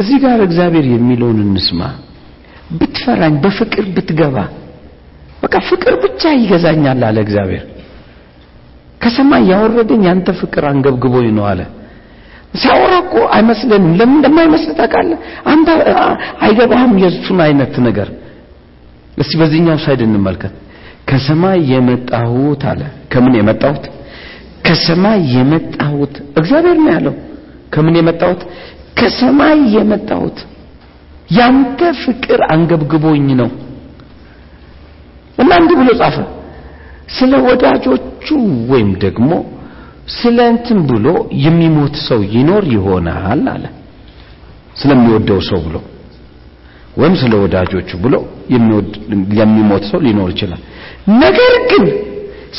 እዚህ 0.00 0.16
ጋር 0.24 0.38
እግዚአብሔር 0.46 0.86
የሚለውን 0.90 1.38
እንስማ። 1.46 1.80
ብትፈራኝ 2.78 3.34
በፍቅር 3.44 3.86
ብትገባ 3.96 4.36
በቃ 5.42 5.54
ፍቅር 5.70 5.94
ብቻ 6.04 6.22
ይገዛኛል 6.36 7.00
አለ 7.08 7.16
እግዚአብሔር። 7.24 7.64
ከሰማይ 9.00 9.44
ያወረደኝ 9.52 10.02
ያንተ 10.08 10.28
ፍቅር 10.40 10.64
አንገብግቦኝ 10.70 11.28
ነው 11.38 11.46
አለ 11.50 11.60
ሲያወራ 12.54 12.94
እኮ 13.02 13.14
አይመስለንም። 13.34 13.92
ለምን 13.98 14.16
እንደማይመስል 14.18 14.72
ታውቃለህ? 14.78 15.18
አንተ 15.46 15.68
አይገባህም 16.44 16.92
የእሱን 17.02 17.38
አይነት 17.40 17.74
ነገር። 17.86 18.08
እስቲ 19.18 19.32
በዚህኛው 19.40 19.78
ሳይድ 19.84 20.00
እንመልከት። 20.06 20.52
ከሰማይ 21.08 21.58
የመጣሁት 21.72 22.62
አለ። 22.70 22.82
ከምን 23.12 23.34
የመጣሁት? 23.38 23.84
ከሰማይ 24.66 25.20
የመጣሁት 25.34 26.14
እግዚአብሔር 26.40 26.78
ነው 26.82 26.90
ያለው። 26.94 27.14
ከምን 27.70 27.94
የመጣሁት? 28.00 28.40
ከሰማይ 28.98 29.58
የመጣሁት። 29.76 30.38
ያንተ 31.30 31.80
ፍቅር 32.02 32.40
አንገብግቦኝ 32.52 33.26
ነው። 33.40 33.50
እና 35.38 35.50
እንዲህ 35.60 35.76
ብሎ 35.80 35.90
ጻፈ። 36.00 36.16
ስለ 37.16 37.32
ወዳጆቹ 37.46 38.26
ወይም 38.70 38.90
ደግሞ 39.04 39.30
ስለ 40.16 40.38
ብሎ 40.90 41.06
የሚሞት 41.44 41.94
ሰው 42.08 42.20
ይኖር 42.34 42.64
ይሆናል 42.74 43.44
አለ። 43.46 43.64
ስለሚወደው 44.76 45.40
ሰው 45.48 45.60
ብሎ 45.66 45.76
ወይም 46.96 47.14
ስለ 47.20 47.32
ወዳጆቹ 47.42 47.90
ብሎ 48.04 48.14
የሚሞት 49.40 49.84
ሰው 49.90 50.00
ሊኖር 50.06 50.28
ይችላል። 50.34 50.60
ነገር 51.22 51.54
ግን 51.70 51.84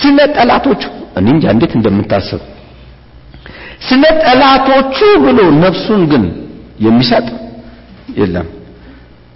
ስለ 0.01 0.17
ጠላቶቹ 0.35 0.83
እንጃ 1.21 1.43
እንዴት 1.55 1.73
እንደምታስብ። 1.79 2.41
ስለ 3.87 4.03
ጠላቶቹ 4.23 4.97
ብሎ 5.25 5.39
ነፍሱን 5.63 6.03
ግን 6.11 6.23
የሚሰጥ 6.79 7.27
የለም። 8.19 8.47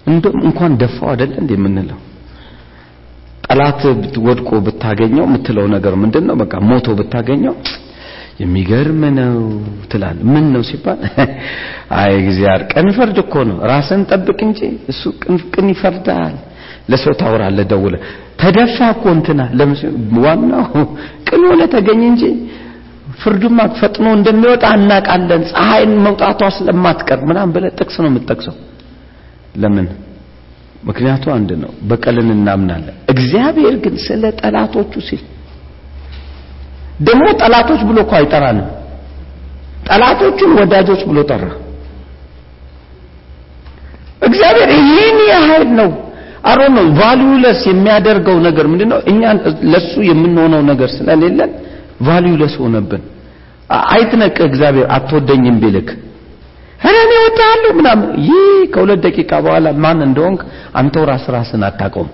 እንደም 0.06 0.36
እንኳን 0.48 0.72
ደፋው 0.80 1.08
አይደለ 1.12 1.32
እንዴ 1.42 1.50
የምንለው? 1.56 1.98
ጠላት 3.46 3.80
ወድቆ 4.26 4.50
ብታገኘው 4.66 5.24
የምትለው 5.26 5.66
ነገር 5.74 5.94
ምንድን 6.02 6.24
ነው 6.28 6.36
በቃ 6.42 6.54
ሞቶ 6.70 6.86
ብታገኘው 6.98 7.54
የሚገርም 8.38 9.00
ነው 9.16 9.36
ትላል 9.90 10.18
ምን 10.32 10.44
ነው 10.54 10.62
ሲባል? 10.68 11.00
አይ 11.98 12.12
እግዚአብሔር 12.22 12.62
ቀን 12.72 12.86
ይፈርድ 12.90 13.16
እኮ 13.22 13.34
ነው። 13.48 13.56
ራስን 13.70 14.02
ጠብቅ 14.10 14.38
እንጂ 14.48 14.60
እሱ 14.92 15.02
ቅን 15.54 15.66
ይፈርዳል። 15.72 16.36
ለሰው 16.90 17.14
ታወራለህ 17.20 17.66
ደውለ 17.72 17.94
ተደፋ 18.40 18.76
እኮ 18.94 19.04
እንትና 19.16 19.40
ዋናው 20.18 20.66
ቅን 21.28 21.42
ሆነ 21.48 21.62
ተገኘ 21.74 22.02
እንጂ 22.12 22.24
ፍርዱማ 23.20 23.60
ፈጥኖ 23.78 24.06
እንደሚወጣ 24.16 24.64
እናውቃለን። 24.78 25.42
ፀሐይን 25.50 25.92
መውጣቷ 26.04 26.50
ስለማትቀር 26.56 27.20
ምናምን 27.30 27.52
ብለህ 27.54 27.72
ጥቅስ 27.78 27.96
ነው 28.02 28.08
የምትጠቅሰው። 28.10 28.54
ለምን? 29.56 29.86
ምክንያቱ 30.88 31.24
አንድ 31.36 31.50
ነው። 31.62 31.70
በቀልን 31.90 32.28
እናምናለን። 32.34 32.96
እግዚአብሔር 33.12 33.74
ግን 33.84 33.94
ስለ 34.04 34.24
ጠላቶቹ 34.40 34.92
ሲል 35.08 35.22
ደግሞ 37.00 37.24
ጠላቶች 37.40 37.80
ብሎ 37.88 37.98
እኮ 38.04 38.12
አይጠራንም። 38.18 38.66
ጠላቶቹን 39.88 40.50
ወዳጆች 40.58 41.00
ብሎ 41.08 41.18
ጠራ። 41.30 41.44
እግዚአብሔር 44.22 44.70
ይህን 44.78 45.18
ያህል 45.32 45.64
ነው 45.78 45.90
አሮ 46.44 46.60
ነው 46.76 46.84
valueless 46.98 47.60
የሚያደርገው 47.68 48.36
ነገር 48.46 48.66
ምንድነው? 48.72 48.98
እኛ 49.10 49.22
ለሱ 49.72 49.92
የምንሆነው 50.08 50.60
ነገር 50.70 50.88
ስለሌለን 50.96 51.50
valueless 52.06 52.54
ሆነብን። 52.62 53.02
አይትነቅ 53.90 54.36
እግዚአብሔር 54.46 54.86
አትወደኝም 54.94 55.56
ቢልክ። 55.62 55.88
እኔ 56.88 57.10
እወድሃለሁ 57.14 57.70
ምናምን። 57.78 58.08
ይህ 58.26 58.42
ከሁለት 58.74 59.00
ደቂቃ 59.06 59.30
በኋላ 59.44 59.68
ማን 59.84 60.00
እንደሆንክ 60.06 60.40
አንተው 60.74 61.04
ራስ 61.10 61.24
ራስን 61.34 61.62
አታውቀውም። 61.68 62.10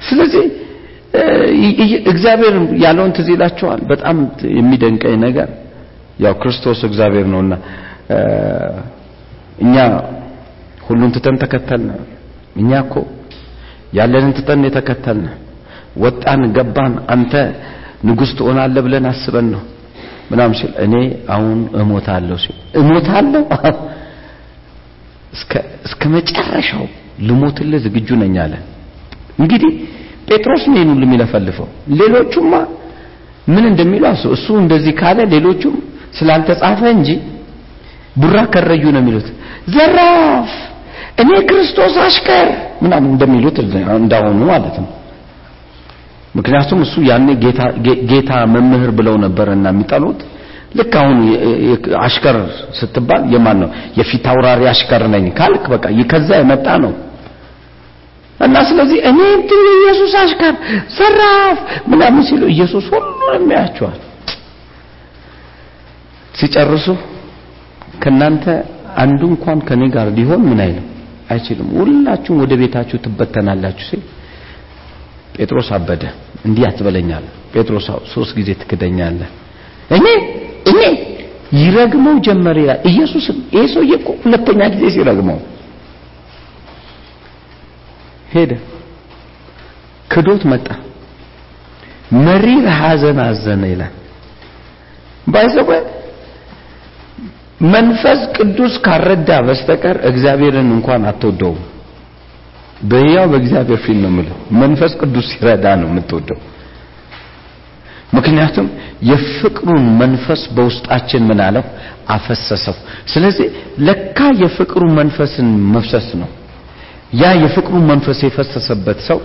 ስለዚህ 0.00 0.44
እግዚአብሔር 2.12 2.54
ያለውን 2.84 3.12
ትዝ 3.16 3.28
ይላችኋል? 3.34 3.80
በጣም 3.90 4.16
የሚደንቀኝ 4.58 5.14
ነገር። 5.26 5.48
ያው 6.18 6.34
ክርስቶስ 6.42 6.80
እግዚአብሔር 6.88 7.26
ነውና 7.32 7.54
እኛ 9.58 9.74
ሁሉን 10.86 11.10
ትተን 11.16 11.36
ተከተልን። 11.42 12.00
እኛ 12.56 12.70
እኮ 12.84 12.94
ያለንን 13.98 14.32
ትተን 14.38 14.60
የተከተልን። 14.68 15.30
ወጣን 15.96 16.40
ገባን 16.56 16.94
አንተ 17.14 17.32
ንጉሥ 18.06 18.30
ትሆናለህ 18.38 18.82
ብለን 18.86 19.04
አስበን 19.10 19.46
ነው 19.54 19.62
ምናምን 20.30 20.54
ሲል 20.60 20.72
እኔ 20.84 20.94
አሁን 21.34 21.58
እሞታለሁ 21.80 22.36
ሲል 22.44 22.56
እሞታለሁ? 22.80 23.42
እስከ 25.86 26.02
መጨረሻው 26.14 26.84
ልሞትልህ 27.26 27.80
ዝግጁ 27.84 28.08
ነኝ 28.22 28.34
አለ። 28.44 28.54
እንግዲህ 29.40 29.72
ጴጥሮስ 30.28 30.64
ነው 30.70 30.82
ሁሉ 30.90 31.02
የሚለፈልፈው? 31.06 31.66
ሌሎቹማ 32.00 32.52
ምን 33.54 33.64
እንደሚሉ 33.70 34.02
አሱ 34.12 34.24
እሱ 34.36 34.46
እንደዚህ 34.62 34.92
ካለ 35.00 35.18
ሌሎቹም 35.34 35.74
ስላልተጻፈ 36.18 36.80
እንጂ 36.96 37.08
ቡራ 38.20 38.36
ከረዩ 38.52 38.84
ነው 38.94 39.00
የሚሉት። 39.02 39.28
ዘራፍ 39.74 40.50
እኔ 41.22 41.30
ክርስቶስ 41.48 41.94
አሽከር 42.04 42.48
ምናምን 42.84 43.08
እንደሚሉት 43.14 43.56
እንዳሁኑ 43.98 44.40
ማለት 44.52 44.76
ነው። 44.82 44.88
ምክንያቱም 46.38 46.80
እሱ 46.86 46.94
ያኔ 47.10 47.26
ጌታ 48.12 48.30
መምህር 48.54 48.90
ብለው 48.98 49.16
ነበርና 49.24 49.66
የሚጠሉት። 49.72 50.20
ልክ 50.78 50.92
አሁን 51.00 51.18
አሽከር 52.04 52.36
ስትባል 52.78 53.22
የማን 53.34 53.58
ነው? 53.62 53.68
የፊት 53.98 54.24
አውራሪ 54.32 54.62
አሽከር 54.72 55.02
ነኝ 55.12 55.26
ካልክ 55.38 55.64
በቃ 55.74 55.84
ከዛ 56.12 56.30
የመጣ 56.40 56.66
ነው 56.84 56.92
እና 58.40 58.56
ስለዚህ 58.68 58.98
እኔ 59.10 59.18
እንትን 59.34 59.60
የኢየሱስ 59.68 60.12
አሽከር 60.20 60.54
ዘራፍ 60.96 61.58
ምናምን 61.90 62.22
ሲሉ 62.28 62.42
ኢየሱስ 62.54 62.86
ሁሉንም 62.94 63.44
ያያቸዋል 63.54 63.98
ሲጨርሱ 66.34 66.86
ከናንተ 68.02 68.44
አንዱ 69.02 69.20
እንኳን 69.32 69.58
ከኔ 69.68 69.82
ጋር 69.94 70.08
ሊሆን 70.16 70.42
ምን 70.48 70.60
አይልም? 70.64 70.86
አይችልም። 71.30 71.68
ሁላችሁም 71.78 72.38
ወደ 72.42 72.52
ቤታችሁ 72.60 72.96
ትበተናላችሁ 73.04 73.86
ሲል 73.90 74.02
ጴጥሮስ 75.36 75.68
አበደ። 75.76 76.02
እንዲህ 76.46 76.64
አትበለኛል 76.68 77.24
ጴጥሮስ 77.54 77.86
ሶስት 78.12 78.32
ጊዜ 78.38 78.50
ትክደኛለህ 78.60 79.30
እኔ 79.90 80.06
እኔ 80.70 80.80
ይረግመው 81.58 82.16
ጀመረ 82.26 82.58
ኢየሱስም 82.90 83.38
ይሄ 83.54 83.64
ሰውዬ 83.74 83.92
ሁለተኛ 84.24 84.60
ጊዜ 84.74 84.84
ሲረግመው 84.96 85.38
ሄደ። 88.34 88.52
ክዶት 90.10 90.42
መጣ። 90.50 90.66
መሪር 92.24 92.66
ሐዘን 92.78 93.18
አዘነ 93.24 93.62
ይላል። 93.72 93.92
ባይዘበ 95.26 95.70
መንፈስ 97.74 98.20
ቅዱስ 98.36 98.74
ካረዳ 98.84 99.30
በስተቀር 99.46 99.96
እግዚአብሔርን 100.08 100.68
እንኳን 100.76 101.02
አትወደውም። 101.10 101.60
በያው 102.90 103.26
በእግዚአብሔር 103.32 103.78
ፊት 103.84 103.98
ነው 104.02 104.10
የምልህ። 104.12 104.34
መንፈስ 104.62 104.92
ቅዱስ 105.00 105.26
ሲረዳ 105.32 105.66
ነው 105.80 105.88
የምትወደው። 105.90 106.38
ምክንያቱም 108.14 108.66
የፍቅሩን 109.02 109.84
መንፈስ 110.00 110.42
በውስጣችን 110.56 111.22
ምን 111.28 111.40
አለው? 111.46 111.64
አፈሰሰው። 112.08 112.76
ስለዚህ 113.12 113.46
ለካ 113.86 114.18
የፍቅሩ 114.42 114.82
መንፈስን 114.98 115.46
መፍሰስ 115.74 116.08
ነው 116.20 116.28
ያ 117.14 117.32
የፍቅሩ 117.42 117.74
መንፈስ 117.90 118.18
የፈሰሰበት 118.26 118.98
ሰው 119.08 119.18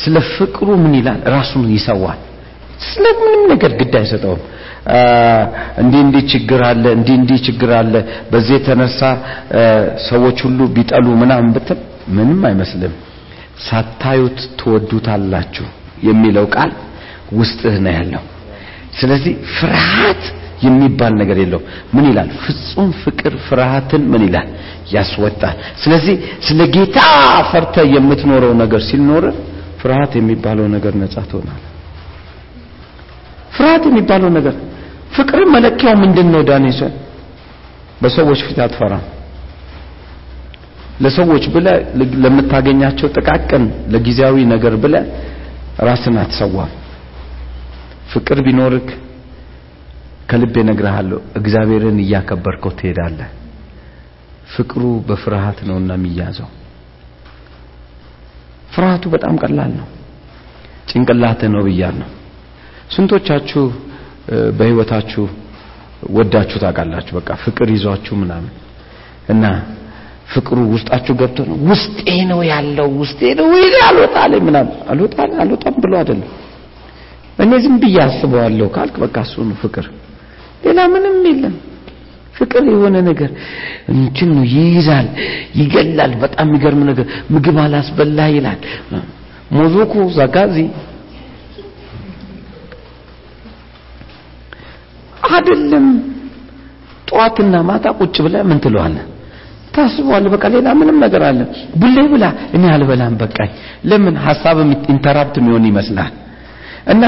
ስለ 0.00 0.16
ፍቅሩ 0.34 0.68
ምን 0.82 0.92
ይላል? 0.98 1.20
ራሱን 1.34 1.64
ይሰዋል። 1.76 2.20
ስለ 2.84 3.04
ምንም 3.18 3.42
ነገር 3.52 3.72
ግድ 3.80 3.94
አይሰጠውም። 4.00 4.42
እንዲህ 5.82 6.00
እንዲህ 6.04 6.22
ችግር 6.32 6.60
አለ 6.68 6.84
እንዲህ 6.96 7.14
እንዲህ 7.20 7.38
ችግር 7.46 7.70
አለ 7.78 7.94
በዚህ 8.30 8.54
የተነሳ 8.58 9.00
ሰዎች 10.08 10.38
ሁሉ 10.46 10.60
ቢጠሉ 10.76 11.06
ምናምን 11.22 11.50
ብትል 11.56 11.80
ምንም 12.16 12.40
አይመስልም። 12.48 12.94
ሳታዩት 13.66 14.38
ትወዱታላችሁ 14.60 15.66
የሚለው 16.02 16.46
ቃል 16.54 16.70
ውስጥህ 17.32 17.74
ነው 17.84 17.92
ያለው። 17.98 18.22
ስለዚህ 19.00 19.34
ፍርሃት 19.56 20.22
የሚባል 20.60 21.12
ነገር 21.20 21.36
የለው 21.42 21.60
ምን 21.94 22.04
ይላል? 22.10 22.28
ፍጹም 22.42 22.88
ፍቅር 23.02 23.34
ፍርሃትን 23.46 24.02
ምን 24.12 24.22
ይላል? 24.26 24.48
ያስወጣል። 24.94 25.56
ስለዚህ 25.82 26.14
ስለ 26.46 26.60
ጌታ 26.74 26.98
ፈርተ 27.50 27.76
የምትኖረው 27.94 28.52
ነገር 28.62 28.80
ሲኖር 28.88 29.24
ፍርሃት 29.80 30.12
የሚባለው 30.18 30.66
ነገር 30.74 30.92
ነጻ 31.02 31.16
ትሆናል 31.30 31.60
ፍርሃት 33.54 33.84
የሚባለው 33.88 34.30
ነገር 34.30 34.54
ፍቅር 35.16 35.40
መለኪያው 35.54 35.94
ምንድን 36.02 36.28
ነው 36.34 36.42
ዳንኤል 36.50 36.92
በሰዎች 38.02 38.40
ፊት 38.46 38.58
አትፈራም። 38.64 39.04
ለሰዎች 41.00 41.44
ብለ 41.54 41.66
ለምታገኛቸው 42.24 43.08
ጥቃቅን 43.16 43.62
ለጊዜያዊ 43.92 44.36
ነገር 44.52 44.74
ብለ 44.82 44.94
ራስን 45.86 46.16
አትሰዋም። 46.22 46.70
ፍቅር 48.12 48.38
ቢኖርክ 48.46 48.88
ከልቤ 50.30 50.54
ነግርሃለሁ 50.68 51.18
እግዚአብሔርን 51.38 51.98
እያከበርከው 52.02 52.72
ትሄዳለህ። 52.78 53.28
ፍቅሩ 54.54 54.82
በፍርሃት 55.08 55.58
ነውና 55.68 55.90
የሚያዘው። 55.98 56.48
ፍርሃቱ 58.74 59.04
በጣም 59.14 59.34
ቀላል 59.42 59.72
ነው። 59.78 59.86
ጭንቅላት 60.90 61.40
ነው 61.54 61.62
ብያለሁ። 61.66 62.08
ስንቶቻችሁ 62.94 63.62
በህይወታችሁ 64.58 65.24
ወዳችሁ 66.10 66.58
ታውቃላችሁ? 66.62 67.12
በቃ 67.18 67.30
ፍቅር 67.44 67.68
ይዟችሁ 67.74 68.14
ምናምን 68.22 68.52
እና 69.28 69.44
ፍቅሩ 70.34 70.58
ውስጣችሁ 70.72 71.14
ገብቶ 71.20 71.38
ነው 71.50 71.56
ውስጤ 71.70 72.00
ነው 72.30 72.40
ያለው 72.50 72.88
ውስጤ 73.00 73.20
ነው 73.38 73.46
ወይ 73.54 73.64
አልወጣለ 73.88 74.32
ምናምን። 74.46 74.76
አልወጣለ 74.90 75.30
አልወጣም 75.42 75.74
ብሎ 75.84 75.92
አይደለም። 76.00 76.28
እኔ 77.38 77.52
ዝም 77.64 77.74
ብዬ 77.82 77.96
አስበዋለሁ 78.06 78.68
ካልክ 78.76 78.96
በቃ 79.04 79.16
እሱ 79.26 79.34
ነው 79.48 79.56
ፍቅር 79.62 79.86
ሌላ 80.60 80.80
ምንም 80.92 81.16
የለም። 81.26 81.54
ፍቅር 82.34 82.64
የሆነ 82.70 82.96
ነገር 83.08 83.30
እንትን 83.94 84.28
ነው 84.36 84.44
ይይዛል 84.52 85.08
ይገላል። 85.58 86.12
በጣም 86.22 86.46
የሚገርም 86.48 86.82
ነገር 86.90 87.06
ምግብ 87.34 87.56
አላስበላ 87.64 88.28
ይላል። 88.34 88.60
ሞዞኮ 89.50 89.94
ዛጋዚ 90.16 90.56
አይደለም። 95.30 95.86
ጠዋትና 97.10 97.54
ማታ 97.68 97.86
ቁጭ 97.98 98.16
ብለ 98.24 98.36
ምን 98.48 98.58
ትለዋለህ? 98.64 99.04
ታስበዋል 99.74 100.24
በቃ 100.32 100.44
ሌላ 100.54 100.68
ምንም 100.78 100.96
ነገር 101.04 101.22
አለ። 101.28 101.40
ቡሌ 101.80 101.96
ብላ 102.12 102.24
እኔ 102.56 102.64
አልበላም 102.74 103.14
በቃኝ። 103.20 103.50
ለምን? 103.84 104.14
ሐሳብም 104.26 104.70
interrupt 104.92 105.34
የሚሆን 105.40 105.64
ይመስላል 105.70 106.12
እና 106.90 107.02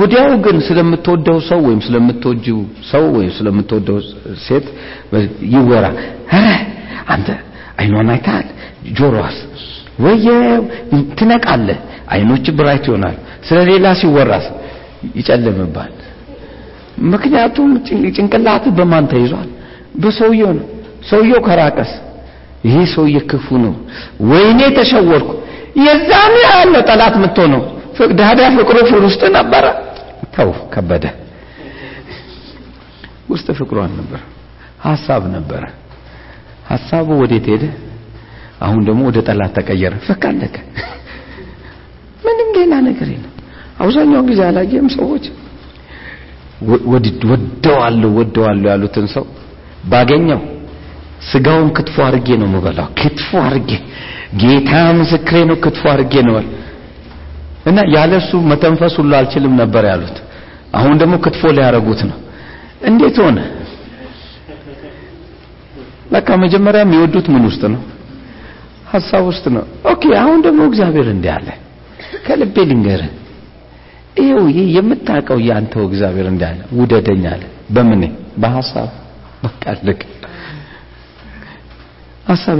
ወዲያው 0.00 0.30
ግን 0.44 0.56
ስለምትወደው 0.66 1.38
ሰው 1.48 1.60
ወይም 1.66 1.80
ስለምትወጂው 1.86 2.58
ሰው 2.90 3.04
ወይም 3.16 3.30
ስለምትወደው 3.38 3.98
ሴት 4.46 4.66
ይወራ። 5.54 5.86
ኧረ 6.32 6.46
አንተ 7.08 7.28
አይኗን 7.78 8.10
አይተሃል 8.14 8.46
ጆሮዋስ 8.98 9.38
ወየ 10.04 10.26
ትነቃለህ 11.18 11.78
አይኖች 12.14 12.46
bright 12.58 12.84
ይሆናል 12.88 13.16
ስለ 13.48 13.58
ሌላ 13.70 13.86
ሲወራስ 14.00 14.46
ይጨልምባል 15.18 15.92
ምክንያቱም 17.12 17.70
ጭንቅላት 18.16 18.64
በማን 18.76 19.06
ተይዟል? 19.12 19.48
በሰውየው 20.02 20.52
ነው። 20.58 20.66
ሰውየው 21.10 21.40
ከራቀስ 21.46 21.90
ይሄ 22.66 22.76
ሰውዬ 22.94 23.16
ክፉ 23.30 23.46
ነው። 23.64 23.74
ወይኔ 24.30 24.60
ተሸወርኩ። 24.78 25.28
የዛን 25.84 26.34
ነው 26.72 26.82
ጠላት 26.88 27.14
የምትሆነው 27.18 27.62
ዳዳ 28.18 28.40
ፍቅሩ 28.56 28.76
ውስጥ 29.04 29.22
ነበረ። 29.36 29.64
ተው 30.36 30.50
ከበደ። 30.72 31.04
ውስጥ 33.30 33.48
ፍቅሩ 33.58 33.76
አልነበረ 33.84 34.20
ሐሳብ 34.84 35.22
ነበረ። 35.34 35.62
ሐሳቡ 36.70 37.08
ወዴት 37.22 37.46
ሄደ? 37.52 37.64
አሁን 38.60 38.82
ደግሞ 38.88 39.00
ወደ 39.08 39.18
ጠላት 39.28 39.52
ተቀየረ። 39.58 39.94
ፈካለከ 40.06 40.56
ምንም 42.24 42.48
ሌላ 42.58 42.72
ነገር 42.86 43.08
የለም። 43.14 43.32
አብዛኛውን 43.80 44.26
ጊዜ 44.30 44.40
አላየም 44.48 44.88
ሰዎች። 44.96 45.24
ወደዋለሁ 47.24 48.10
ወደዋለሁ 48.18 48.66
ያሉትን 48.70 49.06
ሰው 49.14 49.24
ባገኘው 49.84 50.40
ስጋውን 51.30 51.68
ክትፎ 51.76 51.96
አርጌ 52.06 52.28
ነው 52.40 52.48
የምበላው። 52.48 52.88
ክትፎ 53.00 53.30
አርጌ 53.44 53.70
ጌታ 54.42 54.70
ምስክሬ 54.98 55.36
ነው 55.50 55.56
ክትፎ 55.64 55.84
አርጌ 55.94 56.14
ነው 56.28 56.36
እና 57.66 57.78
ያለሱ 57.94 58.30
መተንፈስ 58.50 58.94
ሁሉ 59.00 59.12
አልችልም 59.18 59.54
ነበር 59.60 59.84
ያሉት። 59.90 60.16
አሁን 60.74 60.94
ደግሞ 61.02 61.14
ክትፎ 61.24 61.42
ሊያረጉት 61.56 62.00
ነው። 62.10 62.18
እንዴት 62.88 63.16
ሆነ? 63.24 63.38
በቃ 66.12 66.28
መጀመሪያ 66.42 66.80
የሚወዱት 66.84 67.26
ምን 67.34 67.44
ውስጥ 67.48 67.62
ነው? 67.72 67.80
ሀሳብ 68.92 69.22
ውስጥ 69.30 69.44
ነው። 69.54 69.64
okay 69.92 70.02
አሁን 70.20 70.38
ደግሞ 70.46 70.60
እግዚአብሔር 70.68 71.08
እንዲህ 71.14 71.32
አለ። 71.36 71.48
ከልቤ 72.26 72.56
ልንገርህ 72.70 73.10
ይኸው 74.20 74.44
ይህ 74.50 74.66
የምታውቀው 74.76 75.38
ያንተው 75.48 75.82
እግዚአብሔር 75.88 76.26
እንዲህ 76.30 76.46
አለ። 76.50 76.60
ውደደኝ 76.78 77.24
አለ። 77.32 77.42
በምን? 77.70 78.02
በሐሳብ 78.38 78.90
በቃ 79.44 79.64
ልክ። 79.88 80.02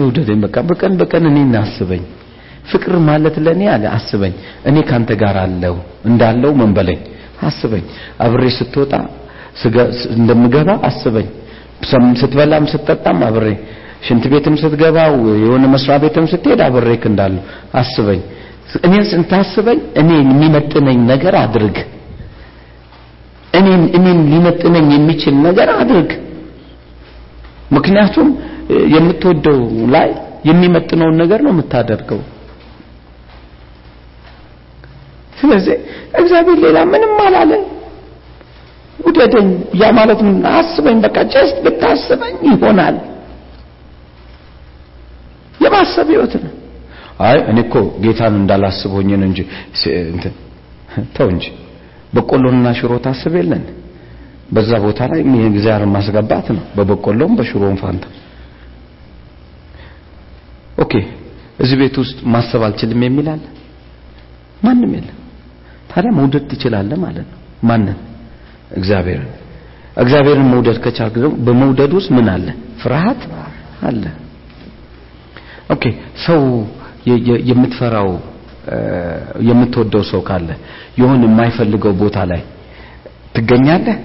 ውደደኝ። 0.04 0.38
በቃ 0.44 0.56
በቀን 0.68 0.92
በቀን 1.00 1.24
እኔን 1.30 1.54
አስበኝ 1.60 2.02
ፍቅር 2.68 2.94
ማለት 3.08 3.36
ለኔ 3.44 3.62
አለ። 3.72 3.84
አስበኝ 3.96 4.34
እኔ 4.68 4.76
ካንተ 4.88 5.10
ጋር 5.22 5.36
አለው 5.42 5.74
እንዳለው 6.08 6.52
ምን 6.60 6.70
በለኝ 6.76 7.00
አስበኝ 7.48 7.84
አብሬ 8.24 8.44
ስትወጣ 8.58 8.92
እንደምገባ 10.16 10.70
አስበኝ። 10.88 11.28
ስትበላም 12.20 12.64
ስትጠጣም 12.72 13.18
አብሬ 13.26 13.46
ሽንት 14.06 14.24
ቤትም 14.32 14.54
ስትገባ 14.60 14.96
የሆነ 15.42 15.64
መስሪያ 15.72 15.96
ቤትም 16.02 16.26
ስትሄድ 16.32 16.60
አብሬክ 16.66 17.02
እንዳለሁ 17.10 17.42
አስበኝ። 17.80 18.20
እኔን 18.86 19.04
ስታስበኝ 19.10 19.78
እኔን 20.00 20.26
የሚመጥነኝ 20.26 20.98
ነገር 21.10 21.34
አድርግ። 21.42 21.76
እኔን 23.52 23.82
እኔን 23.98 24.18
ሊመጥነኝ 24.32 24.86
የሚችል 24.94 25.34
ነገር 25.46 25.68
አድርግ። 25.76 26.10
ምክንያቱም 27.72 28.28
የምትወደው 28.94 29.60
ላይ 29.94 30.08
የሚመጥነውን 30.44 31.16
ነገር 31.22 31.40
ነው 31.46 31.52
የምታደርገው 31.54 32.20
ስለዚህ 35.36 35.76
እግዚአብሔር 36.20 36.58
ሌላ 36.64 36.78
ምንም 36.92 37.14
አላለ 37.24 37.52
ውደደኝ። 38.98 39.48
ያ 39.80 39.88
ማለት 39.98 40.20
አስበኝ። 40.52 40.98
በቃ 41.04 41.16
just 41.34 41.56
ብታስበኝ 41.64 42.36
ይሆናል። 42.48 42.96
የማሰብ 45.60 46.08
ህይወት 46.12 46.34
ነው። 46.44 46.52
አይ 47.20 47.36
እኔ 47.50 47.58
እኮ 47.66 47.74
ጌታን 48.04 48.34
እንዳላስብ 48.40 48.90
ሆኜ 48.96 49.10
ነው 49.20 49.26
እንጂ 49.30 49.40
ተው 51.16 51.28
እንጂ። 51.34 51.44
በቆሎና 52.14 52.66
ሽሮ 52.78 52.92
ታስብ 53.06 53.34
የለን? 53.38 53.64
በዛ 54.52 54.70
ቦታ 54.84 55.00
ላይ 55.12 55.20
እግዚአብሔር 55.50 55.88
ማስገባት 55.94 56.46
ነው። 56.56 56.64
በበቆሎም 56.76 57.32
በሽሮም 57.38 57.76
ፋንታ። 57.82 58.04
okay 60.78 60.92
እዚህ 61.62 61.76
ቤት 61.80 61.96
ውስጥ 62.02 62.18
ማሰብ 62.32 62.62
አልችልም 62.66 63.02
አለ? 63.28 63.42
ማንም 64.62 64.92
የለም 64.96 65.16
ታዲያ 65.96 66.10
መውደድ 66.12 66.44
ትችላለህ 66.50 66.98
ማለት 67.00 67.26
ነው። 67.32 67.38
ማንን? 67.62 67.98
እግዚአብሔርን። 68.76 69.30
እግዚአብሔርን 69.96 70.48
መውደድ 70.52 70.78
ከቻልክ 70.84 71.14
ደግሞ 71.16 71.34
በመውደድ 71.46 71.92
ውስጥ 71.98 72.10
ምን 72.16 72.26
አለ? 72.28 72.46
ፍርሃት 72.80 73.22
አለ። 73.82 74.02
okay 75.70 75.84
ሰው 76.26 76.42
የምትፈራው 77.50 78.10
የምትወደው 79.48 80.02
ሰው 80.10 80.20
ካለ 80.28 80.48
የሆነ 81.00 81.22
የማይፈልገው 81.28 81.92
ቦታ 82.00 82.18
ላይ 82.30 82.42
ትገኛለህ? 83.34 83.96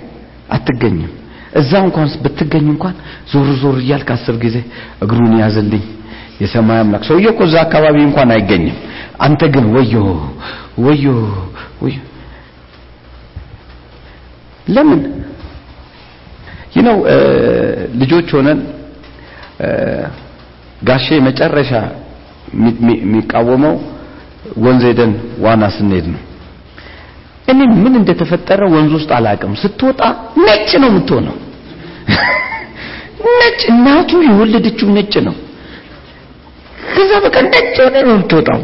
አትገኝም። 0.50 1.12
እዛ 1.60 1.72
እንኳን 1.86 2.08
ብትገኝ 2.24 2.66
እንኳን 2.74 2.96
ዞር 3.32 3.50
ዞር 3.62 3.78
እያልክ 3.84 4.10
አስር 4.16 4.36
ጊዜ 4.44 4.58
እግሩን 5.04 5.34
ያዝልኝ 5.42 5.84
የሰማይ 6.42 6.80
አምላክ። 6.84 7.04
ሰውዬው 7.10 7.32
እኮ 7.34 7.42
እዛ 7.48 7.56
አካባቢ 7.66 7.98
እንኳን 8.08 8.30
አይገኝም። 8.36 8.78
አንተ 9.20 9.42
ግን 9.54 9.66
ወዮ 9.76 9.94
ወዮ 10.86 11.06
ለምን? 14.68 15.02
ይነው 16.76 16.98
ልጆች 18.02 18.30
ሆነን 18.36 18.60
ጋሼ 20.82 21.08
መጨረሻ 21.28 21.72
የሚቃወመው 23.02 23.76
ወንዝ 24.64 24.84
ሄደን 24.90 25.12
ዋና 25.44 25.64
ስንሄድ 25.76 26.06
ነው። 26.14 26.22
እኔ 27.52 27.60
ምን 27.84 27.94
እንደተፈጠረ 28.00 28.62
ወንዝ 28.74 28.92
ውስጥ 28.98 29.12
አላቅም 29.18 29.54
ስትወጣ 29.62 30.02
ነጭ 30.46 30.70
ነው 30.82 30.90
የምትሆነው። 30.92 31.36
ነጭ 33.40 33.62
እናቱ 33.74 34.12
የወለደችው 34.28 34.88
ነጭ 34.98 35.14
ነው። 35.28 35.36
ከዛ 36.94 37.12
በቃ 37.26 37.36
ነጭ 37.48 37.76
ሆነ 37.86 37.96
ነው 38.08 38.14
የምትወጣው 38.16 38.62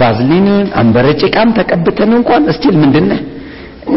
ባዝሊንን 0.00 0.66
አንበረጭቃም 0.80 1.50
ተቀብተን 1.58 2.12
እንኳን 2.18 2.42
እስቲል 2.52 2.76
ምንድነ 2.82 3.12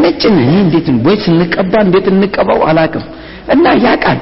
ነጭ 0.02 0.22
ነህ? 0.36 0.48
እንዴት 0.64 0.86
ወይ 1.06 1.16
ስንቀባ 1.24 1.72
እንዴት 1.86 2.06
እንቀባው 2.12 2.60
አላቅም 2.70 3.04
እና 3.54 3.64
ያ 3.84 3.94
ቃል 4.04 4.18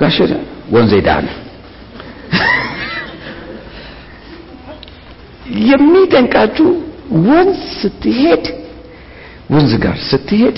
ጋሽ 0.00 0.16
ወንዝ 0.74 0.92
ሄዳል 0.98 1.26
የሚደንቃችሁ 5.68 6.68
ወንዝ 7.26 7.58
ስትሄድ 7.80 8.44
ወንዝ 9.54 9.72
ጋር 9.84 9.96
ስትሄድ 10.10 10.56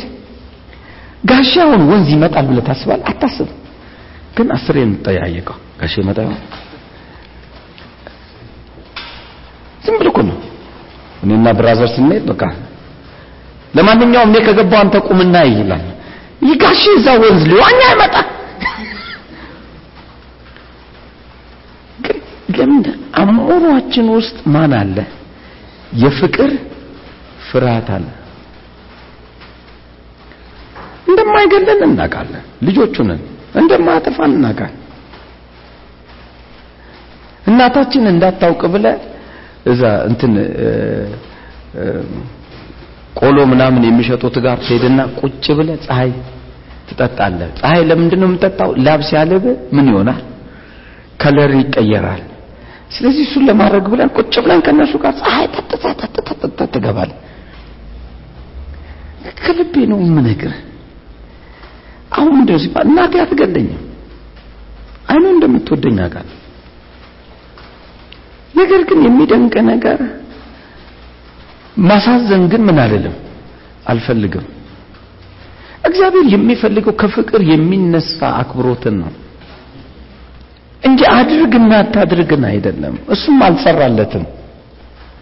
ጋሻ 1.30 1.52
አሁን 1.64 1.82
ወንዝ 1.90 2.08
ይመጣል 2.14 2.44
ብለህ 2.50 2.64
ታስባል 2.68 3.00
አታስብ 3.10 3.48
ግን 4.36 4.48
አስር 4.56 4.76
የምጠያየቀው 4.80 5.58
ጋሻ 5.80 5.94
ይመጣ 6.02 6.18
ዝም 9.86 9.96
ብሎ 10.00 10.08
ነው። 10.28 10.38
እኔና 11.24 11.46
ብራዘር 11.58 11.88
ስንሄድ 11.94 12.24
በቃ 12.30 12.42
ለማንኛውም 13.74 14.30
እኔ 14.30 14.36
ከገባው 14.46 14.80
አንተ 14.82 14.96
ቁምና 15.08 15.36
ይላል። 15.50 15.84
ይጋሽ 16.48 16.82
እዛ 16.94 17.06
ወንዝ 17.22 17.42
ሊዋኛ 17.50 17.80
ይመጣ 17.92 18.14
ለምን 22.56 22.82
አእምሯችን 23.20 24.06
ውስጥ 24.16 24.36
ማን 24.54 24.72
አለ? 24.78 24.96
የፍቅር 26.02 26.50
ፍርሃት 27.48 27.88
አለ። 27.96 28.06
እንደማይገለን 31.08 31.80
እናውቃለን። 31.88 32.44
ልጆቹንን 32.66 33.20
እንደማያጠፋን 33.60 34.32
እናውቃለን። 34.38 34.82
እናታችን 37.46 38.10
እንዳታውቅ 38.12 38.62
ብለ 38.74 38.86
እዛ 39.66 39.82
እንትን 40.08 40.32
ቆሎ 43.20 43.38
ምናምን 43.52 43.82
የሚሸጡት 43.86 44.36
ጋር 44.44 44.56
ትሄድና 44.62 45.00
ቁጭ 45.20 45.44
ብለ 45.58 45.70
ፀሐይ 45.84 46.10
ትጠጣለህ። 46.88 47.50
ፀሐይ 47.60 47.82
ለምንድን 47.90 48.20
ነው 48.22 48.28
የምጠጣው 48.30 48.70
ላብ 48.86 49.00
ሲያልብ 49.08 49.44
ምን 49.76 49.86
ይሆናል? 49.92 50.20
ከለር 51.22 51.52
ይቀየራል። 51.60 52.22
ስለዚህ 52.94 53.22
እሱን 53.26 53.44
ለማድረግ 53.48 53.84
ብለን 53.92 54.10
ቁጭ 54.16 54.34
ብለን 54.44 54.60
ከነሱ 54.66 54.92
ጋር 55.04 55.14
ፀሐይ 55.20 55.46
ጠጥታ 55.54 55.84
ትገባለህ። 56.74 57.16
ከልቤ 59.40 59.74
ነው 59.90 59.98
የምነግርህ። 60.04 60.60
አሁን 62.12 62.32
ምንድነው 62.36 62.60
ሲባል 62.64 62.86
እናቴ 62.90 63.14
አትገለኝም። 63.22 63.82
አይኑ 65.10 65.24
እንደምትወደኝ 65.34 65.96
አውቃለሁ 66.04 66.34
ነገር 68.56 68.80
ግን 68.88 69.00
የሚደንቅ 69.06 69.54
ነገር? 69.68 69.98
ማሳዘን 71.86 72.44
ግን 72.52 72.62
ምን 72.66 72.78
አልልም? 72.84 73.16
አልፈልግም። 73.88 74.46
እግዚአብሔር 75.84 76.26
የሚፈልገው 76.34 76.94
ከፍቅር 77.02 77.40
የሚነሳ 77.50 78.18
አክብሮትን 78.38 78.94
ነው። 79.02 79.10
እንጂ 80.82 81.00
አድርግና 81.14 81.72
አታድርግን 81.82 82.42
አይደለም። 82.50 82.94
እሱም 83.08 83.38
አልሰራለትም። 83.46 84.24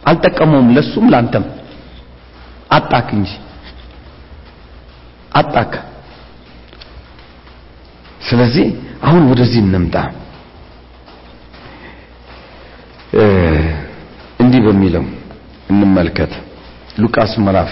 አልጠቀመውም። 0.06 0.69
ለሱም 0.77 1.06
ላንተም 1.12 1.44
አጣክ 2.70 3.09
እንጂ 3.16 3.31
አጣክ። 5.32 5.73
ስለዚህ 8.28 8.66
አሁን 9.02 9.23
ወደዚህ 9.31 9.61
እንምጣ 9.65 9.97
እንዲህ 14.41 14.61
በሚለው 14.66 15.05
እንመልከት። 15.70 16.32
ሉቃስ 16.99 17.32
ምዕራፍ 17.39 17.70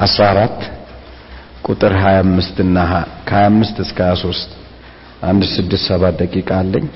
14 0.00 0.62
ቁጥር 1.66 1.92
25 2.02 2.60
እና 2.60 2.78
ከ25 3.30 3.80
እስከ 3.80 3.98
23 4.10 4.54
አንድ 5.22 5.42
ስድስት 5.54 5.86
ሰባት 5.86 6.14
ደቂቃ 6.22 6.50
አለኝ። 6.58 6.86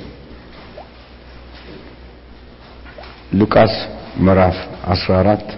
ሉቃስ 3.35 3.75
ምዕራፍ 4.19 4.57
14 4.91 5.53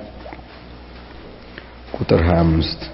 ቁጥር 1.98 2.20
25 2.30 2.88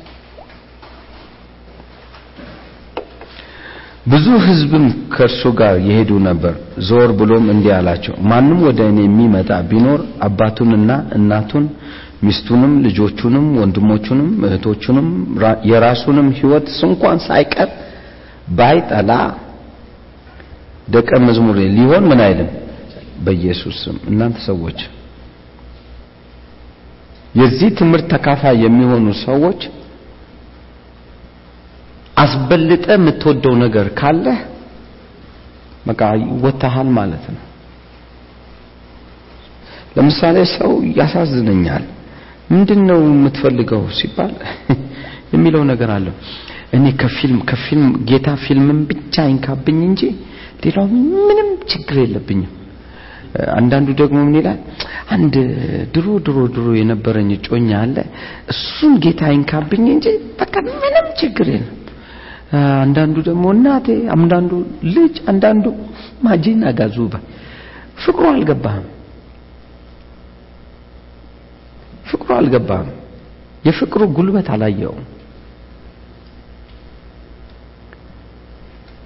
ብዙ 4.07 4.27
ህዝብም 4.47 4.85
ከእርሱ 5.13 5.43
ጋር 5.59 5.75
የሄዱ 5.89 6.13
ነበር። 6.25 6.55
ዞር 6.87 7.11
ብሎም 7.19 7.45
እንዲህ 7.53 7.73
አላቸው 7.77 8.15
ማንም 8.31 8.59
ወደ 8.67 8.81
እኔ 8.91 8.99
የሚመጣ 9.05 9.51
ቢኖር 9.71 10.01
አባቱንና 10.27 10.91
እናቱን 11.17 11.67
ሚስቱንም 12.27 12.73
ልጆቹንም 12.87 13.47
ወንድሞቹንም 13.61 14.31
እህቶቹንም 14.47 15.07
የራሱንም 15.71 16.29
ህይወት 16.39 16.67
እንኳን 16.89 17.21
ሳይቀር 17.27 17.71
ባይጠላ 18.59 19.13
ደቀ 20.89 21.11
መዝሙር 21.27 21.57
ሊሆን 21.77 22.05
ምን 22.11 22.21
አይልም? 22.27 22.51
በኢየሱስ 23.25 23.77
ስም። 23.85 23.97
እናንተ 24.11 24.37
ሰዎች 24.49 24.79
የዚህ 27.35 27.69
ትምህርት 27.79 28.07
ተካፋይ 28.13 28.57
የሚሆኑ 28.65 29.07
ሰዎች 29.25 29.61
አስበልጠ 32.17 32.87
የምትወደው 32.95 33.55
ነገር 33.65 33.87
ካለ 34.01 34.27
በቃ 35.87 36.01
ወጥተሃል 36.45 36.89
ማለት 36.99 37.25
ነው። 37.35 37.43
ለምሳሌ 39.97 40.37
ሰው 40.55 40.71
ያሳዝነኛል። 40.99 41.85
ምንድነው 42.53 43.01
የምትፈልገው 43.09 43.83
ሲባል 43.99 44.33
የሚለው 45.35 45.63
ነገር 45.71 45.91
አለው። 45.97 46.15
እኔ 46.77 46.87
ከፊልም 47.01 47.41
ከፊልም 47.51 47.89
ጌታ 48.09 48.29
ፊልምን 48.45 48.79
ብቻ 48.91 49.15
አይንካብኝ 49.25 49.79
እንጂ 49.89 50.03
ሌላው 50.65 50.87
ምንም 51.21 51.49
ችግር 51.73 51.97
የለብኝም። 52.03 52.51
አንዳንዱ 53.57 53.89
ደግሞ 54.01 54.17
ምን 54.25 54.35
ይላል? 54.39 54.59
አንድ 55.15 55.35
ድሮ 55.95 56.07
ድሮ 56.27 56.39
ድሮ 56.55 56.67
የነበረኝ 56.79 57.31
እጮኛ 57.37 57.71
አለ 57.83 57.97
እሱን 58.53 58.93
ጌታ 59.05 59.23
አይንካብኝ 59.31 59.85
እንጂ 59.95 60.07
በቃ 60.41 60.55
ምንም 60.83 61.07
ችግር 61.21 61.49
የለም። 61.55 61.79
አንዳንዱ 62.81 63.17
ደግሞ 63.29 63.45
እናቴ፣ 63.55 63.87
አንዳንዱ 64.15 64.53
ልጅ፣ 64.95 65.15
አንዳንዱ 65.31 65.67
ማጂና 66.27 66.65
ጋዙባ 66.79 67.15
ፍቅሩ 68.05 68.25
አልገባህም። 68.33 68.87
ፍቅሩ 72.11 72.29
አልገባህም። 72.39 72.91
የፍቅሩ 73.65 74.03
ጉልበት 74.17 74.49
አላየውም። 74.55 75.05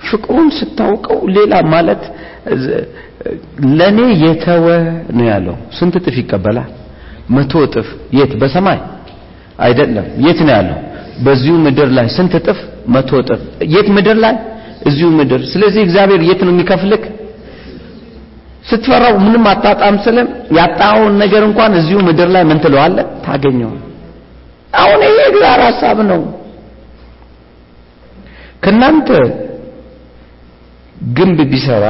ፍቅሩን 0.00 0.48
ስታውቀው 0.58 1.20
ሌላ 1.36 1.54
ማለት 1.72 2.02
ለኔ 3.78 3.98
የተወ 4.24 4.66
ነው 5.16 5.26
ያለው። 5.30 5.56
ስንት 5.78 5.94
እጥፍ 6.00 6.16
ይቀበላል? 6.20 6.68
መቶ 7.30 7.52
እጥፍ። 7.66 7.88
የት? 8.18 8.32
በሰማይ 8.40 8.78
አይደለም። 9.58 10.06
የት 10.24 10.40
ነው 10.46 10.52
ያለው? 10.56 10.78
በዚሁ 11.24 11.54
ምድር 11.64 11.88
ላይ 11.96 12.06
ስንት 12.16 12.34
እጥፍ? 12.40 12.58
መቶ 12.86 13.10
እጥፍ። 13.20 13.40
የት 13.74 13.88
ምድር 13.96 14.16
ላይ? 14.24 14.34
እዚሁ 14.88 15.08
ምድር። 15.18 15.40
ስለዚህ 15.52 15.80
እግዚአብሔር 15.86 16.20
የት 16.28 16.40
ነው 16.46 16.52
የሚከፍልክ? 16.54 17.04
ስትፈራው 18.64 19.14
ምንም 19.24 19.44
አታጣም 19.50 19.96
ስለሱም 20.04 20.28
ያጣኸውን 20.56 21.14
ነገር 21.22 21.42
እንኳን 21.48 21.72
እዚሁ 21.80 21.98
ምድር 22.08 22.28
ላይ 22.34 22.42
ምን 22.44 22.58
ትለዋለህ? 22.64 23.04
ታገኘው። 23.26 23.72
አሁን 24.74 25.00
ይሄ 25.06 25.18
እግዚአብሔር 25.30 25.62
ሐሳብ 25.68 25.98
ነው። 26.10 26.20
ከናንተ 28.64 29.08
ግንብ 31.16 31.38
ቢሰራ 31.50 31.84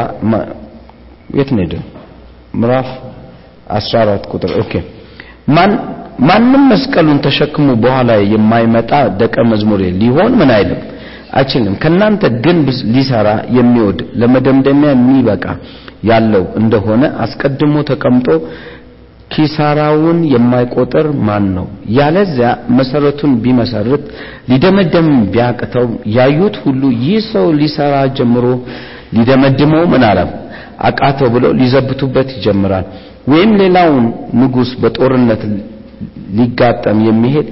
የት 1.36 1.50
ነው? 1.52 1.82
ምዕራፍ 2.54 2.88
14 3.76 4.24
ቁጥር 4.32 4.52
okay 4.62 4.72
ማን 5.48 5.72
ማንም 6.18 6.62
መስቀሉን 6.70 7.18
ተሸክሞ 7.24 7.68
በኋላ 7.82 8.10
የማይመጣ 8.32 8.90
ደቀ 9.20 9.36
መዝሙሬ 9.50 9.82
ሊሆን 10.00 10.32
ምን 10.40 10.50
አይልም 10.56 10.80
አይችልም። 11.38 11.74
ከናንተ 11.82 12.22
ግንብ 12.44 12.66
ሊሰራ 12.94 13.28
የሚወድ 13.56 13.98
ለመደምደሚያ 14.20 14.90
የሚበቃ 14.94 15.44
ያለው 16.10 16.44
እንደሆነ 16.60 17.04
አስቀድሞ 17.24 17.74
ተቀምጦ 17.90 18.28
ኪሳራውን 19.30 20.18
የማይቆጥር 20.32 21.06
ማን 21.26 21.46
ነው? 21.56 21.64
ያለዚያ 21.96 22.48
መሰረቱን 22.78 23.32
ቢመሰርት 23.44 24.04
ሊደመደም 24.50 25.08
ቢያቅተው 25.32 25.86
ያዩት 26.16 26.56
ሁሉ 26.64 26.82
ይህ 27.04 27.24
ሰው 27.32 27.46
ሊሰራ 27.60 27.94
ጀምሮ 28.18 28.44
ሊደመድመው 29.16 29.84
ምን 29.92 30.04
አለም 30.10 30.30
አቃተው 30.88 31.28
ብለው 31.34 31.52
ሊዘብቱበት 31.60 32.28
ይጀምራል። 32.36 32.86
ወይም 33.28 33.52
ሌላውን 33.60 34.04
ንጉሥ 34.40 34.70
በጦርነት 34.82 35.42
ሊጋጠም 36.38 36.98
የሚሄድ 37.08 37.46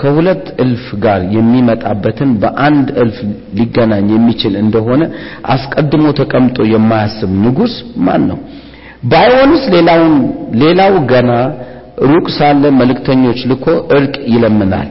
ከሁለት 0.00 0.46
እልፍ 0.62 0.86
ጋር 1.04 1.20
የሚመጣበትን 1.34 2.30
በአንድ 2.40 2.88
እልፍ 3.02 3.18
ሊገናኝ 3.58 4.08
የሚችል 4.14 4.54
እንደሆነ 4.62 5.02
አስቀድሞ 5.54 6.06
ተቀምጦ 6.18 6.58
የማያስብ 6.72 7.30
ንጉሥ 7.44 7.74
ማን 8.06 8.24
ነው? 8.30 8.38
ባይሆንስ 9.10 9.62
ሌላውን 9.74 10.14
ሌላው 10.62 10.94
ገና 11.12 11.30
ሩቅ 12.06 12.26
ሳለ 12.36 12.62
መልእክተኞች 12.80 13.40
ልኮ 13.50 13.66
እርቅ 13.96 14.14
ይለምናል። 14.32 14.88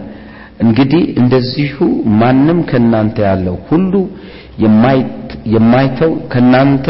እንግዲህ 0.64 1.04
እንደዚሁ 1.22 1.78
ማንም 2.22 2.60
ከናንተ 2.70 3.18
ያለው 3.30 3.56
ሁሉ 3.70 3.94
የማይተው 5.54 6.12
ከናንተ 6.34 6.88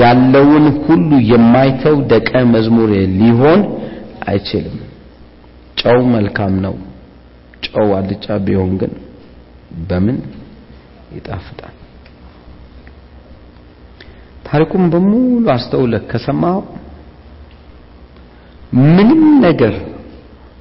ያለውን 0.00 0.66
ሁሉ 0.84 1.10
የማይተው 1.30 1.96
ደቀ 2.10 2.30
መዝሙሬ 2.54 2.90
ሊሆን 3.20 3.60
አይችልም። 4.28 4.76
ጨው 5.76 5.98
መልካም 6.14 6.54
ነው። 6.64 6.74
ጨው 7.66 7.88
አልጫ 7.96 8.26
ቢሆን 8.46 8.72
ግን 8.80 8.92
በምን 9.88 10.18
ይጣፍጣል? 11.16 11.74
ታሪኩን 14.44 14.84
በሙሉ 14.92 15.22
አስተውለህ 15.54 16.02
ከሰማው 16.10 16.58
ምንም 18.86 19.22
ነገር 19.44 19.74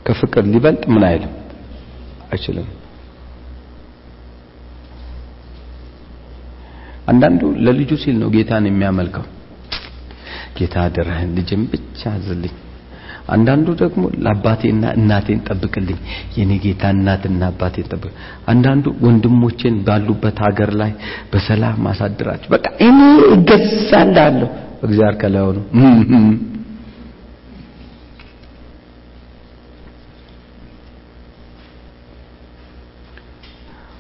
ከፍቅር 0.05 0.43
ሊበልጥ 0.51 0.83
ምን 0.93 1.03
አይልም 1.07 1.33
አይችልም። 2.29 2.67
አንዳንዱ 7.07 7.41
ለልጁ 7.65 7.91
ሲል 8.01 8.15
ነው 8.21 8.29
ጌታን 8.33 8.65
የሚያመልከው። 8.69 9.25
ጌታ 10.57 10.75
አደራህን 10.85 11.31
ልጅን 11.37 11.61
ብቻ 11.71 12.01
አዝልኝ። 12.13 12.55
አንዳንዱ 13.27 13.67
ደግሞ 13.81 14.03
ለአባቴና 14.23 14.83
እናቴን 14.97 15.39
ጠብቅልኝ፣ 15.47 15.99
የኔ 16.37 16.51
ጌታ 16.63 16.83
እናትና 16.95 17.41
አባቴን 17.51 17.89
ጠብቅ። 17.91 18.11
አንዳንዱ 18.47 18.85
ወንድሞቼን 19.05 19.77
ባሉበት 19.87 20.39
ሀገር 20.45 20.71
ላይ 20.81 20.91
በሰላም 21.33 21.81
ማሳድራቸው። 21.87 22.51
በቃ 22.55 22.65
እኔ 22.87 22.99
እገዛላለሁ። 23.35 24.49
እግዚአብሔር 24.83 25.17
ከላይ 25.21 25.43
ሆኖ 25.43 25.59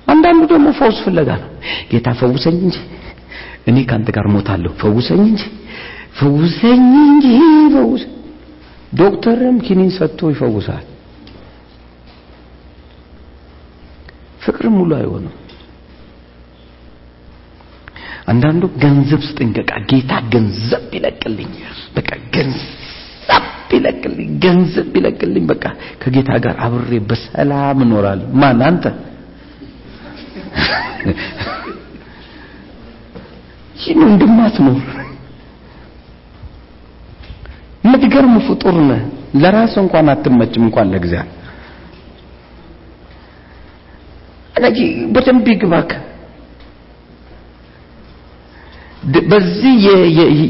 አንዳንዱ 0.07 0.41
ደግሞ 0.51 0.67
ፈውስ 0.77 0.97
ፍለጋ 1.05 1.29
ነው። 1.41 1.49
ጌታ 1.91 2.07
ፈውሰኝ 2.19 2.57
እንጂ 2.61 2.77
እኔ 3.69 3.77
ካንተ 3.89 4.09
ጋር 4.15 4.27
ሞታለሁ። 4.33 4.71
ፈውሰኝ 4.81 5.21
እንጂ 5.25 5.41
ፈውሰኝ 6.19 6.83
እንጂ 7.03 7.25
ፈውስ 7.73 8.03
ዶክተርም 8.93 9.57
ኪኒን 9.65 9.91
ሰጥቶ 9.95 10.29
ይፈውሳል። 10.31 10.85
ፍቅርም 14.41 14.75
ሙሉ 14.77 14.91
አይሆንም። 14.97 15.35
አንዳንዱ 18.27 18.63
ገንዘብ 18.83 19.21
ስጠኝ፣ 19.27 19.49
ጌታ 19.91 20.13
ገንዘብ 20.33 20.85
ይለቅልኝ፣ 20.95 21.51
በቃ 21.95 22.09
ገንዘብ 22.35 23.43
ይለቅልኝ፣ 23.73 24.29
ገንዘብ 24.43 24.89
ይለቅልኝ፣ 24.97 25.45
በቃ 25.47 25.63
ከጌታ 26.01 26.29
ጋር 26.45 26.55
አብሬ 26.65 26.91
በሰላም 27.09 27.79
እኖራለሁ። 27.85 28.27
ማን 28.41 28.61
አንተ? 28.63 28.85
ይህን 33.77 34.01
እንደማትኖር 34.09 34.79
የምትገርም 38.19 38.35
ፍጡር 38.47 38.75
ነህ። 38.83 39.01
ለራስ 39.35 39.73
እንኳን 39.81 40.07
አትመችም፣ 40.11 40.63
እንኳን 40.67 40.87
ለእግዚአብሔር። 40.91 41.33
ስለዚህ 44.55 44.85
በደንብ 45.13 45.45
ይግባክ። 45.51 45.89
በዚህ 49.29 49.73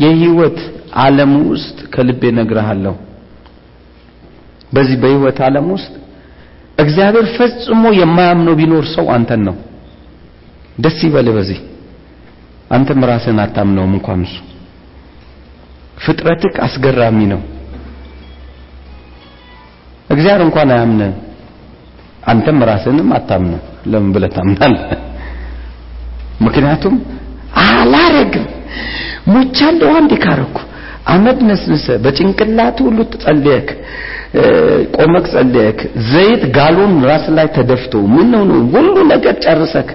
የህይወት 0.03 0.59
ዓለም 1.03 1.31
ውስጥ 1.49 1.77
ከልቤ 1.93 2.21
ነግርሃለሁ። 2.37 2.95
በዚህ 4.71 4.95
በህይወት 5.01 5.37
ዓለም 5.47 5.67
ውስጥ 5.75 5.91
እግዚአብሔር 6.77 7.25
ፈጽሞ 7.35 7.83
የማያምነው 7.99 8.55
ቢኖር 8.59 8.85
ሰው 8.95 9.05
አንተን 9.15 9.41
ነው። 9.47 9.55
ደስ 10.77 10.97
ይበልህ 11.05 11.35
በዚህ 11.37 11.59
አንተም 12.71 13.01
ራስህን 13.09 13.39
አታምነውም 13.43 13.93
እንኳን 13.97 14.21
እሱ 14.27 14.35
ፍጥረትክ 15.97 16.55
አስገራሚ 16.65 17.19
ነው። 17.33 17.41
እግዚአብሔር 20.09 20.41
እንኳን 20.47 20.69
አያምንም። 20.75 21.13
አንተም 22.31 22.59
ራስህንም 22.69 23.09
አታምነው። 23.17 23.61
ለምን 23.91 24.09
ብለህ 24.15 24.31
ታምናለህ? 24.35 24.85
ምክንያቱም 26.45 26.95
አላረግም 27.65 28.45
ሞቻለሁ 29.33 29.89
አንዴ 29.99 30.11
ካረኩ 30.23 30.57
አመድ 31.13 31.39
ነስንሰ 31.49 31.85
በጭንቅላት 32.03 32.77
ሁሉ 32.85 32.97
ጸልየክ 33.15 33.67
ቆመክ 34.97 35.25
ጸልየክ 35.33 35.79
ዘይት 36.09 36.41
ጋሎን 36.57 36.93
ራስ 37.09 37.25
ላይ 37.37 37.47
ተደፍቶ 37.57 37.93
ምን 38.13 38.27
ነው 38.33 38.43
ሁሉ 38.75 38.95
ነገር 39.13 39.35
ጨርሰክ 39.45 39.89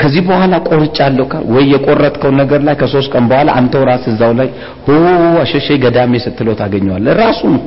ከዚህ 0.00 0.22
በኋላ 0.28 0.54
ቆርጫለሁ 0.68 1.26
ወይ 1.54 1.64
የቆረጥከው 1.72 2.32
ነገር 2.40 2.60
ላይ 2.66 2.74
ከሶስት 2.80 3.10
ቀን 3.14 3.24
በኋላ 3.30 3.50
አንተው 3.60 3.84
ራስ 3.90 4.04
እዛው 4.12 4.32
ላይ 4.40 4.48
ሆ 4.86 4.96
አሸሼ 5.42 5.68
ገዳሜ 5.84 6.14
ስትለው 6.26 6.56
ታገኘዋለህ። 6.60 7.14
ራሱ 7.22 7.40
ነው 7.54 7.62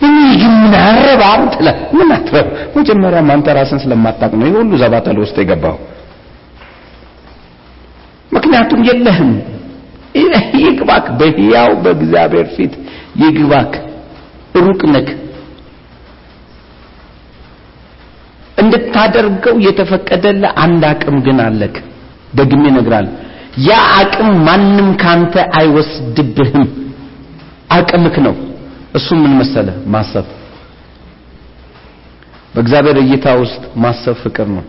ግን 0.00 0.14
ምን 0.56 0.74
አረባም 0.82 1.42
ትላለህ። 1.52 1.76
ምን 1.96 2.10
አትረብ። 2.16 2.46
መጀመሪያም 2.76 3.30
አንተ 3.34 3.54
ራስን 3.56 3.80
ስለማታውቅ 3.84 4.32
ነው 4.40 4.48
ሁሉ 4.56 4.72
ዘባተል 4.82 5.18
ውስጥ 5.22 5.36
የገባው። 5.42 5.76
ምክንያቱም 8.32 8.82
የለህም 8.88 9.30
ይግባክ 10.60 11.06
በሕያው 11.18 11.70
በእግዚአብሔር 11.82 12.46
ፊት 12.54 12.72
ይግባክ 13.22 13.72
ሩቅ 14.60 14.80
ነክ 14.92 15.08
እንድታደርገው 18.58 19.56
የተፈቀደልህ 19.66 20.52
አንድ 20.64 20.82
አቅም 20.90 21.16
ግን 21.26 21.38
አለክ 21.46 21.76
ደግሜ 22.34 22.62
እነግርሃለሁ 22.72 23.12
ያ 23.66 23.76
አቅም 24.00 24.30
ማንም 24.46 24.88
ካንተ 25.02 25.34
አይወስድብህም 25.58 26.66
አቅምክ 27.72 28.16
ነው 28.26 28.34
እሱ 28.94 29.08
ምን 29.20 29.32
መሰለ 29.40 29.68
ማሰብ። 29.94 30.26
በእግዚአብሔር 32.54 32.96
እይታ 33.02 33.26
ውስጥ 33.40 33.62
ማሰብ 33.82 34.16
ፍቅር 34.22 34.46
ነው። 34.54 34.64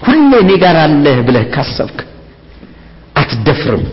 ሁሌ 0.00 0.30
እኔ 0.40 0.50
ጋር 0.62 0.76
አለህ 0.84 1.18
ብለህ 1.26 1.44
ካሰብክ 1.54 1.98
አትደፍርም። 3.16 3.84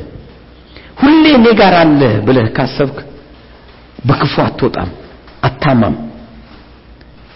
ሁሌ 1.02 1.24
እኔ 1.38 1.48
ጋር 1.60 1.74
አለህ 1.82 2.14
ብለህ 2.28 2.48
ካሰብክ 2.58 2.98
በክፉ 4.08 4.34
አትወጣም 4.46 4.90
አታማም። 5.44 5.96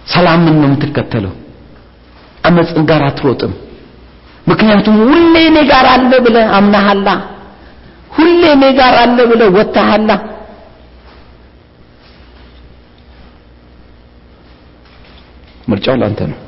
ሰላምን 0.08 0.56
ነው 0.56 0.68
የምትከተለው 0.70 1.34
አመፅን 2.44 2.84
ጋር 2.90 3.02
አትሮጥም። 3.08 3.54
ምክንያቱም 4.48 4.96
ሁሌ 5.04 5.36
እኔ 5.50 5.58
ጋር 5.70 5.86
አለ 5.94 6.12
ብለህ 6.26 6.48
አምናሃላ 6.58 7.08
ሁሌ 8.12 8.42
እኔ 8.56 8.64
ጋር 8.80 8.96
አለ 9.04 9.18
ብለህ 9.32 9.50
ወጥተሃላ 9.58 10.10
ምርጫው 15.70 15.96
ላንተ 16.02 16.22
ነው። 16.32 16.40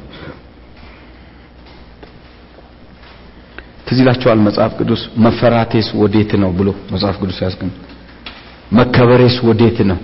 ትዝ 3.88 4.00
መጽሐፍ 4.48 4.72
ቅዱስ 4.80 5.02
መፈራቴስ 5.18 5.88
ወዴት 6.02 6.32
ነው 6.42 6.52
ብሎ 6.60 6.70
መጽሐፍ 6.94 7.16
ቅዱስ 7.22 7.40
ያስቀም 7.44 7.72
መከበሬስ 8.74 9.36
ወዴት 9.48 9.78
ነው? 9.90 9.98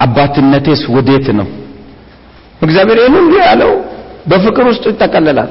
አባትነቴስ 0.00 0.82
ወዴት 0.88 1.28
ነው? 1.38 1.48
እግዚአብሔር 2.62 2.98
ይህን 3.00 3.14
ሁሉ 3.18 3.32
ያለው 3.42 3.72
በፍቅር 4.28 4.66
ውስጥ 4.66 4.84
ይጠቀለላል። 4.86 5.50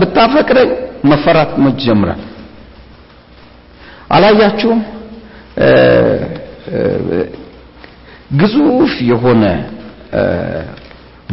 ብታፈቅረኝ 0.00 0.70
መፈራት 1.04 1.52
መች 1.58 1.78
ጀምራል 1.84 2.20
አላያችሁም? 4.10 4.80
ግዙፍ 8.40 8.94
የሆነ 9.02 9.44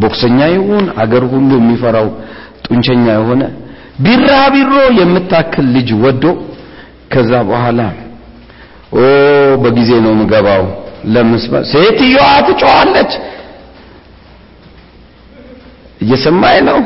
ቦክሰኛ 0.02 0.40
ይሁን 0.54 0.86
አገር 1.04 1.24
ሁሉ 1.32 1.50
የሚፈራው 1.60 2.08
ጡንቸኛ 2.66 3.06
የሆነ 3.18 3.44
ቢራቢሮ 4.04 4.72
የምታክል 5.00 5.66
ልጅ 5.76 5.90
ወዶ 6.04 6.26
ከዛ 7.14 7.32
በኋላ 7.50 7.80
ኦ 8.96 9.02
በጊዜ 9.64 9.90
ነው 10.06 10.14
ምገባው 10.20 10.64
ለምስባ 11.14 11.54
ሴትዮዋ 11.72 12.26
ትጮኻለች። 12.48 13.12
እየሰማይ 16.02 16.58
ነው? 16.70 16.78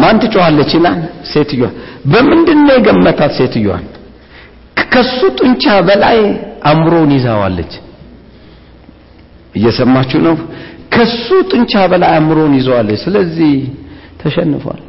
ማን 0.00 0.16
ትጮኻለች 0.22 0.70
ይላል 0.76 0.98
ሴትዮዋ። 1.32 1.68
በምንድን 2.12 2.58
ነው 2.66 2.74
የገመታት 2.78 3.32
ሴትዮዋን? 3.38 3.84
ከሱ 4.92 5.18
ጡንቻ 5.38 5.64
በላይ 5.88 6.18
አእምሮን 6.68 7.10
ይዛዋለች። 7.16 7.72
እየሰማችሁ 9.54 10.18
ነው 10.26 10.34
ከሱ 10.96 11.26
ጡንቻ 11.50 11.72
በላይ 11.90 12.10
አእምሮን 12.12 12.52
ይዘዋለች 12.58 12.98
ስለዚህ 13.04 13.52
ተሸንፏል። 14.20 14.80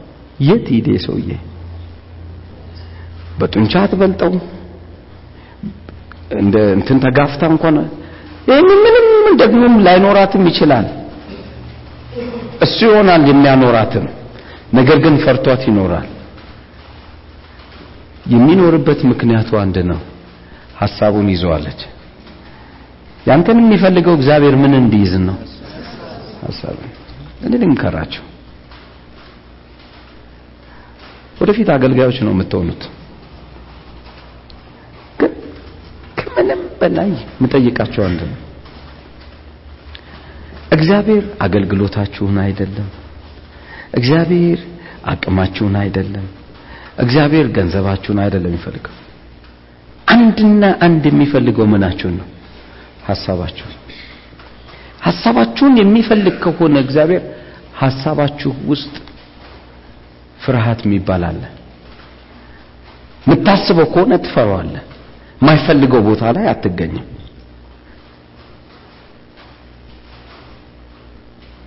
የት 0.48 0.66
ሂዴ 0.74 0.90
ሰውዬ? 1.06 1.30
በጡንቻ 3.40 3.74
አትበልጠው። 3.84 4.34
እንደ 6.40 6.56
እንትን 6.78 6.98
ተጋፍታ 7.04 7.42
እንኳን 7.54 7.76
ይህን 8.50 8.70
ምንም 8.84 9.08
ደግሞም 9.42 9.76
ላይኖራትም 9.86 10.44
ይችላል። 10.50 10.88
እሱ 12.66 12.78
ይሆናል 12.88 13.24
የሚያኖራትም 13.30 14.06
ነገር 14.74 14.98
ግን 15.04 15.16
ፈርቷት 15.24 15.62
ይኖራል። 15.70 16.08
የሚኖርበት 18.26 19.02
ምክንያቱ 19.12 19.50
አንድ 19.62 19.78
ነው። 19.92 20.00
ሐሳቡን 20.80 21.28
ይዘዋለች። 21.34 21.82
ያንተን 23.26 23.60
የሚፈልገው 23.62 24.14
እግዚአብሔር 24.18 24.56
ምን 24.62 24.74
እንዲይዝ 24.82 25.14
ነው 25.28 25.38
ሐሳቡን 26.48 26.92
እኔ 27.42 27.54
ልንከራቸው 27.62 28.24
ወደፊት 31.42 31.70
አገልጋዮች 31.74 32.18
ነው 32.26 32.32
የምትሆኑት። 32.34 32.84
ግን 35.20 35.34
ከምንም 36.20 36.62
በላይ 36.80 37.10
የምጠይቃቸው 37.34 38.04
አንድ 38.08 38.22
ነው። 38.32 38.38
እግዚአብሔር 40.72 41.26
አገልግሎታችሁን 41.42 42.38
አይደለም። 42.46 42.90
እግዚአብሔር 43.94 44.60
አቅማችሁን 45.06 45.76
አይደለም። 45.84 46.26
እግዚአብሔር 46.98 47.48
ገንዘባችሁን 47.56 48.20
አይደለም 48.24 48.50
የሚፈልገው። 48.52 48.96
አንድና 50.08 50.66
አንድ 50.86 51.04
የሚፈልገው 51.10 51.66
ምናችሁን 51.72 52.16
ነው? 52.20 52.28
ሐሳባችሁን 53.08 53.76
ሐሳባችሁን 55.08 55.76
የሚፈልግ 55.80 56.36
ከሆነ 56.44 56.76
እግዚአብሔር 56.86 57.24
ሐሳባችሁ 57.80 58.52
ውስጥ 58.72 58.94
ፍርሃት 60.40 60.80
የሚባል 60.86 61.24
አለ። 61.30 61.42
የምታስበው 63.26 63.88
ከሆነ 63.94 64.14
ትፈራዋለህ። 64.26 64.84
የማይፈልገው 65.40 66.02
ቦታ 66.08 66.24
ላይ 66.36 66.46
አትገኝም። 66.52 67.06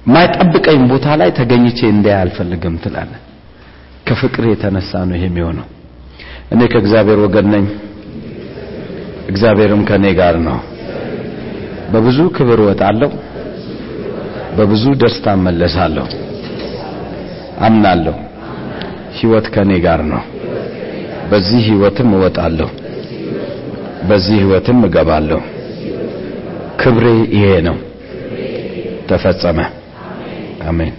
ማይጠብቀኝ 0.07 0.81
ቦታ 0.91 1.07
ላይ 1.21 1.31
ተገኝቼ 1.39 1.79
እንዳይ 1.95 2.15
አልፈልግም 2.21 2.77
ትላለህ። 2.85 3.21
ከፍቅር 4.07 4.45
የተነሳ 4.51 4.91
ነው 5.09 5.17
ይሄ 5.19 5.25
የሚሆነው። 5.29 5.67
እኔ 6.53 6.61
ከእግዚአብሔር 6.73 7.19
ወገን 7.25 7.47
ነኝ። 7.55 7.67
እግዚአብሔርም 9.29 9.83
ከኔ 9.89 10.05
ጋር 10.21 10.37
ነው። 10.47 10.59
በብዙ 11.93 12.19
ክብር 12.37 12.59
እወጣለሁ 12.65 13.11
በብዙ 14.57 14.85
ደስታ 15.03 15.27
እመለሳለሁ። 15.39 16.07
አምናለሁ። 17.61 18.17
ህይወት 19.19 19.47
ከኔ 19.55 19.71
ጋር 19.87 20.01
ነው። 20.13 20.23
በዚህ 21.31 21.61
ህይወትም 21.69 22.11
እወጣለሁ። 22.17 22.69
በዚህ 24.09 24.37
ህይወትም 24.43 24.79
እገባለሁ። 24.87 25.41
ክብሬ 26.83 27.07
ይሄ 27.35 27.47
ነው። 27.69 27.77
ተፈጸመ። 29.11 29.59
አሜን 30.69 30.95